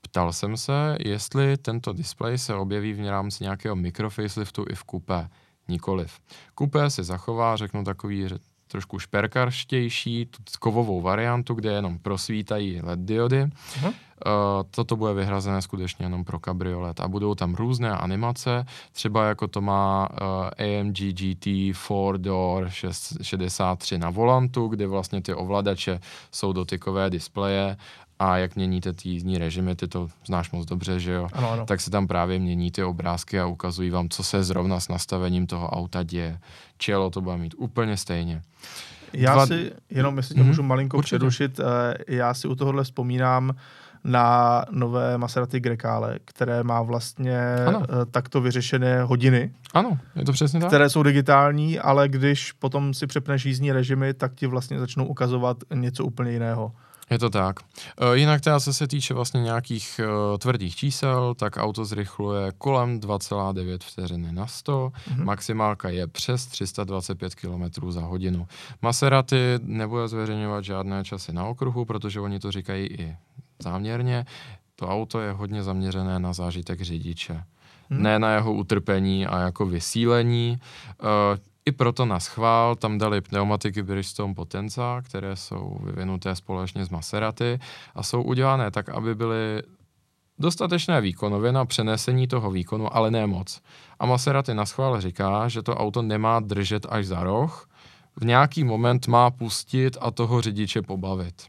Ptal 0.01 0.33
jsem 0.33 0.57
se, 0.57 0.97
jestli 0.99 1.57
tento 1.57 1.93
display 1.93 2.37
se 2.37 2.55
objeví 2.55 2.93
v 2.93 3.09
rámci 3.09 3.43
nějakého 3.43 3.75
mikrofaceliftu 3.75 4.65
i 4.69 4.75
v 4.75 4.83
kupé. 4.83 5.29
Nikoliv. 5.67 6.19
Kupé 6.55 6.89
si 6.89 7.03
zachová, 7.03 7.55
řeknu 7.55 7.83
takový 7.83 8.27
trošku 8.67 8.99
šperkarštější, 8.99 10.25
tu 10.25 10.37
kovovou 10.59 11.01
variantu, 11.01 11.53
kde 11.53 11.71
jenom 11.71 11.99
prosvítají 11.99 12.81
LED 12.81 12.99
diody. 12.99 13.43
Uh-huh. 13.43 13.93
Uh, 14.25 14.63
toto 14.71 14.95
bude 14.95 15.13
vyhrazené 15.13 15.61
skutečně 15.61 16.05
jenom 16.05 16.23
pro 16.23 16.39
kabriolet 16.39 16.99
a 16.99 17.07
budou 17.07 17.35
tam 17.35 17.55
různé 17.55 17.91
animace, 17.91 18.65
třeba 18.91 19.25
jako 19.25 19.47
to 19.47 19.61
má 19.61 20.05
AMG 20.59 20.97
GT 20.97 21.45
4-door 21.45 22.69
63 23.21 23.97
na 23.97 24.09
volantu, 24.09 24.67
kde 24.67 24.87
vlastně 24.87 25.21
ty 25.21 25.33
ovladače 25.33 25.99
jsou 26.31 26.53
dotykové 26.53 27.09
displeje 27.09 27.77
a 28.21 28.37
jak 28.37 28.55
měníte 28.55 28.93
ty 28.93 29.09
jízdní 29.09 29.37
režimy, 29.37 29.75
ty 29.75 29.87
to 29.87 30.07
znáš 30.25 30.51
moc 30.51 30.65
dobře, 30.65 30.99
že 30.99 31.11
jo? 31.11 31.27
Ano, 31.33 31.51
ano. 31.51 31.65
Tak 31.65 31.81
se 31.81 31.91
tam 31.91 32.07
právě 32.07 32.39
mění 32.39 32.71
ty 32.71 32.83
obrázky 32.83 33.39
a 33.39 33.45
ukazují 33.45 33.89
vám, 33.89 34.09
co 34.09 34.23
se 34.23 34.43
zrovna 34.43 34.79
s 34.79 34.87
nastavením 34.87 35.47
toho 35.47 35.69
auta 35.69 36.03
děje. 36.03 36.39
Čelo 36.77 37.09
to 37.09 37.21
bude 37.21 37.37
mít 37.37 37.55
úplně 37.57 37.97
stejně. 37.97 38.41
Já 39.13 39.33
Dva... 39.33 39.47
si, 39.47 39.71
jenom 39.89 40.17
jestli 40.17 40.35
tě 40.35 40.41
mm-hmm. 40.41 40.45
můžu 40.45 40.63
malinko 40.63 40.97
Určitě. 40.97 41.17
přerušit, 41.17 41.59
eh, 41.59 41.93
já 42.07 42.33
si 42.33 42.47
u 42.47 42.55
tohohle 42.55 42.83
vzpomínám 42.83 43.55
na 44.03 44.65
nové 44.71 45.17
Maserati 45.17 45.59
Grecale, 45.59 46.19
které 46.25 46.63
má 46.63 46.81
vlastně 46.81 47.55
ano. 47.67 47.83
Eh, 47.83 48.05
takto 48.11 48.41
vyřešené 48.41 49.03
hodiny. 49.03 49.53
Ano, 49.73 49.97
je 50.15 50.25
to 50.25 50.31
přesně 50.31 50.59
tak. 50.59 50.69
Které 50.69 50.89
jsou 50.89 51.03
digitální, 51.03 51.79
ale 51.79 52.09
když 52.09 52.51
potom 52.51 52.93
si 52.93 53.07
přepneš 53.07 53.45
jízdní 53.45 53.71
režimy, 53.71 54.13
tak 54.13 54.33
ti 54.35 54.47
vlastně 54.47 54.79
začnou 54.79 55.05
ukazovat 55.05 55.57
něco 55.73 56.05
úplně 56.05 56.31
jiného. 56.31 56.71
Je 57.11 57.19
to 57.19 57.29
tak. 57.29 57.59
E, 57.97 58.17
jinak 58.17 58.41
teda, 58.41 58.59
co 58.59 58.73
se 58.73 58.87
týče 58.87 59.13
vlastně 59.13 59.41
nějakých 59.41 59.99
e, 59.99 60.37
tvrdých 60.37 60.75
čísel, 60.75 61.35
tak 61.35 61.57
auto 61.57 61.85
zrychluje 61.85 62.51
kolem 62.57 62.99
2,9 62.99 63.77
vteřiny 63.81 64.31
na 64.31 64.47
100, 64.47 64.89
mm-hmm. 64.89 65.23
maximálka 65.23 65.89
je 65.89 66.07
přes 66.07 66.45
325 66.45 67.35
km 67.35 67.91
za 67.91 68.01
hodinu. 68.01 68.47
Maserati 68.81 69.59
nebude 69.61 70.07
zveřejňovat 70.07 70.63
žádné 70.63 71.03
časy 71.03 71.33
na 71.33 71.45
okruhu, 71.45 71.85
protože 71.85 72.19
oni 72.19 72.39
to 72.39 72.51
říkají 72.51 72.87
i 72.87 73.17
záměrně. 73.63 74.25
To 74.75 74.87
auto 74.87 75.19
je 75.19 75.31
hodně 75.31 75.63
zaměřené 75.63 76.19
na 76.19 76.33
zážitek 76.33 76.81
řidiče. 76.81 77.43
Hmm. 77.89 78.03
Ne 78.03 78.19
na 78.19 78.33
jeho 78.33 78.53
utrpení 78.53 79.27
a 79.27 79.39
jako 79.39 79.65
vysílení. 79.65 80.59
E, 80.59 81.51
i 81.65 81.71
proto 81.71 82.05
na 82.05 82.19
schvál 82.19 82.75
tam 82.75 82.97
dali 82.97 83.21
pneumatiky 83.21 83.83
Bridgestone 83.83 84.33
Potenza, 84.33 85.01
které 85.01 85.35
jsou 85.35 85.79
vyvinuté 85.83 86.35
společně 86.35 86.85
s 86.85 86.89
Maserati 86.89 87.59
a 87.95 88.03
jsou 88.03 88.23
udělané 88.23 88.71
tak, 88.71 88.89
aby 88.89 89.15
byly 89.15 89.63
dostatečné 90.39 91.01
výkonově 91.01 91.51
na 91.51 91.65
přenesení 91.65 92.27
toho 92.27 92.51
výkonu, 92.51 92.95
ale 92.95 93.11
ne 93.11 93.27
moc. 93.27 93.61
A 93.99 94.05
Maserati 94.05 94.53
na 94.53 94.65
schvál 94.65 95.01
říká, 95.01 95.47
že 95.47 95.61
to 95.61 95.75
auto 95.75 96.01
nemá 96.01 96.39
držet 96.39 96.85
až 96.89 97.05
za 97.05 97.23
roh, 97.23 97.67
v 98.15 98.25
nějaký 98.25 98.63
moment 98.63 99.07
má 99.07 99.31
pustit 99.31 99.97
a 100.01 100.11
toho 100.11 100.41
řidiče 100.41 100.81
pobavit. 100.81 101.41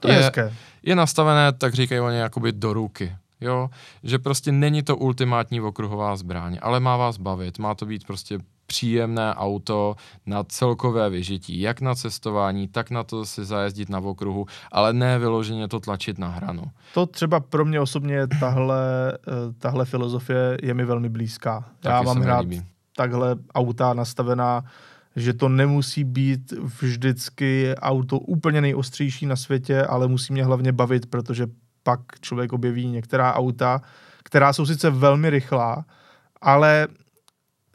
To 0.00 0.08
je, 0.08 0.14
je 0.14 0.22
hezké. 0.22 0.52
Je 0.82 0.96
nastavené, 0.96 1.52
tak 1.52 1.74
říkají 1.74 2.00
oni, 2.00 2.16
jakoby 2.16 2.52
do 2.52 2.72
ruky. 2.72 3.16
Jo, 3.40 3.70
že 4.02 4.18
prostě 4.18 4.52
není 4.52 4.82
to 4.82 4.96
ultimátní 4.96 5.60
okruhová 5.60 6.16
zbraň, 6.16 6.58
ale 6.62 6.80
má 6.80 6.96
vás 6.96 7.16
bavit, 7.16 7.58
má 7.58 7.74
to 7.74 7.86
být 7.86 8.06
prostě 8.06 8.38
příjemné 8.66 9.34
auto 9.34 9.96
na 10.26 10.44
celkové 10.44 11.10
vyžití, 11.10 11.60
jak 11.60 11.80
na 11.80 11.94
cestování, 11.94 12.68
tak 12.68 12.90
na 12.90 13.04
to 13.04 13.26
si 13.26 13.44
zajezdit 13.44 13.88
na 13.88 13.98
okruhu, 13.98 14.46
ale 14.72 14.92
ne 14.92 15.18
vyloženě 15.18 15.68
to 15.68 15.80
tlačit 15.80 16.18
na 16.18 16.28
hranu. 16.28 16.62
To 16.94 17.06
třeba 17.06 17.40
pro 17.40 17.64
mě 17.64 17.80
osobně 17.80 18.26
tahle, 18.40 19.12
eh, 19.12 19.52
tahle 19.58 19.84
filozofie 19.84 20.58
je 20.62 20.74
mi 20.74 20.84
velmi 20.84 21.08
blízká. 21.08 21.64
Taky 21.80 21.92
Já 21.92 22.02
mám 22.02 22.22
rád 22.22 22.46
takhle 22.96 23.36
auta 23.54 23.94
nastavená, 23.94 24.64
že 25.16 25.32
to 25.32 25.48
nemusí 25.48 26.04
být 26.04 26.52
vždycky 26.52 27.74
auto 27.76 28.18
úplně 28.18 28.60
nejostřejší 28.60 29.26
na 29.26 29.36
světě, 29.36 29.84
ale 29.84 30.08
musí 30.08 30.32
mě 30.32 30.44
hlavně 30.44 30.72
bavit, 30.72 31.06
protože 31.06 31.46
pak 31.82 32.00
člověk 32.20 32.52
objeví 32.52 32.86
některá 32.86 33.34
auta, 33.34 33.82
která 34.24 34.52
jsou 34.52 34.66
sice 34.66 34.90
velmi 34.90 35.30
rychlá, 35.30 35.84
ale 36.40 36.88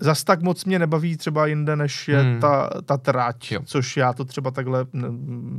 zas 0.01 0.23
tak 0.23 0.41
moc 0.41 0.65
mě 0.65 0.79
nebaví 0.79 1.17
třeba 1.17 1.45
jinde, 1.45 1.75
než 1.75 2.07
je 2.07 2.19
hmm. 2.21 2.39
ta, 2.39 2.69
ta 2.85 2.97
trať, 2.97 3.51
jo. 3.51 3.61
což 3.65 3.97
já 3.97 4.13
to 4.13 4.25
třeba 4.25 4.51
takhle, 4.51 4.85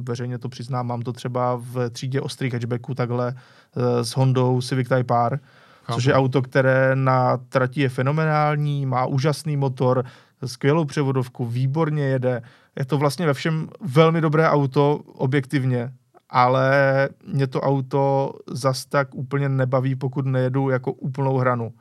veřejně 0.02 0.38
to 0.38 0.48
přiznám, 0.48 0.86
mám 0.86 1.02
to 1.02 1.12
třeba 1.12 1.56
v 1.56 1.90
třídě 1.90 2.20
ostrých 2.20 2.52
hatchbacků 2.52 2.94
takhle 2.94 3.34
eh, 3.36 4.04
s 4.04 4.10
Hondou 4.10 4.60
Civic 4.60 4.88
Type 4.88 5.14
R, 5.14 5.40
Chápu. 5.84 5.94
což 5.94 6.04
je 6.04 6.14
auto, 6.14 6.42
které 6.42 6.96
na 6.96 7.36
trati 7.36 7.80
je 7.80 7.88
fenomenální, 7.88 8.86
má 8.86 9.06
úžasný 9.06 9.56
motor, 9.56 10.04
skvělou 10.46 10.84
převodovku, 10.84 11.46
výborně 11.46 12.04
jede. 12.04 12.42
Je 12.78 12.84
to 12.84 12.98
vlastně 12.98 13.26
ve 13.26 13.34
všem 13.34 13.68
velmi 13.80 14.20
dobré 14.20 14.50
auto, 14.50 15.00
objektivně, 15.06 15.92
ale 16.30 17.08
mě 17.26 17.46
to 17.46 17.60
auto 17.60 18.32
zas 18.46 18.84
tak 18.84 19.14
úplně 19.14 19.48
nebaví, 19.48 19.94
pokud 19.94 20.26
nejedu 20.26 20.70
jako 20.70 20.92
úplnou 20.92 21.36
hranu. 21.36 21.72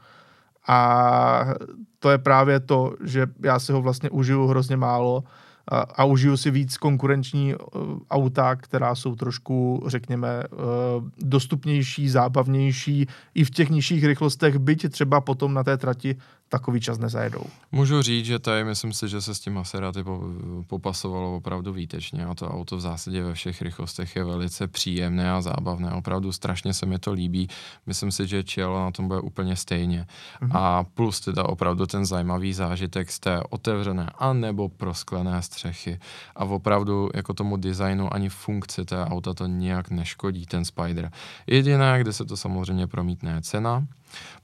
A 0.68 1.45
to 1.99 2.09
je 2.09 2.18
právě 2.18 2.59
to, 2.59 2.93
že 3.03 3.28
já 3.43 3.59
si 3.59 3.72
ho 3.72 3.82
vlastně 3.82 4.09
užiju 4.09 4.47
hrozně 4.47 4.78
málo 4.78 5.24
a, 5.68 5.80
a 5.80 6.03
užiju 6.03 6.38
si 6.38 6.51
víc 6.51 6.78
konkurenční 6.78 7.55
uh, 7.55 7.59
auta, 8.09 8.55
která 8.55 8.95
jsou 8.95 9.16
trošku, 9.16 9.84
řekněme, 9.88 10.43
uh, 10.51 10.59
dostupnější, 11.18 12.09
zábavnější 12.09 13.07
i 13.36 13.43
v 13.43 13.49
těch 13.49 13.70
nižších 13.70 14.05
rychlostech, 14.05 14.57
byť 14.57 14.89
třeba 14.89 15.22
potom 15.22 15.53
na 15.53 15.64
té 15.64 15.78
trati 15.78 16.16
takový 16.52 16.82
čas 16.82 16.99
nezajedou. 16.99 17.43
Můžu 17.72 18.02
říct, 18.02 18.26
že 18.26 18.39
tady 18.39 18.64
myslím 18.64 18.93
si, 18.93 19.08
že 19.08 19.22
se 19.22 19.36
s 19.36 19.39
tím 19.39 19.54
Maserati 19.54 20.04
popasovalo 20.68 21.36
opravdu 21.36 21.74
výtečně 21.74 22.26
a 22.26 22.36
to 22.36 22.49
auto 22.49 22.78
v 22.78 22.82
zásadě 22.82 23.24
ve 23.24 23.34
všech 23.34 23.62
rychlostech 23.62 24.16
je 24.16 24.24
velice 24.24 24.68
příjemné 24.68 25.32
a 25.32 25.41
zábavné. 25.41 25.91
Opravdu 25.91 26.32
strašně 26.32 26.74
se 26.74 26.86
mi 26.86 26.99
to 26.99 27.14
líbí. 27.14 27.47
Myslím 27.86 28.12
si, 28.12 28.28
že 28.28 28.43
Cielo 28.43 28.80
na 28.80 28.91
tom 28.91 29.08
bude 29.08 29.20
úplně 29.20 29.56
stejně. 29.56 30.06
Mm-hmm. 30.41 30.58
A 30.58 30.84
plus 30.84 31.20
teda 31.20 31.43
opravdu 31.43 31.86
ten 31.86 32.06
zajímavý 32.06 32.54
zážitek 32.54 33.12
z 33.12 33.20
té 33.20 33.39
otevřené 33.49 34.10
a 34.18 34.34
nebo 34.34 34.70
prosklené 34.70 35.41
střechy. 35.41 35.99
A 36.36 36.45
opravdu 36.45 37.10
jako 37.16 37.34
tomu 37.34 37.58
designu 37.58 38.14
ani 38.14 38.30
funkci 38.30 38.86
té 38.86 39.06
auta 39.06 39.34
to 39.34 39.47
nijak 39.47 39.89
neškodí, 39.89 40.45
ten 40.45 40.66
Spider. 40.66 41.12
Jediné, 41.47 41.97
kde 41.99 42.14
se 42.14 42.26
to 42.26 42.38
samozřejmě 42.38 42.88
promítne, 42.88 43.32
je 43.32 43.41
cena 43.41 43.88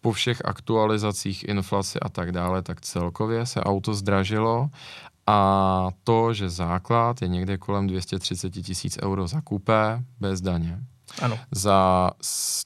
po 0.01 0.11
všech 0.11 0.41
aktualizacích, 0.45 1.43
inflaci 1.43 1.99
a 1.99 2.09
tak 2.09 2.31
dále, 2.31 2.61
tak 2.61 2.81
celkově 2.81 3.45
se 3.45 3.63
auto 3.63 3.93
zdražilo 3.93 4.69
a 5.27 5.89
to, 6.03 6.33
že 6.33 6.49
základ 6.49 7.21
je 7.21 7.27
někde 7.27 7.57
kolem 7.57 7.87
230 7.87 8.49
tisíc 8.49 8.97
euro 9.03 9.27
za 9.27 9.41
kupé 9.41 10.03
bez 10.19 10.41
daně. 10.41 10.79
Ano. 11.21 11.39
Za 11.51 12.11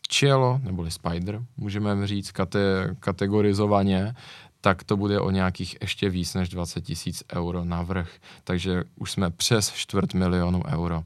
Cielo, 0.09 0.59
neboli 0.63 0.91
Spider, 0.91 1.41
můžeme 1.57 2.07
říct 2.07 2.31
kate, 2.31 2.95
kategorizovaně, 2.99 4.15
tak 4.61 4.83
to 4.83 4.97
bude 4.97 5.19
o 5.19 5.31
nějakých 5.31 5.77
ještě 5.81 6.09
víc 6.09 6.33
než 6.33 6.49
20 6.49 6.81
tisíc 6.81 7.23
euro 7.33 7.63
navrh. 7.63 8.09
Takže 8.43 8.83
už 8.95 9.11
jsme 9.11 9.29
přes 9.29 9.71
čtvrt 9.71 10.13
milionu 10.13 10.63
euro. 10.67 11.03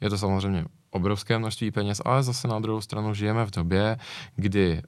Je 0.00 0.10
to 0.10 0.18
samozřejmě 0.18 0.64
obrovské 0.94 1.38
množství 1.38 1.70
peněz, 1.70 2.02
ale 2.04 2.22
zase 2.22 2.48
na 2.48 2.60
druhou 2.60 2.80
stranu 2.80 3.14
žijeme 3.14 3.46
v 3.46 3.50
době, 3.50 3.96
kdy 4.36 4.82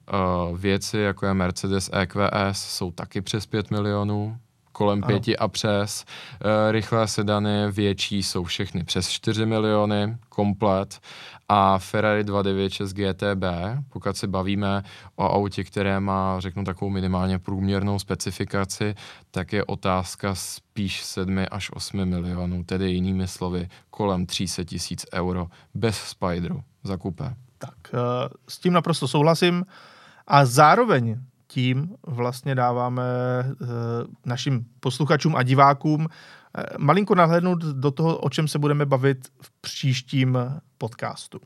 uh, 0.49 0.57
věci 0.57 0.97
jako 0.97 1.25
je 1.25 1.33
Mercedes 1.33 1.89
EQS 1.93 2.59
jsou 2.59 2.91
taky 2.91 3.21
přes 3.21 3.45
5 3.45 3.71
milionů, 3.71 4.37
kolem 4.77 4.99
ano. 5.03 5.07
pěti 5.07 5.37
a 5.37 5.47
přes. 5.47 6.05
E, 6.41 6.71
rychlé 6.71 7.07
sedany 7.07 7.71
větší 7.71 8.23
jsou 8.23 8.43
všechny 8.43 8.83
přes 8.83 9.09
4 9.09 9.45
miliony 9.45 10.17
komplet 10.29 10.99
a 11.49 11.79
Ferrari 11.79 12.23
296 12.23 12.93
GTB, 12.93 13.43
pokud 13.89 14.17
se 14.17 14.27
bavíme 14.27 14.83
o 15.15 15.23
autě, 15.23 15.63
které 15.63 15.99
má, 15.99 16.39
řeknu, 16.39 16.63
takovou 16.63 16.91
minimálně 16.91 17.39
průměrnou 17.39 17.99
specifikaci, 17.99 18.95
tak 19.31 19.53
je 19.53 19.65
otázka 19.65 20.35
spíš 20.35 21.03
7 21.03 21.45
až 21.51 21.71
8 21.73 22.05
milionů, 22.05 22.63
tedy 22.63 22.91
jinými 22.91 23.27
slovy 23.27 23.69
kolem 23.89 24.25
300 24.25 24.63
tisíc 24.63 25.05
euro 25.13 25.47
bez 25.73 25.97
Spideru 25.97 26.63
za 26.83 26.97
kupé. 26.97 27.35
Tak, 27.57 27.75
eh, 27.93 27.97
s 28.49 28.59
tím 28.59 28.73
naprosto 28.73 29.07
souhlasím 29.07 29.65
a 30.27 30.45
zároveň 30.45 31.19
tím 31.47 31.95
vlastně 32.07 32.55
dáváme 32.55 33.03
eh, 33.03 33.65
našim 34.25 34.65
posluchačům 34.79 35.35
a 35.35 35.43
divákům 35.43 36.07
malinko 36.77 37.15
nahlédnout 37.15 37.59
do 37.63 37.91
toho, 37.91 38.17
o 38.17 38.29
čem 38.29 38.47
se 38.47 38.59
budeme 38.59 38.85
bavit 38.85 39.27
v 39.41 39.51
příštím 39.61 40.37
podcastu. 40.77 41.39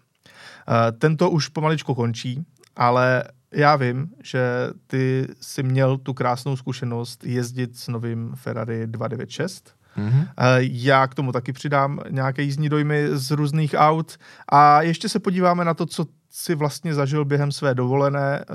Tento 1.00 1.30
už 1.30 1.48
pomaličku 1.48 1.96
končí, 1.96 2.46
ale 2.76 3.24
já 3.52 3.76
vím, 3.76 4.10
že 4.24 4.42
ty 4.88 5.28
si 5.42 5.64
měl 5.64 5.98
tu 5.98 6.14
krásnou 6.14 6.56
zkušenost 6.56 7.24
jezdit 7.24 7.78
s 7.78 7.88
novým 7.88 8.34
Ferrari 8.36 8.88
296. 8.88 9.74
Mm-hmm. 9.98 10.28
Já 10.60 11.08
k 11.08 11.16
tomu 11.16 11.32
taky 11.32 11.54
přidám 11.54 12.00
nějaké 12.10 12.42
jízdní 12.42 12.70
dojmy 12.70 13.08
z 13.12 13.32
různých 13.32 13.76
aut 13.78 14.18
a 14.52 14.82
ještě 14.82 15.10
se 15.10 15.20
podíváme 15.20 15.66
na 15.66 15.74
to, 15.74 15.86
co 15.86 16.06
si 16.30 16.56
vlastně 16.56 16.94
zažil 16.94 17.26
během 17.26 17.52
své 17.52 17.76
dovolené, 17.76 18.40
eh, 18.40 18.46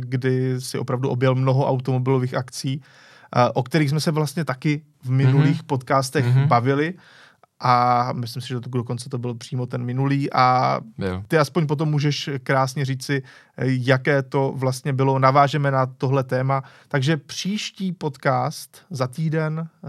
kdy 0.00 0.60
si 0.60 0.78
opravdu 0.78 1.08
objel 1.08 1.34
mnoho 1.34 1.68
automobilových 1.68 2.34
akcí, 2.34 2.82
eh, 2.82 2.86
o 3.54 3.62
kterých 3.62 3.90
jsme 3.90 4.00
se 4.00 4.10
vlastně 4.10 4.44
taky 4.44 4.82
v 5.02 5.10
minulých 5.10 5.60
mm-hmm. 5.60 5.66
podcastech 5.66 6.26
mm-hmm. 6.26 6.46
bavili 6.46 6.94
a 7.62 8.08
myslím 8.12 8.42
si, 8.42 8.48
že 8.48 8.60
to 8.60 8.70
dokonce 8.70 9.08
to 9.08 9.18
byl 9.18 9.34
přímo 9.34 9.66
ten 9.66 9.84
minulý 9.84 10.32
a 10.32 10.78
jo. 10.98 11.22
ty 11.28 11.38
aspoň 11.38 11.66
potom 11.66 11.90
můžeš 11.90 12.30
krásně 12.42 12.84
říci, 12.84 13.22
jaké 13.58 14.22
to 14.22 14.52
vlastně 14.56 14.92
bylo, 14.92 15.18
navážeme 15.18 15.70
na 15.70 15.86
tohle 15.86 16.24
téma, 16.24 16.62
takže 16.88 17.16
příští 17.16 17.92
podcast 17.92 18.82
za 18.90 19.06
týden, 19.06 19.68
eh, 19.68 19.88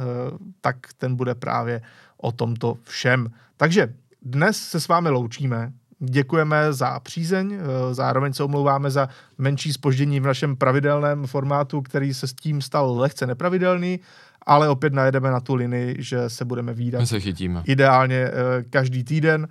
tak 0.62 0.78
ten 0.98 1.16
bude 1.16 1.36
právě 1.36 1.82
o 2.18 2.32
tomto 2.32 2.78
všem. 2.84 3.32
Takže 3.58 3.94
dnes 4.22 4.58
se 4.58 4.80
s 4.80 4.88
vámi 4.88 5.10
loučíme, 5.10 5.74
Děkujeme 6.06 6.74
za 6.74 7.00
přízeň, 7.00 7.54
eh, 7.54 7.94
zároveň 7.94 8.34
se 8.34 8.44
omlouváme 8.44 8.92
za 8.92 9.10
menší 9.38 9.74
spoždění 9.74 10.20
v 10.20 10.26
našem 10.26 10.56
pravidelném 10.56 11.28
formátu, 11.28 11.82
který 11.82 12.14
se 12.14 12.28
s 12.28 12.34
tím 12.34 12.62
stal 12.62 12.98
lehce 12.98 13.28
nepravidelný 13.28 14.00
ale 14.46 14.70
opět 14.70 14.94
najedeme 14.94 15.32
na 15.32 15.40
tu 15.40 15.56
linii, 15.56 15.96
že 16.00 16.30
se 16.30 16.46
budeme 16.46 16.74
výdat. 16.74 17.00
My 17.00 17.08
se 17.08 17.20
chytíme. 17.20 17.64
Ideálně 17.66 18.30
uh, 18.30 18.70
každý 18.70 19.04
týden. 19.04 19.48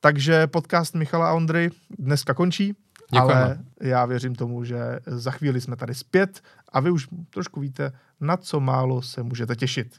Takže 0.00 0.46
podcast 0.46 0.94
Michala 0.94 1.28
a 1.28 1.32
Ondry 1.32 1.70
dneska 1.98 2.34
končí, 2.34 2.74
Děkujeme. 3.12 3.42
ale 3.42 3.58
já 3.80 4.06
věřím 4.06 4.34
tomu, 4.34 4.64
že 4.64 4.98
za 5.06 5.30
chvíli 5.30 5.60
jsme 5.60 5.76
tady 5.76 5.94
zpět 5.94 6.40
a 6.72 6.80
vy 6.80 6.90
už 6.90 7.08
trošku 7.30 7.60
víte, 7.60 7.92
na 8.20 8.36
co 8.36 8.60
málo 8.60 9.02
se 9.02 9.22
můžete 9.22 9.56
těšit. 9.56 9.96